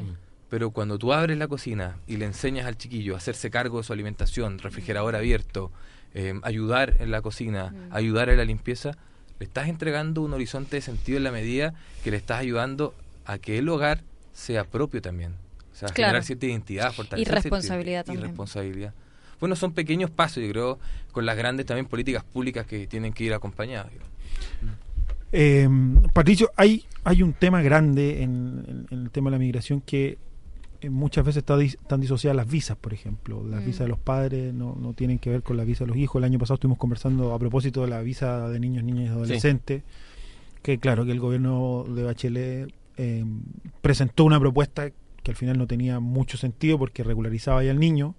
Pero 0.51 0.70
cuando 0.70 1.01
tú 1.01 1.12
abres 1.12 1.37
la 1.37 1.49
cocina 1.49 1.97
y 2.07 2.16
le 2.16 2.26
enseñas 2.26 2.64
al 2.66 2.79
chiquillo 2.79 3.14
a 3.14 3.16
hacerse 3.16 3.51
cargo 3.51 3.79
de 3.79 3.83
su 3.83 3.93
alimentación, 3.93 4.61
refrigerador 4.61 5.16
abierto, 5.16 5.72
eh, 6.14 6.39
ayudar 6.45 6.95
en 7.01 7.11
la 7.11 7.22
cocina, 7.22 7.72
Mm. 7.72 7.93
ayudar 7.93 8.29
en 8.29 8.37
la 8.37 8.45
limpieza, 8.45 8.93
le 9.41 9.47
estás 9.47 9.66
entregando 9.68 10.22
un 10.22 10.33
horizonte 10.33 10.76
de 10.76 10.83
sentido 10.83 11.18
en 11.18 11.24
la 11.24 11.33
medida 11.33 11.74
que 12.05 12.12
le 12.12 12.18
estás 12.18 12.39
ayudando 12.39 12.95
a 13.26 13.39
que 13.39 13.59
el 13.59 13.68
hogar 13.68 14.05
sea 14.33 14.62
propio 14.62 15.03
también. 15.03 15.48
O 15.79 15.81
sea, 15.81 15.89
Claro. 15.91 16.09
generar 16.09 16.24
cierta 16.24 16.47
identidad, 16.47 16.93
fortalecer 16.93 17.33
Y 17.33 17.35
responsabilidad 17.35 17.99
identidad 18.01 18.03
y 18.03 18.16
también. 18.16 18.29
responsabilidad. 18.31 18.95
Bueno, 19.39 19.55
son 19.55 19.72
pequeños 19.72 20.11
pasos, 20.11 20.43
yo 20.43 20.51
creo, 20.51 20.79
con 21.12 21.24
las 21.24 21.37
grandes 21.37 21.66
también 21.66 21.87
políticas 21.87 22.24
públicas 22.24 22.66
que 22.66 22.89
tienen 22.89 23.12
que 23.12 23.22
ir 23.24 23.33
acompañadas. 23.33 23.93
Eh, 25.33 25.68
Patricio, 26.14 26.51
hay, 26.57 26.85
hay 27.05 27.22
un 27.22 27.33
tema 27.35 27.61
grande 27.62 28.22
en, 28.22 28.64
en- 28.66 28.87
en 28.91 29.03
el 29.05 29.11
tema 29.11 29.31
de 29.31 29.37
la 29.37 29.39
migración 29.39 29.81
que 29.83 30.16
eh, 30.81 30.91
muchas 30.91 31.24
veces 31.24 31.39
está 31.39 31.57
dis- 31.57 31.76
están 31.81 32.01
disociadas 32.01 32.37
las 32.37 32.49
visas, 32.49 32.76
por 32.76 32.95
ejemplo. 32.95 33.45
Las 33.47 33.62
Mm. 33.62 33.66
visas 33.66 33.81
de 33.81 33.89
los 33.89 33.99
padres 33.99 34.55
no, 34.55 34.74
no 34.81 34.93
tienen 34.95 35.18
que 35.18 35.29
ver 35.31 35.43
con 35.43 35.57
la 35.57 35.64
visa 35.64 35.85
de 35.85 35.89
los 35.89 35.97
hijos. 35.97 36.18
El 36.20 36.24
año 36.24 36.39
pasado 36.39 36.55
estuvimos 36.55 36.79
conversando 36.79 37.35
a 37.35 37.39
propósito 37.39 37.83
de 37.83 37.89
la 37.89 38.01
visa 38.01 38.49
de 38.49 38.59
niños, 38.61 38.85
niñas 38.85 39.07
y 39.07 39.09
adolescentes, 39.09 39.83
que 40.62 40.79
claro, 40.79 41.05
que 41.05 41.12
el 41.12 41.20
gobierno 41.20 41.85
de 41.89 42.03
Bachelet 42.05 42.72
eh, 42.97 43.24
presentó 43.83 44.24
una 44.24 44.39
propuesta 44.41 44.89
que 45.29 45.33
al 45.33 45.37
final 45.37 45.59
no 45.59 45.66
tenía 45.66 46.01
mucho 46.01 46.39
sentido 46.39 46.79
porque 46.79 47.05
regularizaba 47.05 47.62
ya 47.62 47.70
al 47.70 47.79
niño, 47.79 48.14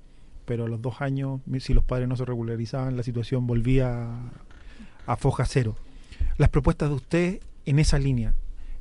pero 0.45 0.65
a 0.65 0.67
los 0.67 0.79
dos 0.79 1.01
años, 1.01 1.41
si 1.59 1.73
los 1.73 1.83
padres 1.83 2.07
no 2.07 2.15
se 2.15 2.23
regularizaban, 2.23 2.95
la 2.95 3.01
situación 3.01 3.47
volvía 3.47 4.31
a 5.07 5.15
foja 5.15 5.45
cero. 5.45 5.75
Las 6.37 6.49
propuestas 6.49 6.89
de 6.89 6.95
usted 6.95 7.39
en 7.65 7.79
esa 7.79 7.97
línea, 7.97 8.35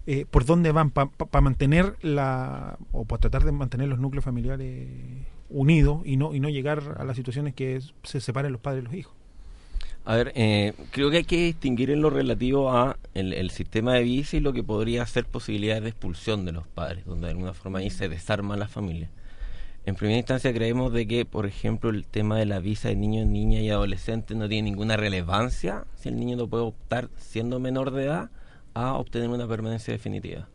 eh, 0.06 0.26
¿por 0.30 0.44
dónde 0.44 0.72
van? 0.72 0.90
¿Para 0.90 1.40
mantener 1.40 1.96
la. 2.02 2.76
o 2.92 3.06
para 3.06 3.20
tratar 3.20 3.44
de 3.44 3.52
mantener 3.52 3.88
los 3.88 3.98
núcleos 3.98 4.26
familiares 4.26 4.90
unidos 5.48 6.02
y 6.04 6.18
no, 6.18 6.34
y 6.34 6.40
no 6.40 6.50
llegar 6.50 6.96
a 6.98 7.04
las 7.04 7.16
situaciones 7.16 7.54
que 7.54 7.80
se 8.02 8.20
separen 8.20 8.52
los 8.52 8.60
padres 8.60 8.82
y 8.82 8.84
los 8.84 8.94
hijos? 8.94 9.14
A 10.04 10.16
ver, 10.16 10.32
eh, 10.34 10.72
creo 10.90 11.10
que 11.10 11.18
hay 11.18 11.24
que 11.24 11.36
distinguir 11.36 11.90
en 11.90 12.00
lo 12.00 12.08
relativo 12.08 12.70
a 12.70 12.98
el, 13.14 13.50
sistema 13.50 13.94
de 13.94 14.02
visa 14.02 14.38
y 14.38 14.40
lo 14.40 14.54
que 14.54 14.62
podría 14.62 15.04
ser 15.04 15.26
posibilidades 15.26 15.82
de 15.82 15.90
expulsión 15.90 16.46
de 16.46 16.52
los 16.52 16.66
padres, 16.66 17.04
donde 17.04 17.26
de 17.26 17.32
alguna 17.32 17.52
forma 17.52 17.80
ahí 17.80 17.90
se 17.90 18.08
desarma 18.08 18.56
la 18.56 18.68
familia. 18.68 19.10
En 19.84 19.94
primera 19.94 20.18
instancia 20.18 20.52
creemos 20.52 20.92
de 20.92 21.06
que, 21.06 21.24
por 21.24 21.46
ejemplo, 21.46 21.90
el 21.90 22.06
tema 22.06 22.38
de 22.38 22.46
la 22.46 22.58
visa 22.58 22.88
de 22.88 22.96
niños, 22.96 23.26
niñas 23.26 23.62
y 23.62 23.70
adolescentes 23.70 24.36
no 24.36 24.48
tiene 24.48 24.70
ninguna 24.70 24.96
relevancia 24.96 25.84
si 25.94 26.08
el 26.08 26.16
niño 26.16 26.36
no 26.36 26.48
puede 26.48 26.64
optar, 26.64 27.10
siendo 27.16 27.60
menor 27.60 27.90
de 27.90 28.04
edad, 28.04 28.30
a 28.74 28.94
obtener 28.94 29.28
una 29.28 29.46
permanencia 29.46 29.92
definitiva. 29.92 30.48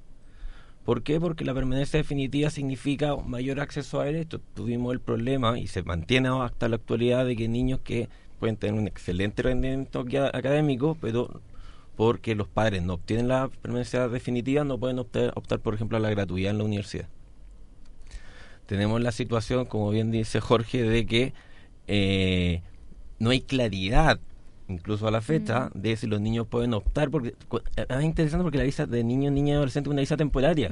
¿Por 0.86 1.02
qué? 1.04 1.20
Porque 1.20 1.46
la 1.46 1.54
permanencia 1.54 1.98
definitiva 1.98 2.50
significa 2.50 3.16
mayor 3.16 3.62
acceso 3.62 4.02
a 4.02 4.06
derechos. 4.06 4.42
Tuvimos 4.54 4.92
el 4.94 5.00
problema 5.00 5.58
y 5.58 5.68
se 5.68 5.82
mantiene 5.82 6.30
hasta 6.30 6.68
la 6.68 6.76
actualidad 6.76 7.26
de 7.26 7.38
que 7.38 7.48
niños 7.48 7.80
que 7.84 8.10
pueden 8.44 8.58
tener 8.58 8.78
un 8.78 8.88
excelente 8.88 9.42
rendimiento 9.42 10.02
aca- 10.02 10.30
académico, 10.34 10.98
pero 11.00 11.40
porque 11.96 12.36
los 12.36 12.50
padres 12.50 12.84
no 12.84 12.96
obtienen 12.96 13.30
la 13.30 13.48
permanencia 13.62 14.10
definitiva, 14.10 14.66
no 14.66 14.78
pueden 14.78 15.00
optar, 15.00 15.32
optar, 15.36 15.62
por 15.62 15.74
ejemplo, 15.76 15.96
a 15.96 16.02
la 16.02 16.10
gratuidad 16.10 16.52
en 16.52 16.58
la 16.58 16.66
universidad. 16.66 17.08
Tenemos 18.66 19.00
la 19.02 19.14
situación, 19.14 19.64
como 19.66 19.92
bien 19.92 20.12
dice 20.12 20.42
Jorge, 20.42 20.84
de 20.84 21.06
que 21.06 21.34
eh, 21.88 22.62
no 23.18 23.30
hay 23.30 23.40
claridad, 23.40 24.20
incluso 24.68 25.08
a 25.08 25.12
la 25.12 25.22
fecha, 25.22 25.70
de 25.74 25.96
si 25.96 26.08
los 26.08 26.20
niños 26.20 26.46
pueden 26.48 26.74
optar. 26.74 27.10
porque 27.10 27.34
Es 27.76 28.04
interesante 28.04 28.44
porque 28.44 28.58
la 28.58 28.64
visa 28.66 28.86
de 28.86 29.06
niño, 29.06 29.32
niña 29.32 29.52
y 29.52 29.56
adolescente 29.56 29.88
es 29.90 29.92
una 29.92 30.02
visa 30.02 30.18
temporaria. 30.18 30.70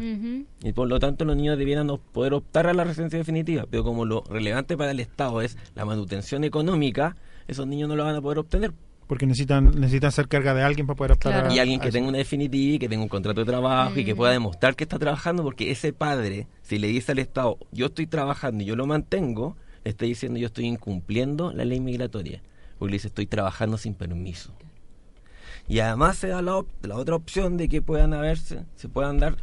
Y 0.64 0.74
por 0.74 0.90
lo 0.90 1.00
tanto 1.00 1.24
los 1.24 1.38
niños 1.38 1.58
debieran 1.58 1.90
op- 1.90 2.02
poder 2.12 2.34
optar 2.34 2.68
a 2.68 2.74
la 2.74 2.84
residencia 2.84 3.18
definitiva. 3.20 3.66
Pero 3.70 3.86
como 3.86 4.04
lo 4.04 4.24
relevante 4.30 4.76
para 4.76 4.92
el 4.92 5.00
Estado 5.00 5.42
es 5.42 5.58
la 5.76 5.86
manutención 5.86 6.44
económica, 6.44 7.16
esos 7.48 7.68
niños 7.68 7.90
no 7.90 7.96
lo 7.96 8.04
van 8.06 8.16
a 8.16 8.22
poder 8.22 8.40
obtener. 8.40 8.74
Porque 9.08 9.26
necesitan 9.26 9.66
necesitan 9.80 10.12
ser 10.14 10.28
carga 10.30 10.54
de 10.54 10.64
alguien 10.64 10.88
para 10.88 10.96
poder 10.96 11.12
optar 11.14 11.48
a- 11.48 11.54
Y 11.54 11.60
alguien 11.60 11.80
que 11.82 11.92
tenga 11.92 12.08
una 12.10 12.18
definitiva 12.18 12.76
y 12.76 12.80
que 12.80 12.88
tenga 12.88 13.04
un 13.04 13.10
contrato 13.10 13.42
de 13.42 13.46
trabajo 13.46 14.00
y 14.00 14.06
que 14.06 14.16
pueda 14.16 14.32
demostrar 14.32 14.76
que 14.76 14.86
está 14.86 14.98
trabajando, 15.00 15.44
porque 15.44 15.70
ese 15.72 15.92
padre, 15.92 16.48
si 16.62 16.80
le 16.80 16.88
dice 16.88 17.12
al 17.12 17.20
Estado, 17.20 17.58
yo 17.72 17.88
estoy 17.88 18.08
trabajando 18.08 18.64
y 18.64 18.68
yo 18.68 18.76
lo 18.78 18.86
mantengo, 18.86 19.58
le 19.84 19.92
está 19.92 20.06
diciendo 20.06 20.40
yo 20.40 20.48
estoy 20.48 20.66
incumpliendo 20.66 21.52
la 21.52 21.66
ley 21.66 21.80
migratoria. 21.82 22.42
Porque 22.80 22.92
le 22.92 22.96
dice 22.96 23.10
estoy 23.10 23.28
trabajando 23.28 23.78
sin 23.78 23.96
permiso. 23.96 24.54
Y 25.68 25.80
además 25.80 26.18
se 26.18 26.28
da 26.30 26.42
la, 26.42 26.56
op- 26.58 26.70
la 26.86 26.96
otra 26.96 27.16
opción 27.16 27.58
de 27.58 27.68
que 27.70 27.82
puedan 27.82 28.14
haberse, 28.14 28.64
se 28.76 28.88
puedan 28.90 29.20
dar 29.20 29.36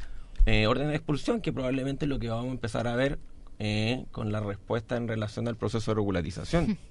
eh, 0.47 0.67
órdenes 0.67 0.91
de 0.93 0.97
expulsión, 0.97 1.41
que 1.43 1.53
probablemente 1.53 2.07
es 2.07 2.09
lo 2.09 2.19
que 2.19 2.29
vamos 2.31 2.47
a 2.47 2.51
empezar 2.53 2.89
a 2.89 2.97
ver 2.97 3.19
eh, 3.59 4.05
con 4.13 4.33
la 4.33 4.41
respuesta 4.41 4.97
en 4.97 5.09
relación 5.09 5.47
al 5.47 5.57
proceso 5.57 5.91
de 5.91 5.97
regularización. 5.97 6.79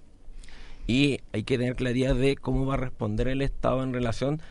y 0.88 1.20
hay 1.34 1.44
que 1.44 1.58
tener 1.58 1.76
claridad 1.76 2.16
de 2.16 2.36
cómo 2.38 2.66
va 2.66 2.76
a 2.76 2.78
responder 2.78 3.28
el 3.28 3.42
Estado 3.42 3.84
en 3.84 3.94
relación 3.94 4.42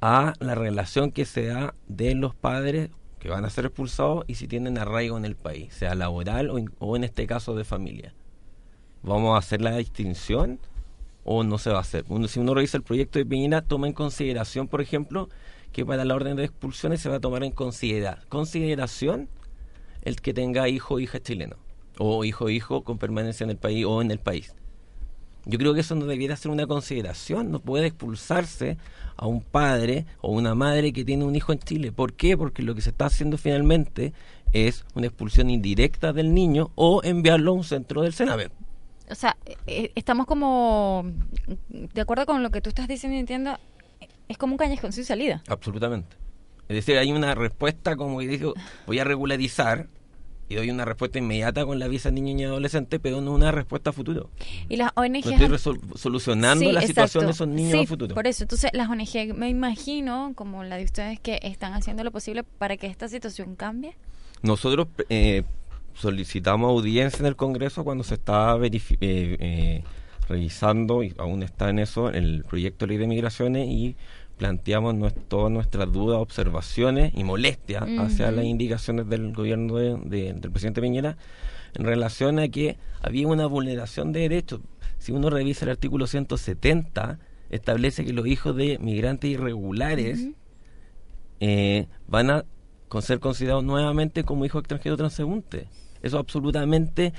a 0.00 0.32
la 0.40 0.54
relación 0.54 1.12
que 1.12 1.24
se 1.24 1.46
da 1.46 1.74
de 1.88 2.14
los 2.14 2.34
padres 2.34 2.90
que 3.18 3.28
van 3.28 3.44
a 3.44 3.50
ser 3.50 3.66
expulsados 3.66 4.24
y 4.26 4.34
si 4.34 4.48
tienen 4.48 4.78
arraigo 4.78 5.16
en 5.16 5.24
el 5.24 5.36
país, 5.36 5.72
sea 5.74 5.94
laboral 5.94 6.50
o, 6.50 6.58
o 6.80 6.96
en 6.96 7.04
este 7.04 7.26
caso 7.26 7.54
de 7.54 7.64
familia. 7.64 8.14
¿Vamos 9.02 9.34
a 9.34 9.38
hacer 9.38 9.60
la 9.60 9.76
distinción 9.76 10.58
o 11.24 11.44
no 11.44 11.58
se 11.58 11.70
va 11.70 11.78
a 11.78 11.82
hacer? 11.82 12.04
Uno, 12.08 12.26
si 12.26 12.40
uno 12.40 12.54
revisa 12.54 12.76
el 12.76 12.82
proyecto 12.82 13.18
de 13.18 13.26
Piñera, 13.26 13.62
toma 13.62 13.86
en 13.86 13.92
consideración, 13.92 14.66
por 14.66 14.80
ejemplo, 14.80 15.28
que 15.72 15.86
para 15.86 16.04
la 16.04 16.14
orden 16.14 16.36
de 16.36 16.44
expulsiones 16.44 17.00
se 17.00 17.08
va 17.08 17.16
a 17.16 17.20
tomar 17.20 17.44
en 17.44 17.52
considera- 17.52 18.18
consideración 18.28 19.28
el 20.02 20.20
que 20.20 20.34
tenga 20.34 20.68
hijo 20.68 20.94
o 20.94 21.00
hija 21.00 21.20
chileno, 21.20 21.56
o 21.98 22.24
hijo 22.24 22.46
o 22.46 22.50
hijo 22.50 22.82
con 22.82 22.98
permanencia 22.98 23.44
en 23.44 23.50
el 23.50 23.56
país 23.56 23.84
o 23.86 24.02
en 24.02 24.10
el 24.10 24.18
país. 24.18 24.54
Yo 25.44 25.58
creo 25.58 25.74
que 25.74 25.80
eso 25.80 25.94
no 25.94 26.06
debiera 26.06 26.36
ser 26.36 26.50
una 26.50 26.66
consideración. 26.66 27.50
No 27.50 27.58
puede 27.60 27.86
expulsarse 27.86 28.78
a 29.16 29.26
un 29.26 29.40
padre 29.40 30.06
o 30.20 30.32
una 30.32 30.54
madre 30.54 30.92
que 30.92 31.04
tiene 31.04 31.24
un 31.24 31.34
hijo 31.34 31.52
en 31.52 31.58
Chile. 31.58 31.92
¿Por 31.92 32.14
qué? 32.14 32.36
Porque 32.36 32.62
lo 32.62 32.74
que 32.74 32.80
se 32.80 32.90
está 32.90 33.06
haciendo 33.06 33.38
finalmente 33.38 34.12
es 34.52 34.84
una 34.94 35.06
expulsión 35.06 35.50
indirecta 35.50 36.12
del 36.12 36.34
niño 36.34 36.70
o 36.74 37.02
enviarlo 37.02 37.52
a 37.52 37.54
un 37.54 37.64
centro 37.64 38.02
del 38.02 38.12
Sename. 38.12 38.48
O 39.10 39.14
sea, 39.14 39.36
eh, 39.66 39.92
estamos 39.94 40.26
como, 40.26 41.04
de 41.68 42.00
acuerdo 42.00 42.24
con 42.24 42.42
lo 42.42 42.50
que 42.50 42.60
tú 42.60 42.68
estás 42.68 42.88
diciendo 42.88 43.16
y 43.16 43.20
entiendo, 43.20 43.58
es 44.28 44.38
como 44.38 44.54
un 44.54 44.58
callejón 44.58 44.92
sin 44.92 45.04
salida. 45.04 45.42
Absolutamente. 45.48 46.16
Es 46.68 46.76
decir, 46.76 46.96
hay 46.96 47.12
una 47.12 47.34
respuesta 47.34 47.96
como 47.96 48.20
que 48.20 48.28
digo, 48.28 48.54
voy 48.86 48.98
a 48.98 49.04
regularizar 49.04 49.88
y 50.52 50.54
doy 50.54 50.70
una 50.70 50.84
respuesta 50.84 51.18
inmediata 51.18 51.64
con 51.66 51.78
la 51.78 51.88
visa 51.88 52.10
niño 52.10 52.38
y 52.38 52.44
adolescente, 52.44 53.00
pero 53.00 53.20
no 53.20 53.32
una 53.32 53.50
respuesta 53.50 53.90
a 53.90 53.92
futuro. 53.92 54.30
Y 54.68 54.76
las 54.76 54.92
ONG... 54.94 55.24
No 55.48 55.54
estoy 55.56 55.78
solucionando 55.96 56.64
Sí, 56.64 56.72
la 56.72 56.82
situación 56.82 57.24
de 57.26 57.32
esos 57.32 57.48
niños 57.48 57.72
Sí, 57.72 57.84
a 57.84 57.86
futuro. 57.86 58.14
Por 58.14 58.26
eso, 58.26 58.44
entonces 58.44 58.70
las 58.72 58.88
ONG, 58.88 59.34
me 59.34 59.48
imagino, 59.48 60.32
como 60.34 60.62
la 60.64 60.76
de 60.76 60.84
ustedes, 60.84 61.18
que 61.20 61.40
están 61.42 61.72
haciendo 61.74 62.04
lo 62.04 62.10
posible 62.10 62.42
para 62.44 62.76
que 62.76 62.86
esta 62.86 63.08
situación 63.08 63.56
cambie. 63.56 63.94
Nosotros 64.42 64.88
eh, 65.08 65.42
solicitamos 65.94 66.68
audiencia 66.70 67.20
en 67.20 67.26
el 67.26 67.36
Congreso 67.36 67.84
cuando 67.84 68.04
se 68.04 68.14
estaba 68.14 68.56
verifi- 68.58 68.98
eh, 69.00 69.36
eh, 69.40 69.82
revisando, 70.28 71.02
y 71.02 71.14
aún 71.18 71.42
está 71.42 71.70
en 71.70 71.78
eso, 71.78 72.08
el 72.10 72.44
proyecto 72.48 72.84
de 72.86 72.90
ley 72.90 72.98
de 72.98 73.06
migraciones 73.06 73.68
y 73.68 73.96
planteamos 74.42 74.96
nues- 74.96 75.14
todas 75.28 75.52
nuestras 75.52 75.92
dudas, 75.92 76.18
observaciones 76.18 77.12
y 77.14 77.22
molestias 77.22 77.84
hacia 78.00 78.32
las 78.32 78.44
indicaciones 78.44 79.08
del 79.08 79.32
gobierno 79.32 79.76
de- 79.76 79.96
de- 80.04 80.32
del 80.32 80.50
presidente 80.50 80.80
Piñera 80.80 81.16
en 81.74 81.84
relación 81.84 82.40
a 82.40 82.48
que 82.48 82.76
había 83.00 83.28
una 83.28 83.46
vulneración 83.46 84.10
de 84.10 84.18
derechos. 84.22 84.58
Si 84.98 85.12
uno 85.12 85.30
revisa 85.30 85.64
el 85.64 85.70
artículo 85.70 86.08
170, 86.08 87.20
establece 87.50 88.04
que 88.04 88.12
los 88.12 88.26
hijos 88.26 88.56
de 88.56 88.78
migrantes 88.80 89.30
irregulares 89.30 90.26
eh, 91.40 91.86
van 92.08 92.30
a 92.30 92.44
con 92.88 93.00
ser 93.02 93.20
considerados 93.20 93.62
nuevamente 93.64 94.24
como 94.24 94.44
hijos 94.44 94.60
extranjeros 94.62 94.98
transeúntes. 94.98 95.66
Eso 96.02 96.16
es 96.16 96.20
absolutamente 96.20 97.12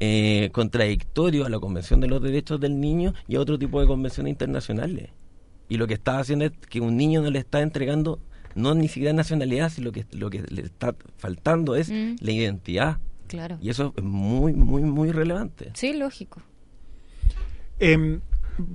eh, 0.00 0.48
contradictorio 0.52 1.44
a 1.44 1.50
la 1.50 1.58
Convención 1.60 2.00
de 2.00 2.08
los 2.08 2.22
Derechos 2.22 2.58
del 2.58 2.80
Niño 2.80 3.12
y 3.28 3.36
a 3.36 3.40
otro 3.40 3.58
tipo 3.58 3.78
de 3.80 3.86
convenciones 3.86 4.30
internacionales. 4.30 5.10
Y 5.68 5.76
lo 5.78 5.86
que 5.86 5.94
está 5.94 6.18
haciendo 6.18 6.44
es 6.44 6.52
que 6.68 6.80
un 6.80 6.96
niño 6.96 7.22
no 7.22 7.30
le 7.30 7.38
está 7.38 7.60
entregando 7.62 8.18
no 8.54 8.74
ni 8.74 8.88
siquiera 8.88 9.14
nacionalidad, 9.14 9.70
sino 9.70 9.86
lo 9.86 9.92
que, 9.92 10.04
lo 10.12 10.28
que 10.28 10.42
le 10.48 10.62
está 10.62 10.94
faltando 11.16 11.74
es 11.74 11.90
Mm. 11.90 12.16
la 12.20 12.30
identidad. 12.32 12.98
Claro. 13.28 13.56
Y 13.62 13.70
eso 13.70 13.94
es 13.96 14.02
muy, 14.04 14.52
muy, 14.52 14.82
muy 14.82 15.10
relevante. 15.10 15.70
Sí, 15.74 15.94
lógico. 15.94 16.42
Em, 17.78 18.20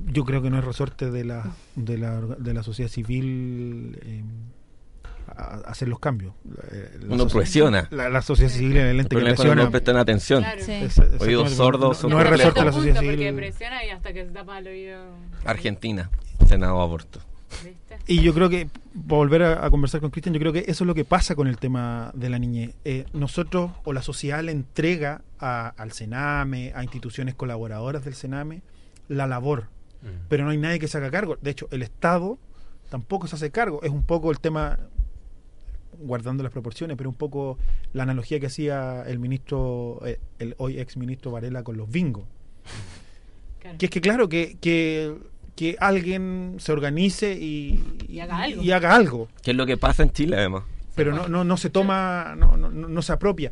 yo 0.07 0.25
creo 0.25 0.41
que 0.41 0.49
no 0.49 0.57
es 0.57 0.65
resorte 0.65 1.11
de 1.11 1.23
la, 1.23 1.51
de 1.75 1.97
la, 1.97 2.19
de 2.21 2.53
la 2.53 2.63
sociedad 2.63 2.89
civil 2.89 3.99
em, 4.03 4.25
a- 5.27 5.41
a 5.55 5.71
hacer 5.71 5.87
los 5.87 5.99
cambios. 5.99 6.33
Eh, 6.71 6.97
la 7.01 7.13
Uno 7.13 7.27
presiona. 7.27 7.87
La, 7.91 8.09
la 8.09 8.21
sociedad 8.23 8.49
civil 8.51 8.77
en 8.77 8.87
el 8.87 8.99
ente 9.01 9.15
que 9.15 9.17
es 9.17 9.21
cuando 9.23 9.35
presiona. 9.35 9.63
no 9.63 9.71
prestan 9.71 9.97
atención. 9.97 10.41
Claro. 10.43 10.63
Sí. 10.63 10.71
Es- 10.71 10.97
Oídos 11.21 11.51
no- 11.51 11.55
sordos 11.55 11.97
son 11.97 12.09
No, 12.11 12.19
es 12.21 12.27
resorte 12.27 12.59
de 12.61 12.65
la 12.65 12.71
sociedad 12.71 13.01
Porque 13.03 13.33
presiona 13.33 13.85
y 13.85 13.89
hasta 13.91 14.11
que 14.11 14.25
se 14.25 14.31
tapa 14.31 14.57
el 14.57 14.67
oído. 14.67 14.99
Argentina, 15.45 16.09
Senado 16.47 16.81
aborto. 16.81 17.19
Y 18.07 18.21
yo 18.21 18.33
creo 18.33 18.49
que, 18.49 18.69
volver 18.93 19.43
a, 19.43 19.65
a 19.65 19.69
conversar 19.69 19.99
con 20.01 20.11
Cristian, 20.11 20.33
yo 20.33 20.39
creo 20.39 20.53
que 20.53 20.59
eso 20.67 20.83
es 20.83 20.87
lo 20.87 20.95
que 20.95 21.03
pasa 21.05 21.35
con 21.35 21.47
el 21.47 21.57
tema 21.57 22.11
de 22.13 22.29
la 22.29 22.39
niñez. 22.39 22.73
Eh, 22.85 23.05
nosotros 23.13 23.71
o 23.83 23.91
la 23.93 24.01
sociedad 24.01 24.41
le 24.43 24.51
entrega 24.53 25.21
a- 25.39 25.69
al 25.77 25.91
Sename, 25.91 26.71
a 26.75 26.83
instituciones 26.83 27.35
colaboradoras 27.35 28.05
del 28.05 28.13
Sename, 28.15 28.61
la 29.09 29.27
labor, 29.27 29.67
pero 30.29 30.45
no 30.45 30.51
hay 30.51 30.57
nadie 30.57 30.79
que 30.79 30.87
se 30.87 30.97
haga 30.97 31.11
cargo. 31.11 31.37
De 31.41 31.51
hecho, 31.51 31.67
el 31.71 31.81
Estado 31.81 32.37
tampoco 32.89 33.27
se 33.27 33.35
hace 33.35 33.51
cargo. 33.51 33.81
Es 33.83 33.89
un 33.91 34.03
poco 34.03 34.31
el 34.31 34.39
tema, 34.39 34.79
guardando 35.99 36.43
las 36.43 36.51
proporciones, 36.53 36.95
pero 36.97 37.09
un 37.09 37.15
poco 37.15 37.57
la 37.93 38.03
analogía 38.03 38.39
que 38.39 38.45
hacía 38.45 39.03
el 39.07 39.19
ministro, 39.19 39.99
eh, 40.05 40.19
el 40.39 40.55
hoy 40.59 40.79
ex 40.79 40.95
ministro 40.97 41.31
Varela 41.31 41.63
con 41.63 41.75
los 41.75 41.89
bingos. 41.89 42.23
Que 43.77 43.87
es 43.87 43.89
que, 43.91 43.99
claro, 43.99 44.29
que, 44.29 44.57
que, 44.61 45.13
que 45.57 45.75
alguien 45.81 46.55
se 46.59 46.71
organice 46.71 47.33
y, 47.33 47.83
Y 48.07 48.19
haga 48.21 48.43
algo. 48.43 48.63
y 48.63 48.71
haga 48.71 48.95
algo. 48.95 49.27
Que 49.43 49.51
es 49.51 49.57
lo 49.57 49.65
que 49.65 49.75
pasa 49.75 50.03
en 50.03 50.11
Chile, 50.11 50.37
además. 50.37 50.63
pero 50.95 51.13
no, 51.13 51.27
no, 51.27 51.43
no 51.43 51.57
se 51.57 51.69
toma, 51.69 52.35
no, 52.37 52.55
no, 52.55 52.69
no 52.69 52.87
no 52.87 53.01
se 53.01 53.11
apropia. 53.11 53.51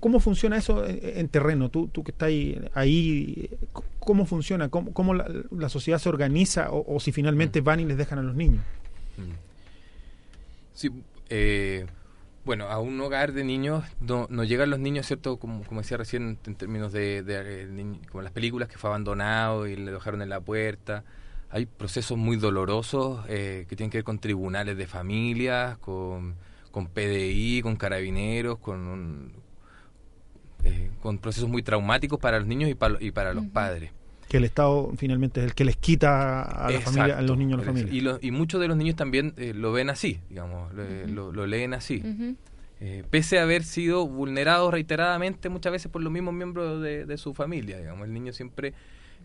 ¿Cómo 0.00 0.18
funciona 0.20 0.56
eso 0.56 0.84
en, 0.86 0.98
en 1.02 1.28
terreno? 1.28 1.68
Tú, 1.68 1.88
tú 1.88 2.02
que 2.02 2.10
estás 2.10 2.30
ahí, 2.74 3.50
¿cómo 4.00 4.24
funciona? 4.26 4.68
¿Cómo, 4.68 4.92
cómo 4.92 5.14
la, 5.14 5.26
la 5.50 5.68
sociedad 5.68 5.98
se 5.98 6.08
organiza 6.08 6.70
o, 6.70 6.96
o 6.96 7.00
si 7.00 7.12
finalmente 7.12 7.60
van 7.60 7.80
y 7.80 7.84
les 7.84 7.96
dejan 7.98 8.18
a 8.18 8.22
los 8.22 8.34
niños? 8.34 8.64
Sí, 10.72 10.90
eh, 11.28 11.86
bueno, 12.44 12.66
a 12.68 12.78
un 12.80 13.00
hogar 13.00 13.32
de 13.32 13.44
niños 13.44 13.84
no, 14.00 14.26
no 14.30 14.44
llegan 14.44 14.70
los 14.70 14.78
niños, 14.78 15.06
¿cierto? 15.06 15.38
Como, 15.38 15.62
como 15.64 15.82
decía 15.82 15.96
recién, 15.96 16.38
en 16.46 16.54
términos 16.54 16.92
de, 16.92 17.22
de, 17.22 17.64
eh, 17.64 17.96
como 18.10 18.22
las 18.22 18.32
películas 18.32 18.68
que 18.68 18.78
fue 18.78 18.88
abandonado 18.90 19.66
y 19.66 19.76
le 19.76 19.92
dejaron 19.92 20.22
en 20.22 20.28
la 20.30 20.40
puerta. 20.40 21.04
Hay 21.50 21.66
procesos 21.66 22.18
muy 22.18 22.36
dolorosos 22.36 23.24
eh, 23.28 23.64
que 23.68 23.76
tienen 23.76 23.90
que 23.90 23.98
ver 23.98 24.04
con 24.04 24.18
tribunales 24.18 24.76
de 24.76 24.86
familias, 24.86 25.78
con, 25.78 26.34
con 26.70 26.88
PDI, 26.88 27.62
con 27.62 27.76
carabineros, 27.76 28.58
con, 28.58 28.86
un- 28.86 29.32
eh, 30.64 30.90
con 31.00 31.18
procesos 31.18 31.48
muy 31.48 31.62
traumáticos 31.62 32.18
para 32.18 32.38
los 32.38 32.46
niños 32.46 32.68
y 32.70 32.74
para, 32.74 32.96
y 33.02 33.10
para 33.10 33.32
los 33.32 33.46
padres. 33.46 33.92
Que 34.28 34.36
el 34.36 34.44
Estado 34.44 34.92
finalmente 34.98 35.40
es 35.40 35.46
el 35.46 35.54
que 35.54 35.64
les 35.64 35.76
quita 35.78 36.42
a, 36.42 36.64
la 36.70 36.76
Exacto. 36.76 36.90
familia, 36.98 37.18
a 37.18 37.22
los 37.22 37.38
niños 37.38 37.54
a 37.54 37.64
la 37.64 37.66
familia. 37.66 37.94
Y, 37.94 38.00
lo- 38.02 38.18
y 38.20 38.30
muchos 38.30 38.60
de 38.60 38.68
los 38.68 38.76
niños 38.76 38.96
también 38.96 39.32
eh, 39.38 39.54
lo 39.54 39.72
ven 39.72 39.88
así, 39.88 40.20
digamos, 40.28 40.72
lo, 40.74 40.84
lo- 41.06 41.32
lo 41.32 41.46
leen 41.46 41.72
así. 41.72 42.02
Eh, 42.80 43.04
pese 43.08 43.38
a 43.38 43.42
haber 43.44 43.64
sido 43.64 44.06
vulnerados 44.06 44.70
reiteradamente 44.70 45.48
muchas 45.48 45.72
veces 45.72 45.90
por 45.90 46.02
los 46.02 46.12
mismos 46.12 46.34
miembros 46.34 46.82
de, 46.82 47.06
de 47.06 47.16
su 47.16 47.32
familia, 47.32 47.78
digamos, 47.78 48.06
el 48.06 48.12
niño 48.12 48.32
siempre 48.34 48.74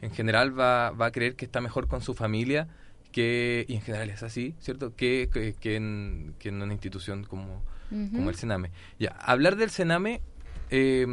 en 0.04 0.12
general 0.12 0.58
va, 0.58 0.92
va 0.92 1.08
a 1.08 1.12
creer 1.12 1.36
que 1.36 1.46
está 1.46 1.62
mejor 1.62 1.88
con 1.88 2.02
su 2.02 2.14
familia 2.14 2.68
que, 3.12 3.66
y 3.68 3.76
en 3.76 3.82
general 3.82 4.10
es 4.10 4.24
así, 4.24 4.56
¿cierto? 4.60 4.96
Que, 4.96 5.30
que, 5.32 5.54
que 5.60 5.76
en, 5.76 6.34
que 6.40 6.50
en 6.50 6.62
una 6.62 6.74
institución 6.74 7.24
como, 7.24 7.64
como 7.90 8.30
el 8.30 8.36
Sename. 8.36 8.72
Ya, 9.00 9.10
hablar 9.10 9.56
del 9.56 9.70
Sename 9.70 10.22
eh, 10.72 11.06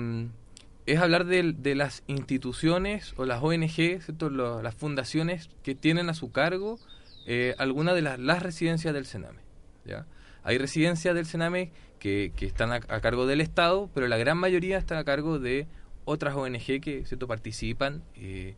es 0.86 0.99
hablar 0.99 1.26
del- 1.26 1.62
de, 1.62 1.74
las 1.74 2.03
instituciones 2.07 3.12
o 3.18 3.26
las 3.26 3.43
ONG, 3.43 3.70
¿cierto? 4.01 4.30
Lo- 4.30 4.62
las 4.62 4.74
fundaciones 4.74 5.51
que 5.62 5.74
tienen 5.74 6.09
a 6.09 6.14
su 6.14 6.32
cargo 6.32 6.78
eh, 7.26 7.55
algunas 7.59 7.95
de 7.95 8.03
las, 8.03 8.18
las 8.18 8.43
residencias 8.43 8.95
del 8.95 9.05
Sename. 9.05 9.41
¿ya? 9.84 10.07
Hay 10.43 10.57
residencias 10.57 11.14
del 11.14 11.26
Sename 11.26 11.70
que, 11.99 12.32
que 12.34 12.47
están 12.47 12.72
a, 12.72 12.76
a 12.76 13.01
cargo 13.01 13.26
del 13.26 13.43
Estado, 13.43 13.91
pero 13.93 14.09
la 14.09 14.16
gran 14.16 14.38
mayoría 14.38 14.78
están 14.78 14.97
a 14.97 15.05
cargo 15.05 15.38
de 15.38 15.66
otras 16.07 16.34
ONG 16.34 16.80
que 16.80 17.05
¿cierto? 17.05 17.28
participan 17.28 18.03
eh, 18.16 18.55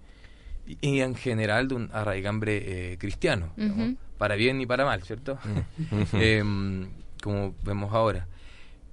y, 0.67 0.79
y 0.81 1.01
en 1.01 1.15
general 1.15 1.69
de 1.69 1.75
un 1.75 1.91
arraigambre 1.93 2.93
eh, 2.93 2.99
cristiano, 2.99 3.53
digamos, 3.57 3.97
para 4.19 4.37
bien 4.37 4.61
y 4.61 4.67
para 4.67 4.85
mal, 4.85 5.03
¿cierto? 5.03 5.39
Ujú. 5.91 6.07
Em, 6.21 6.89
como 7.23 7.55
vemos 7.65 7.93
ahora. 7.93 8.27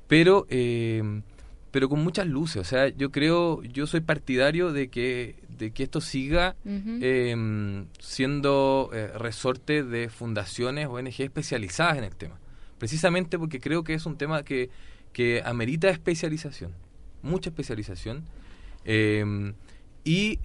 Pero, 0.07 0.47
em, 0.49 1.21
pero 1.71 1.87
con 1.87 2.03
muchas 2.03 2.25
luces, 2.25 2.57
o 2.57 2.63
sea, 2.63 2.89
yo 2.89 3.11
creo, 3.11 3.61
yo 3.63 3.85
soy 3.85 4.01
partidario 4.01 4.71
de 4.73 4.87
que, 4.87 5.35
de 5.57 5.71
que 5.71 5.83
esto 5.83 6.01
siga 6.01 6.55
em, 6.65 7.85
siendo 7.99 8.89
eh, 8.93 9.07
resorte 9.15 9.83
de 9.83 10.09
fundaciones, 10.09 10.87
ONG 10.87 11.21
especializadas 11.21 11.97
en 11.99 12.05
el 12.05 12.15
tema. 12.15 12.39
Precisamente 12.79 13.37
porque 13.37 13.59
creo 13.59 13.83
que 13.83 13.93
es 13.93 14.05
un 14.05 14.17
tema 14.17 14.43
que, 14.43 14.69
que 15.13 15.43
amerita 15.45 15.89
especialización, 15.89 16.73
mucha 17.21 17.49
especialización. 17.51 18.23
y, 20.03 20.39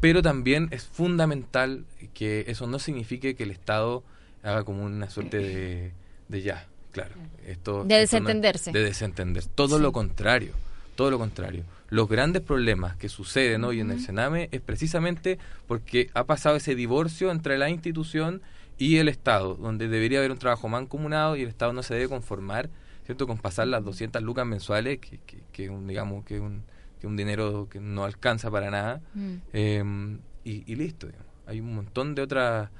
pero 0.00 0.22
también 0.22 0.68
es 0.70 0.84
fundamental 0.84 1.84
que 2.14 2.44
eso 2.48 2.66
no 2.66 2.78
signifique 2.78 3.34
que 3.34 3.42
el 3.44 3.50
Estado 3.50 4.02
haga 4.42 4.64
como 4.64 4.84
una 4.84 5.10
suerte 5.10 5.38
de, 5.38 5.92
de 6.28 6.42
ya, 6.42 6.66
claro. 6.92 7.14
Esto, 7.46 7.84
De 7.84 8.02
esto 8.02 8.18
no- 8.20 8.26
desentenderse. 8.26 8.72
de 8.72 8.82
desentender. 8.82 9.44
Todo 9.46 9.76
Sí. 9.76 9.82
lo 9.82 9.92
contrario, 9.92 10.52
todo 10.96 11.10
lo 11.10 11.18
contrario. 11.18 11.64
Los 11.90 12.08
grandes 12.08 12.42
problemas 12.42 12.96
que 12.96 13.08
suceden 13.08 13.64
hoy 13.64 13.80
en 13.80 13.90
el. 13.90 14.00
Sename 14.00 14.48
es 14.52 14.60
precisamente 14.60 15.38
porque 15.66 16.08
ha 16.14 16.24
pasado 16.24 16.56
ese 16.56 16.74
divorcio 16.74 17.30
entre 17.32 17.58
la 17.58 17.68
institución 17.68 18.40
y 18.78 18.96
el 18.98 19.08
Estado, 19.08 19.56
donde 19.56 19.88
debería 19.88 20.18
haber 20.20 20.30
un 20.30 20.38
trabajo 20.38 20.68
mancomunado 20.68 21.36
y 21.36 21.42
el 21.42 21.48
Estado 21.48 21.72
no 21.72 21.82
se 21.82 21.94
debe 21.94 22.08
conformar, 22.08 22.70
¿cierto?, 23.04 23.26
con 23.26 23.38
pasar 23.38 23.66
las 23.66 23.84
200 23.84 24.22
lucas 24.22 24.46
mensuales, 24.46 25.00
que, 25.00 25.18
que, 25.26 25.38
que 25.52 25.68
un, 25.68 25.86
digamos, 25.88 26.24
que 26.24 26.38
un, 26.40 26.62
que 27.00 27.06
un 27.06 27.16
dinero 27.16 27.68
que 27.70 27.80
no 27.80 28.04
alcanza 28.04 28.50
para 28.50 28.70
nada, 28.70 29.00
Mm. 29.14 29.34
eh, 29.52 30.18
y, 30.44 30.70
y 30.72 30.76
listo. 30.76 31.06
digamos. 31.06 31.26
Hay 31.46 31.60
un 31.60 31.74
montón 31.74 32.14
de 32.14 32.22
otras 32.22 32.70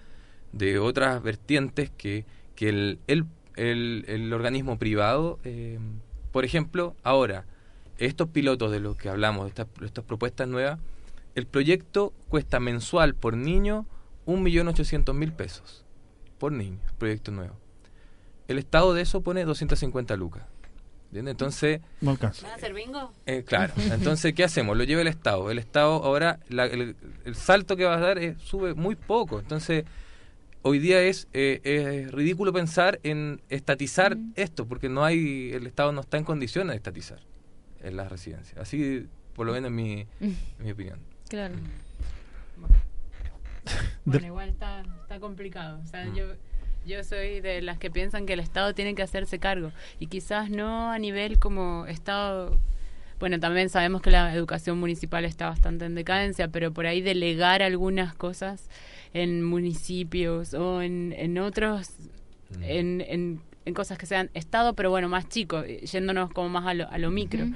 de 0.53 0.79
otras 0.81 1.23
vertientes 1.23 1.91
que, 1.97 2.25
que 2.57 2.69
el, 2.69 2.99
el, 3.07 3.25
el, 3.57 4.05
el 4.09 4.33
organismo 4.33 4.79
privado, 4.79 5.39
eh, 5.45 5.79
por 6.33 6.45
ejemplo, 6.45 6.97
ahora, 7.05 7.45
estos 7.99 8.29
pilotos 8.31 8.73
de 8.73 8.81
los 8.81 8.97
que 8.97 9.09
hablamos, 9.09 9.47
estas, 9.49 9.69
estas 9.85 10.05
propuestas 10.05 10.49
nuevas, 10.49 10.79
el 11.37 11.47
proyecto 11.47 12.13
cuesta 12.29 12.59
mensual 12.59 13.15
por 13.15 13.37
niño 13.37 13.87
1.800.000 14.27 15.33
pesos. 15.33 15.85
Por 16.39 16.53
niño, 16.53 16.79
proyecto 16.99 17.31
nuevo. 17.31 17.55
El 18.49 18.59
Estado 18.59 18.93
de 18.95 19.03
eso 19.03 19.21
pone 19.21 19.45
250 19.45 20.17
lucas. 20.17 20.43
¿Entiendes? 21.11 21.33
Entonces, 21.33 21.81
No 22.01 22.13
alcanza. 22.13 22.43
¿Van 22.45 22.53
a 22.53 22.55
hacer 22.57 22.73
bingo? 22.73 23.13
eh, 23.27 23.43
claro. 23.45 23.73
Entonces, 23.91 24.33
¿qué 24.33 24.45
hacemos? 24.45 24.77
Lo 24.77 24.85
lleva 24.85 25.01
el 25.03 25.09
Estado. 25.09 25.51
El 25.51 25.59
Estado 25.59 26.05
ahora, 26.05 26.39
la- 26.49 26.67
el, 26.67 26.95
el 27.25 27.35
salto 27.35 27.77
que 27.77 27.85
va 27.85 27.95
a 27.97 28.01
dar 28.01 28.19
es, 28.19 28.39
sube 28.41 28.75
muy 28.75 28.95
poco. 28.95 29.41
Entonces, 29.41 29.85
hoy 30.63 30.79
día 30.79 31.03
es, 31.03 31.27
eh, 31.33 31.61
es 31.65 32.13
ridículo 32.13 32.53
pensar 32.53 33.01
en 33.03 33.41
estatizar 33.49 34.17
esto, 34.37 34.67
porque 34.67 34.89
no 34.89 35.05
hay, 35.05 35.51
el 35.53 35.67
Estado 35.67 35.91
no 35.91 36.01
está 36.03 36.17
en 36.17 36.23
condiciones 36.25 36.71
de 36.75 36.77
estatizar 36.77 37.19
en 37.83 37.97
las 37.97 38.09
residencias. 38.09 38.57
Así, 38.61 39.09
por 39.35 39.47
lo 39.47 39.53
menos 39.53 39.69
en 39.69 39.75
mi, 39.75 40.07
en 40.21 40.37
mi 40.61 40.71
opinión. 40.71 41.01
Claro. 41.29 41.55
Bueno, 44.05 44.27
igual 44.27 44.49
está, 44.49 44.83
está 45.03 45.21
complicado. 45.21 45.81
O 45.85 45.87
sea, 45.87 46.05
yo, 46.15 46.27
yo 46.87 47.05
soy 47.05 47.41
de 47.41 47.63
las 47.63 47.79
que 47.79 47.91
piensan 47.91 48.27
que 48.27 48.33
el 48.33 48.41
Estado 48.41 48.75
tiene 48.75 48.95
que 48.95 49.03
hacerse 49.03 49.39
cargo. 49.39 49.73
Y 49.99 50.07
quizás 50.07 50.51
no 50.51 50.91
a 50.91 50.99
nivel 50.99 51.39
como 51.39 51.87
Estado. 51.87 52.59
Bueno, 53.19 53.39
también 53.39 53.69
sabemos 53.69 54.01
que 54.01 54.11
la 54.11 54.35
educación 54.35 54.79
municipal 54.79 55.25
está 55.25 55.49
bastante 55.49 55.85
en 55.85 55.95
decadencia, 55.95 56.49
pero 56.49 56.73
por 56.73 56.87
ahí 56.87 57.03
delegar 57.03 57.63
algunas 57.63 58.15
cosas 58.15 58.69
en 59.13 59.43
municipios 59.43 60.55
o 60.55 60.83
en, 60.83 61.13
en 61.17 61.39
otros. 61.39 61.91
En, 62.63 63.01
en, 63.03 63.41
en 63.65 63.75
cosas 63.75 63.99
que 63.99 64.07
sean 64.07 64.31
Estado, 64.35 64.75
pero 64.75 64.91
bueno, 64.91 65.09
más 65.09 65.29
chico, 65.29 65.61
eh, 65.61 65.81
yéndonos 65.87 66.31
como 66.33 66.49
más 66.49 66.67
a 66.67 66.75
lo, 66.75 66.89
a 66.89 66.99
lo 66.99 67.11
micro. 67.11 67.47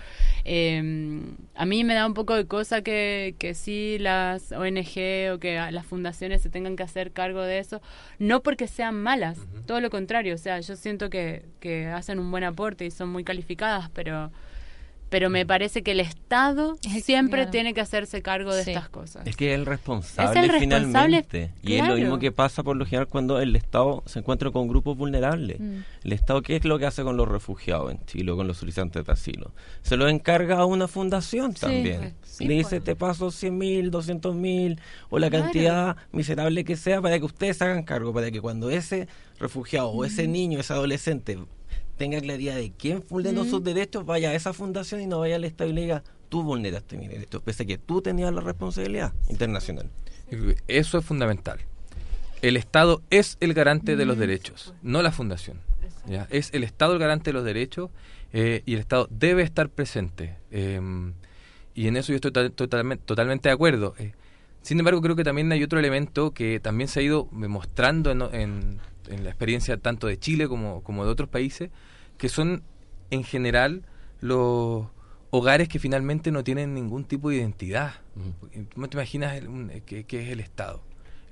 Eh, 0.45 1.23
a 1.55 1.65
mí 1.65 1.85
me 1.85 1.95
da 1.95 2.07
un 2.07 2.15
poco 2.15 2.35
de 2.35 2.47
cosa 2.47 2.83
que, 2.83 3.35
que 3.39 3.55
sí 3.55 3.97
las 3.99 4.53
ONG 4.53 5.33
o 5.33 5.39
que 5.39 5.69
las 5.71 5.87
fundaciones 5.87 6.43
se 6.43 6.51
tengan 6.51 6.77
que 6.77 6.83
hacer 6.83 7.13
cargo 7.13 7.43
de 7.43 7.59
eso, 7.59 7.81
no 8.19 8.43
porque 8.43 8.69
sean 8.69 9.03
malas, 9.03 9.39
todo 9.67 9.81
lo 9.81 9.91
contrario, 9.91 10.35
o 10.35 10.39
sea, 10.39 10.61
yo 10.61 10.77
siento 10.77 11.09
que, 11.09 11.45
que 11.61 11.87
hacen 11.87 12.19
un 12.19 12.31
buen 12.31 12.45
aporte 12.45 12.85
y 12.85 12.91
son 12.91 13.09
muy 13.09 13.25
calificadas, 13.25 13.91
pero 13.91 14.31
pero 15.11 15.31
me 15.31 15.47
parece 15.47 15.83
que 15.83 15.93
el 15.93 16.01
Estado 16.01 16.77
siempre 17.03 17.41
claro. 17.43 17.51
tiene 17.53 17.75
que 17.75 17.81
hacerse 17.81 18.21
cargo 18.23 18.53
de 18.55 18.65
Sí. 18.65 18.71
estas 18.71 18.89
cosas. 18.89 19.27
Es 19.27 19.37
que 19.37 19.53
es 19.53 19.59
el 19.59 19.65
responsable 19.67 20.31
Es 20.41 20.45
el 20.45 20.51
responsable, 20.51 21.23
finalmente. 21.25 21.51
Y 21.63 21.75
es 21.75 21.87
lo 21.87 21.95
mismo 21.97 22.19
que 22.19 22.33
pasa 22.33 22.63
por 22.65 22.77
lo 22.77 22.85
general 22.85 23.07
cuando 23.07 23.39
el 23.41 23.55
Estado 23.55 24.03
se 24.07 24.19
encuentra 24.19 24.51
con 24.51 24.67
grupos 24.67 24.97
vulnerables. 24.97 25.61
Mm. 25.61 25.79
El 26.05 26.13
Estado, 26.13 26.43
¿qué 26.43 26.57
es 26.57 26.65
lo 26.65 26.79
que 26.79 26.87
hace 26.87 27.03
con 27.05 27.17
los 27.17 27.29
refugiados 27.29 27.93
en 27.93 28.05
Chile 28.07 28.33
o 28.33 28.37
con 28.37 28.47
los 28.49 28.57
solicitantes 28.57 29.05
de 29.05 29.13
asilo? 29.13 29.53
Se 29.83 29.97
lo 29.97 30.09
encarga 30.09 30.59
a 30.59 30.65
una 30.65 30.89
fundación 30.89 31.55
Sí, 31.55 31.61
también. 31.61 31.99
pues, 32.01 32.13
sí, 32.25 32.45
Le 32.47 32.55
dice, 32.55 32.77
pues. 32.81 32.85
te 32.85 32.97
paso 32.97 33.31
100 33.31 33.57
mil, 33.57 33.91
200 33.93 34.35
mil 34.35 34.81
o 35.11 35.19
la 35.21 35.31
Claro. 35.31 35.45
cantidad 35.45 35.97
miserable 36.13 36.65
que 36.65 36.77
sea 36.77 37.01
para 37.01 37.19
que 37.19 37.25
ustedes 37.25 37.61
hagan 37.63 37.85
cargo, 37.85 38.13
para 38.13 38.31
que 38.31 38.41
cuando 38.41 38.71
ese 38.71 39.07
refugiado 39.39 39.91
o 39.91 40.05
ese 40.05 40.27
Mm. 40.27 40.33
niño, 40.33 40.59
ese 40.61 40.73
adolescente 40.73 41.39
tenga 41.97 42.21
claridad 42.21 42.57
de 42.57 42.73
quién 42.77 43.03
vulneró 43.09 43.45
Mm. 43.45 43.51
sus 43.51 43.63
derechos, 43.65 44.05
vaya 44.05 44.31
a 44.31 44.35
esa 44.35 44.53
fundación 44.53 45.01
y 45.01 45.07
no 45.07 45.21
vaya 45.21 45.37
al 45.37 45.45
Estado 45.45 45.71
y 45.71 45.73
le 45.75 45.83
diga, 45.83 46.03
tú 46.29 46.43
vulneraste 46.43 46.97
mis 46.97 47.09
derechos, 47.09 47.43
pese 47.43 47.63
a 47.63 47.67
que 47.67 47.79
tú 47.79 48.03
tenías 48.03 48.33
la 48.33 48.41
responsabilidad 48.41 49.13
internacional. 49.29 49.89
Eso 50.69 50.99
es 50.99 51.05
fundamental. 51.05 51.61
El 52.43 52.57
Estado 52.57 53.03
es 53.11 53.37
el 53.41 53.55
garante 53.55 53.97
de 53.97 54.05
los 54.05 54.19
derechos, 54.19 54.75
no 54.83 55.01
la 55.03 55.13
fundación. 55.13 55.59
¿ya? 56.09 56.27
Es 56.31 56.51
el 56.53 56.65
Estado 56.65 56.93
el 56.95 56.99
garante 56.99 57.31
de 57.31 57.35
los 57.35 57.45
derechos 57.45 57.91
eh, 58.33 58.63
y 58.67 58.75
el 58.75 58.81
Estado 58.81 59.07
debe 59.11 59.43
estar 59.43 59.69
presente. 59.69 60.37
eh, 60.51 60.81
y 61.77 61.89
en 61.89 61.97
eso 61.97 62.13
yo 62.13 62.17
estoy 62.17 62.31
to- 62.33 62.51
totalmente, 62.53 63.03
totalmente 63.05 63.49
de 63.49 63.53
acuerdo. 63.53 63.95
Eh, 63.99 64.13
sin 64.65 64.79
embargo, 64.81 65.01
creo 65.01 65.15
que 65.15 65.25
también 65.25 65.53
hay 65.53 65.63
otro 65.63 65.79
elemento 65.79 66.33
que 66.33 66.59
también 66.59 66.89
se 66.89 67.01
ha 67.01 67.03
ido 67.03 67.29
mostrando 67.31 68.11
en, 68.11 68.23
en- 68.35 68.81
en 69.09 69.23
la 69.23 69.31
experiencia 69.31 69.77
tanto 69.77 70.07
de 70.07 70.19
Chile 70.19 70.49
como, 70.49 70.83
como 70.83 71.05
de 71.05 71.11
otros 71.11 71.29
países, 71.29 71.71
que 72.19 72.29
son 72.29 72.63
en 73.11 73.23
general 73.23 73.83
los 74.21 74.87
hogares 75.31 75.69
que 75.69 75.79
finalmente 75.79 76.31
no 76.31 76.43
tienen 76.43 76.75
ningún 76.75 77.05
tipo 77.05 77.29
de 77.31 77.37
identidad. 77.37 77.93
¿Cómo 78.75 78.89
te 78.89 78.97
imaginas 78.97 79.43
un- 79.43 79.71
qué, 79.85 80.05
es 80.09 80.29
el 80.31 80.41
Estado? 80.41 80.83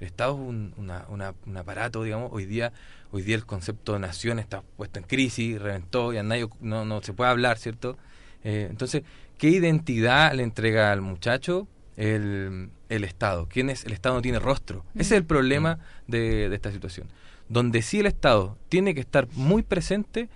El 0.01 0.07
Estado 0.09 0.35
es 0.35 0.41
un, 0.41 0.74
una- 0.76 1.07
una- 1.09 1.35
un 1.47 1.57
aparato, 1.57 2.03
digamos, 2.03 2.30
hoy 2.33 2.45
día 2.47 2.72
hoy 3.12 3.22
día 3.22 3.37
el 3.37 3.45
concepto 3.47 3.93
de 3.93 3.99
nación 3.99 4.39
está 4.39 4.62
puesto 4.76 4.99
en 4.99 5.05
crisis, 5.05 5.61
reventó, 5.61 6.12
y 6.14 6.22
nadie, 6.22 6.49
no, 6.61 6.85
no 6.87 7.03
se 7.03 7.12
puede 7.12 7.30
hablar, 7.30 7.59
¿cierto? 7.59 7.97
Eh, 8.43 8.66
entonces, 8.70 9.03
¿qué 9.39 9.49
identidad 9.51 10.33
le 10.35 10.43
entrega 10.43 10.93
al 10.93 11.03
muchacho 11.03 11.68
el, 11.97 12.70
el 12.95 13.05
Estado? 13.05 13.49
¿Quién 13.49 13.70
es? 13.70 13.84
El 13.84 13.93
Estado 13.93 14.14
no 14.16 14.22
tiene 14.22 14.38
rostro. 14.38 14.84
Ese 14.95 15.03
es 15.03 15.12
el 15.12 15.24
problema 15.24 15.78
de, 16.07 16.49
de 16.49 16.55
esta 16.55 16.70
situación. 16.72 17.09
Donde 17.49 17.82
sí 17.82 18.01
el 18.01 18.07
Estado 18.07 18.57
tiene 18.68 18.95
que 18.95 19.01
estar 19.01 19.28
muy 19.32 19.62
presente 19.62 20.28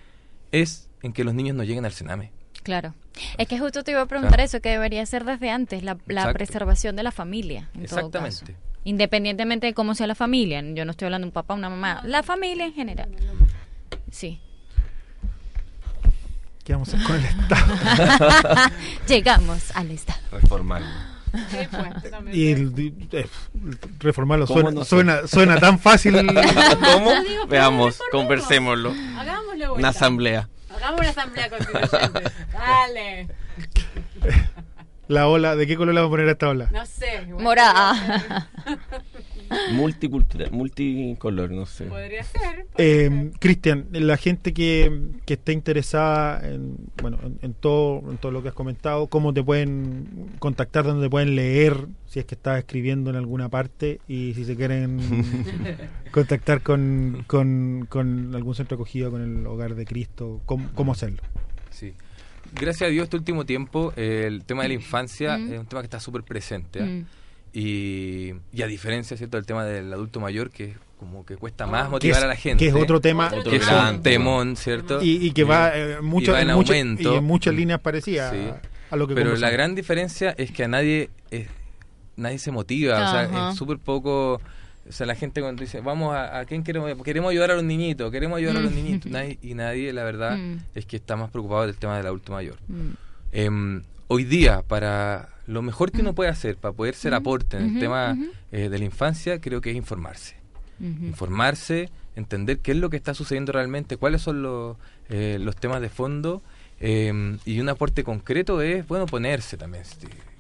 es 0.52 0.88
en 1.02 1.12
que 1.12 1.24
los 1.24 1.34
niños 1.34 1.57
no 1.57 1.64
lleguen 1.64 1.84
al 1.84 1.92
cename. 1.92 2.32
Claro. 2.62 2.94
Es 3.38 3.46
que 3.46 3.59
justo 3.59 3.84
te 3.84 3.92
iba 3.92 4.00
a 4.00 4.07
preguntar 4.07 4.34
Claro. 4.38 4.44
eso, 4.44 4.61
que 4.61 4.70
debería 4.70 5.04
ser 5.07 5.24
desde 5.24 5.50
antes, 5.50 5.82
la, 5.84 5.96
preservación 6.32 6.96
de 6.96 7.02
la 7.04 7.12
familia. 7.12 7.68
En 7.74 7.86
todo 7.86 7.98
Exactamente. 7.98 8.40
caso. 8.40 8.46
Independientemente 8.84 9.66
de 9.66 9.74
cómo 9.74 9.94
sea 9.94 10.07
la 10.07 10.14
familia. 10.14 10.62
Yo 10.74 10.84
no 10.84 10.90
estoy 10.90 11.07
hablando 11.07 11.26
de 11.26 11.28
un 11.28 11.32
papá, 11.32 11.54
una 11.54 11.70
mamá. 11.70 12.02
La 12.04 12.22
familia 12.22 12.66
en 12.66 12.72
general. 12.74 13.11
Sí. 14.11 14.40
¿Qué 16.64 16.72
vamos 16.72 16.92
a 16.92 16.96
hacer 16.96 17.07
con 17.07 17.16
el 17.16 17.24
Estado? 17.24 18.70
Llegamos 19.09 19.76
al 19.76 19.90
Estado. 19.92 20.20
Reformarlo. 20.32 21.16
y 22.33 22.53
el, 22.53 22.95
eh, 23.12 23.27
reformarlo 23.99 24.47
¿Cómo 24.47 24.61
suena, 24.61 24.81
no 24.81 24.85
suena, 24.85 25.27
suena 25.27 25.59
tan 25.59 25.79
fácil. 25.79 26.14
¿Cómo? 26.93 27.11
Veamos, 27.49 28.01
conversémoslo. 28.11 28.95
Hagámosle 29.18 29.70
Una 29.70 29.89
asamblea. 29.89 30.49
Hagamos 30.74 31.01
una 31.01 31.11
asamblea 31.11 31.49
constituyente. 31.49 32.33
Dale. 32.53 33.29
La 35.09 35.29
ola, 35.29 35.55
¿de 35.55 35.66
qué 35.66 35.77
color 35.77 35.95
le 35.95 36.01
vamos 36.01 36.11
a 36.11 36.14
poner 36.14 36.29
a 36.29 36.33
esta 36.33 36.49
ola? 36.49 36.68
No 36.72 36.85
sé. 36.85 37.27
Morada. 37.27 38.49
Multicultural, 39.72 40.51
multicolor, 40.53 41.51
no 41.51 41.66
sé. 41.66 41.84
Podría 41.86 42.22
ser. 42.22 42.66
Eh, 42.78 43.30
Cristian, 43.38 43.88
la 43.92 44.16
gente 44.16 44.53
que, 44.53 45.11
que 45.24 45.34
esté 45.34 45.53
interesada 45.53 46.47
en, 46.49 46.76
bueno, 47.01 47.18
en, 47.22 47.38
en 47.42 47.55
todo, 47.55 48.11
en 48.11 48.18
todo 48.18 48.32
lo 48.32 48.42
que 48.42 48.49
has 48.49 48.55
comentado, 48.55 49.07
¿cómo 49.09 49.32
te 49.34 49.42
pueden 49.42 50.30
contactar, 50.38 50.84
dónde 50.84 51.07
te 51.07 51.11
pueden 51.11 51.34
leer, 51.36 51.86
si 52.07 52.20
es 52.20 52.24
que 52.26 52.34
estás 52.34 52.59
escribiendo 52.59 53.11
en 53.11 53.16
alguna 53.16 53.49
parte 53.49 54.01
y 54.09 54.34
si 54.34 54.44
se 54.44 54.57
quieren 54.57 55.01
contactar 56.12 56.62
con, 56.62 57.24
con, 57.26 57.86
con 57.88 58.34
algún 58.34 58.55
centro 58.55 58.76
acogido, 58.76 59.11
con 59.11 59.22
el 59.22 59.47
Hogar 59.47 59.74
de 59.74 59.84
Cristo, 59.84 60.40
¿cómo, 60.47 60.68
cómo 60.74 60.92
hacerlo? 60.92 61.22
Sí. 61.70 61.94
Gracias 62.55 62.88
a 62.88 62.90
Dios 62.90 63.05
este 63.05 63.16
último 63.16 63.44
tiempo 63.44 63.92
eh, 63.97 64.24
el 64.26 64.44
tema 64.44 64.62
de 64.62 64.68
la 64.68 64.74
infancia 64.74 65.36
Mm. 65.36 65.53
es 65.53 65.59
un 65.61 65.66
tema 65.66 65.82
que 65.82 65.86
está 65.86 65.99
súper 66.01 66.22
presente. 66.22 66.80
¿ah? 66.80 66.86
Mm. 66.86 67.07
Y, 67.59 68.34
y 68.52 68.62
a 68.62 68.66
diferencia 68.66 69.16
¿cierto? 69.16 69.38
del 69.38 69.46
tema 69.46 69.64
del 69.64 69.90
adulto 69.90 70.20
mayor, 70.20 70.50
que 70.50 70.64
es 70.72 70.76
como 70.98 71.24
que 71.24 71.36
cuesta 71.36 71.66
más 71.66 71.88
motivar 71.88 72.18
es- 72.18 72.24
a 72.24 72.26
la 72.28 72.36
gente. 72.36 72.62
que 72.62 72.68
es 72.68 72.74
otro 72.74 73.00
tema- 73.00 73.30
que 73.30 73.57
es 73.57 73.66
un 73.68 74.02
temón, 74.02 74.57
¿cierto? 74.57 75.02
Y, 75.02 75.26
y 75.26 75.30
que 75.32 75.44
va, 75.44 75.70
eh, 75.74 76.00
mucho- 76.02 76.32
y 76.32 76.34
va 76.34 76.42
en 76.42 76.48
mucho- 76.52 76.72
aumento. 76.74 77.14
y 77.14 77.16
en 77.16 77.24
muchas 77.24 77.54
líneas 77.54 77.80
parecidas 77.80 78.32
Sí. 78.32 78.38
a, 78.90 78.96
lo 78.96 79.09
que 79.09 79.14
Pero 79.14 79.34
la 79.36 79.48
gran 79.50 79.74
diferencia 79.74 80.34
es 80.36 80.50
que 80.52 80.64
a 80.64 80.68
nadie 80.68 81.09
eh, 81.30 81.48
nadie 82.16 82.38
se 82.38 82.50
motiva, 82.50 82.96
o 82.96 83.11
sea, 83.11 83.50
es 83.50 83.57
súper 83.57 83.78
poco... 83.78 84.40
O 84.88 84.92
sea, 84.92 85.04
la 85.07 85.14
gente 85.16 85.40
cuando 85.40 85.62
dice, 85.62 85.80
vamos 85.80 86.14
a, 86.14 86.38
a 86.38 86.44
quién 86.44 86.62
queremos, 86.62 86.92
queremos 87.02 87.30
ayudar 87.30 87.50
a 87.50 87.54
los 87.57 87.64
niñitos, 87.64 88.11
queremos 88.12 88.36
ayudar 88.38 88.59
a 88.59 88.61
los 88.61 88.70
Mm. 88.70 88.74
niñitos, 88.76 89.11
nadie- 89.12 89.38
y 89.42 89.54
nadie, 89.54 89.92
la 89.92 90.04
verdad, 90.04 90.36
Mm. 90.36 90.59
es 90.74 90.86
que 90.86 90.96
está 90.96 91.16
más 91.16 91.30
preocupado 91.30 91.62
del 91.66 91.76
tema 91.76 91.96
del 91.96 92.07
adulto 92.07 92.32
mayor. 92.32 92.57
Mm. 92.68 92.90
Em, 93.32 93.82
hoy 94.09 94.24
día, 94.24 94.62
para 94.62 95.28
lo 95.46 95.62
mejor 95.62 95.92
que 95.92 96.00
uno 96.00 96.14
puede 96.14 96.30
hacer 96.30 96.57
para 96.57 96.72
poder 96.74 96.94
ser 96.94 97.14
aporte 97.14 97.57
en 97.57 97.74
el 97.74 97.80
tema 97.80 98.16
eh, 98.52 98.68
de 98.68 98.78
la 98.78 98.84
infancia, 98.84 99.40
creo 99.40 99.61
que 99.61 99.70
es 99.70 99.76
informarse. 99.76 100.34
Informarse, 101.09 101.88
entender 102.16 102.59
qué 102.59 102.72
es 102.72 102.76
lo 102.78 102.90
que 102.90 102.96
está 102.96 103.14
sucediendo 103.14 103.52
realmente, 103.52 103.96
cuáles 103.96 104.22
son 104.22 104.42
los, 104.42 104.76
eh, 105.09 105.38
los 105.40 105.57
temas 105.57 105.80
de 105.80 105.88
fondo, 105.88 106.42
em, 106.80 107.38
y 107.46 107.61
un 107.61 107.68
aporte 107.68 108.04
concreto 108.04 108.61
es, 108.61 108.86
bueno, 108.86 109.07
ponerse 109.07 109.57
también. 109.57 109.84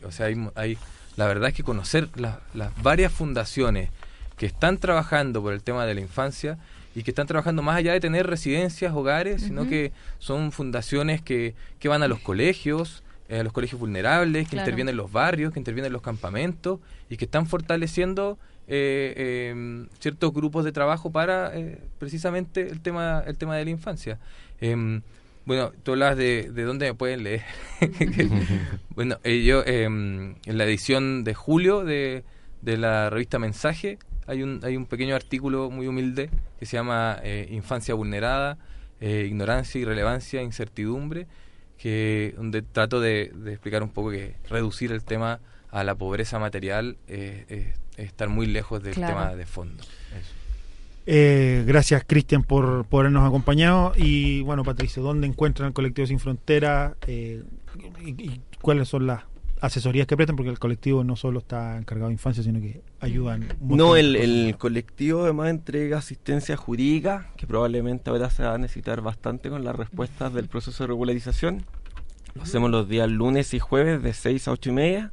O 0.04 0.10
sea, 0.12 0.26
hay, 0.26 0.36
hay- 0.54 0.78
la 1.16 1.26
verdad 1.26 1.48
es 1.48 1.54
que 1.54 1.62
conocer 1.62 2.08
las- 2.16 2.38
las 2.54 2.70
varias 2.82 3.12
fundaciones 3.12 3.88
que 4.36 4.44
están 4.46 4.76
trabajando 4.78 5.40
por 5.40 5.54
el 5.54 5.62
tema 5.62 5.86
de 5.86 5.94
la 5.94 6.00
infancia 6.02 6.58
y 6.94 7.02
que 7.02 7.10
están 7.10 7.26
trabajando 7.26 7.62
más 7.62 7.76
allá 7.76 7.92
de 7.94 8.00
tener 8.00 8.26
residencias, 8.26 8.92
hogares, 8.94 9.42
sino 9.42 9.66
que 9.68 9.92
son 10.18 10.52
fundaciones 10.52 11.22
que, 11.22 11.54
que 11.78 11.88
van 11.88 12.02
a 12.02 12.08
los 12.08 12.18
colegios, 12.20 13.02
eh, 13.28 13.40
a 13.40 13.42
los 13.44 13.52
colegios 13.52 13.80
vulnerables, 13.80 14.44
que 14.44 14.50
Claro. 14.52 14.64
intervienen 14.64 14.92
en 14.92 14.96
los 14.96 15.10
barrios, 15.12 15.52
que 15.52 15.58
intervienen 15.60 15.88
en 15.88 15.92
los 15.92 16.02
campamentos 16.02 16.80
y 17.10 17.16
que 17.16 17.24
están 17.26 17.46
fortaleciendo 17.46 18.38
eh, 18.68 19.14
eh, 19.16 19.86
ciertos 20.00 20.32
grupos 20.34 20.64
de 20.64 20.72
trabajo 20.72 21.10
para 21.12 21.56
eh, 21.56 21.78
precisamente 21.98 22.62
el 22.68 22.80
tema 22.80 23.22
el 23.26 23.36
tema 23.38 23.56
de 23.56 23.64
la 23.64 23.70
infancia. 23.70 24.18
Em, 24.60 25.02
bueno, 25.44 25.70
tú 25.84 25.92
hablas 25.92 26.16
de, 26.16 26.50
de 26.52 26.62
dónde 26.64 26.86
me 26.86 26.94
pueden 26.94 27.22
leer. 27.22 27.42
bueno, 28.94 29.18
eh, 29.24 29.44
yo 29.44 29.62
em, 29.64 30.34
en 30.44 30.58
la 30.58 30.64
edición 30.64 31.24
de 31.24 31.34
julio 31.34 31.84
de, 31.84 32.24
de 32.62 32.76
la 32.76 33.10
revista 33.10 33.38
Mensaje 33.38 33.98
hay 34.26 34.42
un, 34.42 34.60
hay 34.64 34.76
un 34.76 34.86
pequeño 34.86 35.14
artículo 35.14 35.70
muy 35.70 35.86
humilde 35.86 36.30
que 36.58 36.66
se 36.66 36.76
llama 36.76 37.18
eh, 37.22 37.46
Infancia 37.52 37.94
vulnerada, 37.94 38.58
eh, 39.00 39.24
ignorancia, 39.28 39.80
irrelevancia, 39.80 40.42
incertidumbre, 40.42 41.26
que 41.78 42.34
donde 42.36 42.62
trato 42.62 43.00
de, 43.00 43.32
de 43.34 43.52
explicar 43.52 43.82
un 43.82 43.90
poco 43.90 44.10
que 44.10 44.34
reducir 44.48 44.92
el 44.92 45.02
tema 45.04 45.40
a 45.70 45.84
la 45.84 45.94
pobreza 45.94 46.38
material 46.38 46.96
eh, 47.08 47.44
es- 47.48 47.80
es 47.98 48.06
estar 48.08 48.28
muy 48.28 48.46
lejos 48.46 48.82
del 48.82 48.94
Claro. 48.94 49.14
tema 49.14 49.34
de 49.34 49.46
fondo. 49.46 49.82
Eso. 49.82 50.32
Eh, 51.06 51.64
gracias, 51.66 52.04
Cristian, 52.06 52.42
por, 52.42 52.84
por 52.86 53.06
habernos 53.06 53.26
acompañado. 53.26 53.92
Y 53.96 54.42
bueno, 54.42 54.64
Patricio, 54.64 55.02
¿dónde 55.02 55.26
encuentran 55.26 55.68
el 55.68 55.72
colectivo 55.72 56.06
Sin 56.06 56.18
Fronteras? 56.18 56.94
Eh, 57.06 57.42
y, 58.04 58.10
y 58.22 58.40
cuáles 58.60 58.88
son 58.88 59.06
las 59.06 59.22
asesorías 59.60 60.06
que 60.06 60.16
prestan? 60.16 60.36
Porque 60.36 60.50
el 60.50 60.58
colectivo 60.58 61.04
no 61.04 61.16
solo 61.16 61.38
está 61.38 61.78
encargado 61.78 62.08
de 62.08 62.14
infancia, 62.14 62.42
sino 62.42 62.60
que 62.60 62.82
ayudan. 63.00 63.48
No, 63.60 63.96
el, 63.96 64.16
el 64.16 64.56
colectivo 64.58 65.24
además 65.24 65.50
entrega 65.50 65.98
asistencia 65.98 66.56
jurídica, 66.56 67.30
que 67.36 67.46
probablemente 67.46 68.10
ahora 68.10 68.30
se 68.30 68.42
va 68.42 68.54
a 68.54 68.58
necesitar 68.58 69.00
bastante 69.00 69.50
con 69.50 69.64
las 69.64 69.76
respuestas 69.76 70.32
del 70.32 70.48
proceso 70.48 70.84
de 70.84 70.88
regularización. 70.88 71.64
Lo 72.34 72.42
hacemos 72.42 72.70
los 72.70 72.88
días 72.88 73.08
lunes 73.08 73.54
y 73.54 73.58
jueves 73.58 74.02
de 74.02 74.12
6 74.12 74.48
a 74.48 74.52
8 74.52 74.70
y 74.70 74.72
media 74.72 75.12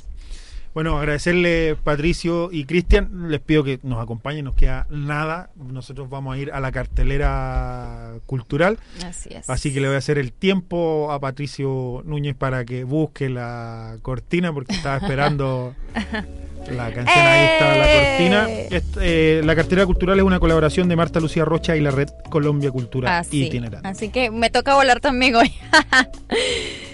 Bueno, 0.78 0.96
agradecerle 1.00 1.76
Patricio 1.84 2.50
y 2.52 2.66
Cristian. 2.66 3.32
Les 3.32 3.40
pido 3.40 3.64
que 3.64 3.80
nos 3.82 4.00
acompañen, 4.00 4.46
nos 4.46 4.54
queda 4.54 4.86
nada. 4.92 5.50
Nosotros 5.56 6.08
vamos 6.08 6.36
a 6.36 6.38
ir 6.38 6.52
a 6.52 6.60
la 6.60 6.72
cartelera 6.72 8.12
cultural. 8.28 8.78
Así 9.04 9.30
es. 9.34 9.50
Así 9.50 9.74
que 9.74 9.82
le 9.82 9.88
voy 9.88 9.96
a 9.96 9.98
hacer 9.98 10.20
el 10.20 10.32
tiempo 10.32 11.12
a 11.12 11.20
Patricio 11.20 12.04
Núñez 12.06 12.36
para 12.36 12.64
que 12.64 12.84
busque 12.84 13.28
la 13.28 13.96
cortina, 14.04 14.54
porque 14.54 14.76
estaba 14.76 14.98
esperando 14.98 15.74
la 16.70 16.94
canción. 16.94 17.26
Ahí 17.26 17.46
está 17.54 17.76
la 17.76 17.88
cortina. 17.88 18.48
Est- 18.70 18.98
eh, 19.02 19.42
la 19.44 19.56
cartelera 19.56 19.88
cultural 19.88 20.20
es 20.20 20.26
una 20.26 20.40
colaboración 20.40 20.88
de 20.90 20.96
Marta 20.96 21.20
Lucía 21.20 21.44
Rocha 21.44 21.76
y 21.76 21.82
la 21.82 21.90
Red 21.90 22.10
Colombia 22.30 22.70
Cultural 22.70 23.12
Así, 23.22 23.46
Itinerante. 23.48 23.88
así 23.88 24.10
que 24.10 24.30
me 24.30 24.52
toca 24.52 24.76
volar 24.76 25.00
también 25.00 25.38
hoy. 25.38 25.52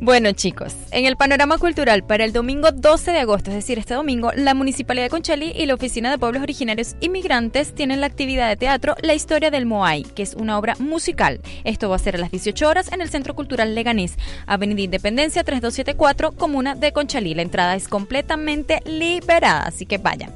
Bueno 0.00 0.30
chicos, 0.30 0.76
en 0.92 1.06
el 1.06 1.16
panorama 1.16 1.58
cultural 1.58 2.04
para 2.04 2.24
el 2.24 2.32
domingo 2.32 2.70
12 2.70 3.10
de 3.10 3.18
agosto, 3.18 3.50
es 3.50 3.56
decir, 3.56 3.80
este 3.80 3.94
domingo, 3.94 4.30
la 4.32 4.54
Municipalidad 4.54 5.06
de 5.06 5.10
Conchalí 5.10 5.50
y 5.50 5.66
la 5.66 5.74
Oficina 5.74 6.08
de 6.08 6.18
Pueblos 6.18 6.40
Originarios 6.40 6.94
Inmigrantes 7.00 7.74
tienen 7.74 8.00
la 8.00 8.06
actividad 8.06 8.48
de 8.48 8.56
teatro 8.56 8.94
La 9.02 9.14
Historia 9.14 9.50
del 9.50 9.66
Moai, 9.66 10.04
que 10.04 10.22
es 10.22 10.34
una 10.34 10.56
obra 10.56 10.76
musical. 10.78 11.40
Esto 11.64 11.88
va 11.88 11.96
a 11.96 11.98
ser 11.98 12.14
a 12.14 12.18
las 12.18 12.30
18 12.30 12.68
horas 12.68 12.92
en 12.92 13.00
el 13.00 13.10
Centro 13.10 13.34
Cultural 13.34 13.74
Leganés, 13.74 14.16
Avenida 14.46 14.82
Independencia 14.82 15.42
3274, 15.42 16.30
Comuna 16.30 16.76
de 16.76 16.92
Conchalí. 16.92 17.34
La 17.34 17.42
entrada 17.42 17.74
es 17.74 17.88
completamente 17.88 18.80
liberada, 18.84 19.64
así 19.64 19.84
que 19.84 19.98
vayan. 19.98 20.32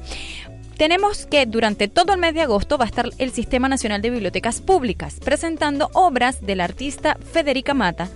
Tenemos 0.75 1.25
que 1.25 1.45
durante 1.45 1.87
todo 1.87 2.11
el 2.11 2.19
mes 2.19 2.33
de 2.33 2.41
agosto 2.41 2.77
va 2.77 2.83
a 2.83 2.89
estar 2.89 3.09
el 3.17 3.31
Sistema 3.31 3.69
Nacional 3.69 4.01
de 4.01 4.09
Bibliotecas 4.09 4.59
Públicas 4.59 5.21
presentando 5.23 5.89
obras 5.93 6.41
del 6.41 6.59
artista 6.59 7.17
Federica 7.31 7.73
Mata 7.73 8.09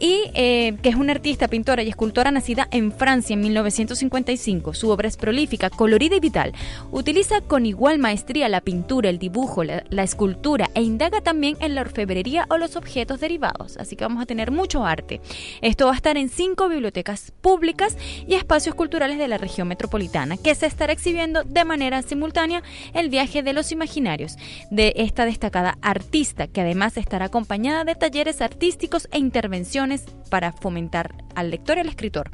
y 0.00 0.30
eh, 0.34 0.76
que 0.82 0.88
es 0.88 0.96
una 0.96 1.12
artista, 1.12 1.48
pintora 1.48 1.82
y 1.82 1.88
escultora 1.88 2.30
nacida 2.30 2.68
en 2.70 2.92
Francia 2.92 3.34
en 3.34 3.40
1955. 3.40 4.74
Su 4.74 4.90
obra 4.90 5.08
es 5.08 5.16
prolífica, 5.16 5.70
colorida 5.70 6.16
y 6.16 6.20
vital. 6.20 6.52
Utiliza 6.90 7.40
con 7.40 7.66
igual 7.66 7.98
maestría 7.98 8.48
la 8.48 8.60
pintura, 8.60 9.10
el 9.10 9.18
dibujo, 9.18 9.64
la, 9.64 9.84
la 9.90 10.02
escultura 10.02 10.70
e 10.74 10.82
indaga 10.82 11.20
también 11.20 11.56
en 11.60 11.74
la 11.74 11.80
orfebrería 11.80 12.46
o 12.50 12.58
los 12.58 12.76
objetos 12.76 13.20
derivados. 13.20 13.76
Así 13.78 13.96
que 13.96 14.04
vamos 14.04 14.22
a 14.22 14.26
tener 14.26 14.50
mucho 14.50 14.84
arte. 14.84 15.20
Esto 15.62 15.86
va 15.86 15.92
a 15.92 15.96
estar 15.96 16.16
en 16.16 16.28
cinco 16.28 16.68
bibliotecas 16.68 17.32
públicas 17.40 17.96
y 18.26 18.34
espacios 18.34 18.74
culturales 18.74 19.18
de 19.18 19.28
la 19.28 19.38
región 19.38 19.68
metropolitana, 19.68 20.36
que 20.36 20.54
se 20.54 20.66
estará 20.66 20.92
exhibiendo 20.92 21.44
de 21.44 21.64
manera 21.64 22.02
simultánea 22.02 22.62
el 22.94 23.08
viaje 23.08 23.42
de 23.42 23.52
los 23.52 23.72
imaginarios 23.72 24.36
de 24.70 24.92
esta 24.96 25.24
destacada 25.24 25.78
artista, 25.82 26.46
que 26.46 26.60
además 26.60 26.96
estará 26.96 27.26
acompañada 27.26 27.84
de 27.84 27.94
talleres 27.94 28.40
artísticos 28.40 29.08
e 29.10 29.18
intervenciones 29.18 29.87
para 30.30 30.52
fomentar 30.52 31.14
al 31.34 31.50
lector 31.50 31.78
y 31.78 31.80
al 31.80 31.88
escritor. 31.88 32.30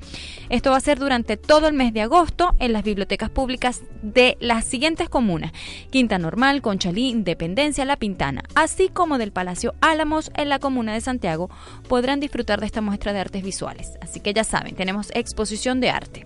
Esto 0.49 0.71
va 0.71 0.77
a 0.77 0.81
ser 0.81 0.99
durante 0.99 1.37
todo 1.37 1.69
el 1.69 1.75
mes 1.75 1.93
de 1.93 2.01
agosto 2.03 2.55
en 2.59 2.73
las 2.73 2.83
bibliotecas 2.83 3.31
públicas 3.31 3.83
de 4.03 4.37
las 4.41 4.65
siguientes 4.65 5.09
comunas: 5.09 5.53
Quinta 5.91 6.19
Normal, 6.19 6.63
Conchalí, 6.63 7.09
Independencia, 7.09 7.85
La 7.85 7.97
Pintana, 7.97 8.43
así 8.55 8.89
como 8.89 9.19
del 9.19 9.33
Palacio 9.33 9.75
Álamos 9.81 10.31
en 10.37 10.49
la 10.49 10.59
comuna 10.59 10.95
de 10.95 11.01
Santiago, 11.01 11.51
podrán 11.89 12.21
disfrutar 12.21 12.61
de 12.61 12.67
esta 12.67 12.81
muestra 12.81 13.13
de 13.13 13.21
artes 13.21 13.43
visuales. 13.43 13.93
Así 14.01 14.21
que 14.21 14.35
ya 14.35 14.45
saben, 14.45 14.75
tenemos 14.75 15.11
exposición 15.15 15.81
de 15.81 15.91
arte. 15.91 16.25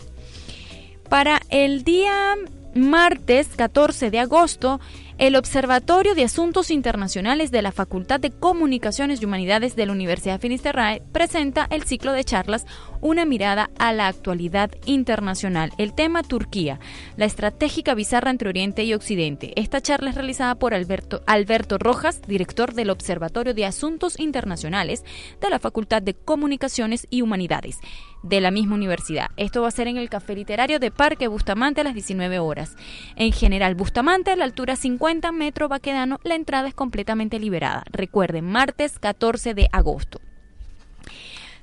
Para 1.08 1.40
el 1.48 1.84
día 1.84 2.34
martes 2.74 3.48
14 3.56 4.10
de 4.10 4.20
agosto, 4.20 4.80
el 5.18 5.34
Observatorio 5.34 6.14
de 6.14 6.22
Asuntos 6.22 6.70
Internacionales 6.70 7.50
de 7.50 7.60
la 7.60 7.72
Facultad 7.72 8.20
de 8.20 8.30
Comunicaciones 8.30 9.20
y 9.20 9.24
Humanidades 9.24 9.74
de 9.74 9.84
la 9.84 9.92
Universidad 9.92 10.40
Finisterrae 10.40 11.02
presenta 11.10 11.66
el 11.70 11.82
ciclo 11.82 12.12
de 12.12 12.22
charlas 12.22 12.66
Una 13.00 13.24
mirada 13.24 13.68
a 13.80 13.92
la 13.92 14.06
actualidad 14.06 14.70
internacional. 14.86 15.72
El 15.76 15.92
tema 15.92 16.22
Turquía, 16.22 16.78
la 17.16 17.24
estratégica 17.24 17.94
bizarra 17.94 18.30
entre 18.30 18.48
Oriente 18.48 18.84
y 18.84 18.94
Occidente. 18.94 19.52
Esta 19.56 19.80
charla 19.80 20.10
es 20.10 20.14
realizada 20.14 20.54
por 20.54 20.72
Alberto, 20.72 21.22
Alberto 21.26 21.78
Rojas, 21.78 22.22
director 22.22 22.74
del 22.74 22.90
Observatorio 22.90 23.54
de 23.54 23.66
Asuntos 23.66 24.20
Internacionales 24.20 25.02
de 25.40 25.50
la 25.50 25.58
Facultad 25.58 26.00
de 26.00 26.14
Comunicaciones 26.14 27.08
y 27.10 27.22
Humanidades 27.22 27.80
de 28.22 28.40
la 28.40 28.50
misma 28.50 28.74
universidad. 28.74 29.30
Esto 29.36 29.62
va 29.62 29.68
a 29.68 29.72
ser 29.72 29.86
en 29.86 29.96
el 29.96 30.10
Café 30.10 30.34
Literario 30.34 30.80
de 30.80 30.90
Parque 30.90 31.28
Bustamante 31.28 31.80
a 31.80 31.84
las 31.84 31.94
19 31.94 32.40
horas. 32.40 32.76
En 33.14 33.32
general, 33.32 33.76
Bustamante 33.76 34.32
a 34.32 34.36
la 34.36 34.44
altura 34.44 34.74
50 34.74 35.07
metros 35.32 35.70
Baquedano, 35.70 36.20
la 36.22 36.34
entrada 36.34 36.68
es 36.68 36.74
completamente 36.74 37.38
liberada. 37.38 37.84
Recuerden, 37.90 38.44
martes 38.44 38.98
14 38.98 39.54
de 39.54 39.68
agosto. 39.72 40.20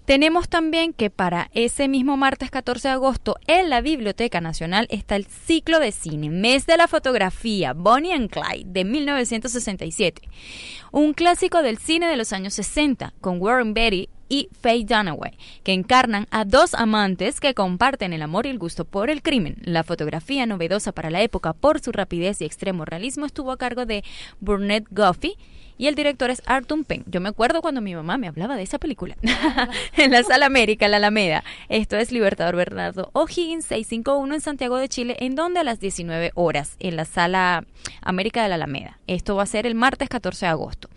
Tenemos 0.05 0.49
también 0.49 0.93
que 0.93 1.09
para 1.09 1.49
ese 1.53 1.87
mismo 1.87 2.15
martes 2.15 2.51
14 2.51 2.89
de 2.89 2.93
agosto 2.93 3.37
en 3.47 3.69
la 3.69 3.81
Biblioteca 3.81 4.39
Nacional 4.39 4.87
está 4.91 5.15
el 5.15 5.25
ciclo 5.25 5.79
de 5.79 5.91
cine, 5.91 6.29
Mes 6.29 6.67
de 6.67 6.77
la 6.77 6.87
Fotografía, 6.87 7.73
Bonnie 7.73 8.13
and 8.13 8.29
Clyde, 8.29 8.65
de 8.67 8.83
1967. 8.83 10.21
Un 10.91 11.13
clásico 11.13 11.63
del 11.63 11.79
cine 11.79 12.07
de 12.07 12.17
los 12.17 12.33
años 12.33 12.53
60, 12.53 13.15
con 13.19 13.41
Warren 13.41 13.73
Beatty 13.73 14.09
y 14.29 14.49
Faye 14.59 14.85
Dunaway, 14.85 15.37
que 15.63 15.73
encarnan 15.73 16.27
a 16.31 16.45
dos 16.45 16.73
amantes 16.73 17.39
que 17.39 17.53
comparten 17.53 18.13
el 18.13 18.21
amor 18.21 18.45
y 18.45 18.49
el 18.49 18.59
gusto 18.59 18.85
por 18.85 19.09
el 19.09 19.21
crimen. 19.21 19.57
La 19.63 19.83
fotografía, 19.83 20.45
novedosa 20.45 20.91
para 20.91 21.09
la 21.09 21.21
época 21.21 21.53
por 21.53 21.79
su 21.79 21.91
rapidez 21.91 22.41
y 22.41 22.45
extremo 22.45 22.85
realismo, 22.85 23.25
estuvo 23.25 23.51
a 23.51 23.57
cargo 23.57 23.85
de 23.85 24.03
Burnett 24.39 24.85
Guffey 24.89 25.35
y 25.77 25.87
el 25.87 25.95
director 25.95 26.29
es 26.29 26.41
Arthur 26.45 26.85
Penn. 26.85 27.03
Yo 27.07 27.19
me 27.21 27.29
acuerdo 27.29 27.61
cuando 27.61 27.81
mi 27.81 27.93
mamá 27.95 28.17
me 28.17 28.27
hablaba 28.27 28.55
de 28.55 28.63
esa 28.63 28.79
película 28.79 29.17
en 29.97 30.11
la 30.11 30.23
Sala 30.23 30.45
América, 30.45 30.87
la 30.87 30.97
Alameda. 30.97 31.43
Esto 31.69 31.97
es 31.97 32.11
Libertador 32.11 32.55
Bernardo 32.55 33.09
O'Higgins 33.13 33.65
651 33.65 34.35
en 34.35 34.41
Santiago 34.41 34.77
de 34.77 34.89
Chile, 34.89 35.17
en 35.19 35.35
donde 35.35 35.59
a 35.59 35.63
las 35.63 35.79
19 35.79 36.31
horas 36.35 36.75
en 36.79 36.95
la 36.95 37.05
Sala 37.05 37.65
América 38.01 38.43
de 38.43 38.49
la 38.49 38.55
Alameda. 38.55 38.99
Esto 39.07 39.35
va 39.35 39.43
a 39.43 39.47
ser 39.47 39.65
el 39.65 39.75
martes 39.75 40.09
14 40.09 40.45
de 40.45 40.49
agosto. 40.49 40.89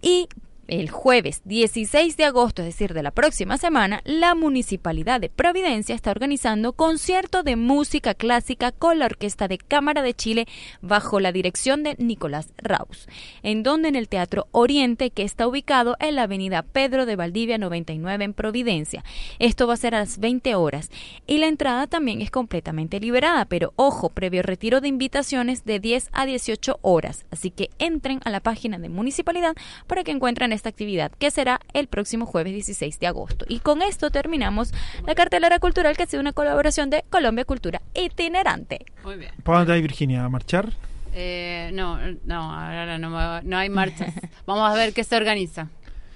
Y 0.00 0.28
el 0.68 0.90
jueves 0.90 1.42
16 1.44 2.16
de 2.16 2.24
agosto, 2.24 2.62
es 2.62 2.68
decir, 2.68 2.94
de 2.94 3.02
la 3.02 3.10
próxima 3.10 3.58
semana, 3.58 4.00
la 4.04 4.34
Municipalidad 4.34 5.20
de 5.20 5.28
Providencia 5.28 5.94
está 5.94 6.10
organizando 6.10 6.72
concierto 6.72 7.42
de 7.42 7.56
música 7.56 8.14
clásica 8.14 8.72
con 8.72 8.98
la 8.98 9.06
Orquesta 9.06 9.48
de 9.48 9.58
Cámara 9.58 10.02
de 10.02 10.14
Chile 10.14 10.46
bajo 10.80 11.20
la 11.20 11.32
dirección 11.32 11.82
de 11.82 11.96
Nicolás 11.98 12.52
Raus, 12.58 13.08
en 13.42 13.62
donde 13.62 13.88
en 13.88 13.96
el 13.96 14.08
Teatro 14.08 14.48
Oriente, 14.52 15.10
que 15.10 15.22
está 15.22 15.46
ubicado 15.46 15.96
en 16.00 16.16
la 16.16 16.24
avenida 16.24 16.62
Pedro 16.62 17.06
de 17.06 17.16
Valdivia 17.16 17.58
99 17.58 18.24
en 18.24 18.34
Providencia. 18.34 19.04
Esto 19.38 19.66
va 19.66 19.74
a 19.74 19.78
ser 19.78 19.94
a 19.94 20.00
las 20.00 20.18
20 20.18 20.54
horas 20.54 20.90
y 21.26 21.38
la 21.38 21.46
entrada 21.46 21.86
también 21.86 22.20
es 22.20 22.30
completamente 22.30 23.00
liberada, 23.00 23.44
pero 23.44 23.72
ojo, 23.76 24.10
previo 24.10 24.42
retiro 24.42 24.80
de 24.80 24.88
invitaciones 24.88 25.64
de 25.64 25.80
10 25.80 26.10
a 26.12 26.26
18 26.26 26.78
horas. 26.82 27.26
Así 27.30 27.50
que 27.50 27.70
entren 27.78 28.20
a 28.24 28.30
la 28.30 28.40
página 28.40 28.78
de 28.78 28.88
Municipalidad 28.88 29.54
para 29.86 30.04
que 30.04 30.10
encuentren 30.10 30.52
esta 30.56 30.68
actividad, 30.68 31.12
que 31.18 31.30
será 31.30 31.60
el 31.72 31.86
próximo 31.86 32.26
jueves 32.26 32.52
16 32.52 32.98
de 32.98 33.06
agosto. 33.06 33.44
Y 33.48 33.60
con 33.60 33.82
esto 33.82 34.10
terminamos 34.10 34.72
la 35.06 35.14
cartelera 35.14 35.58
cultural, 35.60 35.96
que 35.96 36.02
ha 36.02 36.06
sido 36.06 36.20
una 36.20 36.32
colaboración 36.32 36.90
de 36.90 37.04
Colombia 37.10 37.44
Cultura 37.44 37.80
Itinerante. 37.94 38.84
Muy 39.04 39.16
bien. 39.16 39.30
¿Para 39.44 39.58
dónde 39.58 39.74
hay 39.74 39.82
Virginia? 39.82 40.24
¿A 40.24 40.28
marchar? 40.28 40.72
Eh, 41.14 41.70
no, 41.72 41.98
no, 42.24 42.52
ahora 42.52 42.98
no, 42.98 43.10
me- 43.10 43.48
no 43.48 43.56
hay 43.56 43.68
marchas. 43.70 44.12
Vamos 44.46 44.70
a 44.70 44.74
ver 44.74 44.92
qué 44.92 45.04
se 45.04 45.16
organiza. 45.16 45.68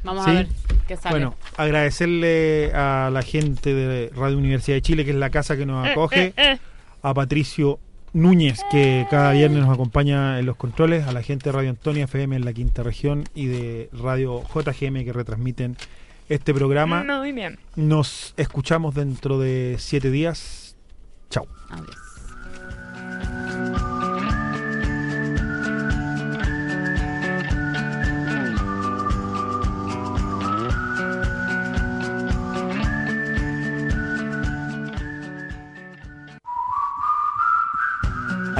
Vamos 0.02 0.24
Sí. 0.24 0.30
a 0.30 0.34
ver 0.34 0.48
qué 0.88 0.96
sale. 0.96 1.10
Bueno, 1.14 1.34
agradecerle 1.56 2.72
a 2.74 3.10
la 3.12 3.22
gente 3.22 3.74
de 3.74 4.10
Radio 4.14 4.38
Universidad 4.38 4.76
de 4.76 4.82
Chile, 4.82 5.04
que 5.04 5.10
es 5.10 5.16
la 5.16 5.30
casa 5.30 5.56
que 5.56 5.66
nos 5.66 5.86
acoge, 5.86 6.32
a 7.02 7.14
Patricio 7.14 7.78
Núñez, 8.12 8.60
que 8.70 9.06
cada 9.08 9.32
viernes 9.32 9.60
nos 9.64 9.72
acompaña 9.72 10.38
en 10.38 10.46
los 10.46 10.56
controles, 10.56 11.06
a 11.06 11.12
la 11.12 11.22
gente 11.22 11.44
de 11.44 11.52
Radio 11.52 11.70
Antonia 11.70 12.04
FM 12.04 12.36
en 12.36 12.44
la 12.44 12.52
quinta 12.52 12.82
región 12.82 13.24
y 13.34 13.46
de 13.46 13.88
Radio 13.92 14.42
JGM 14.42 15.04
que 15.04 15.12
retransmiten 15.12 15.76
este 16.28 16.52
programa. 16.52 17.04
Muy 17.04 17.32
bien. 17.32 17.58
Nos 17.76 18.34
escuchamos 18.36 18.94
dentro 18.94 19.38
de 19.38 19.76
siete 19.78 20.10
días. 20.10 20.76
Chao. 21.30 21.46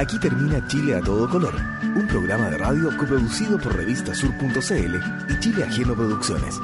Aquí 0.01 0.17
termina 0.17 0.65
Chile 0.65 0.95
a 0.95 0.99
todo 0.99 1.29
color, 1.29 1.53
un 1.95 2.07
programa 2.07 2.49
de 2.49 2.57
radio 2.57 2.89
coproducido 2.97 3.59
por 3.59 3.77
revistasur.cl 3.77 4.95
y 5.29 5.39
Chile 5.39 5.63
Ajeno 5.63 5.93
Producciones. 5.93 6.59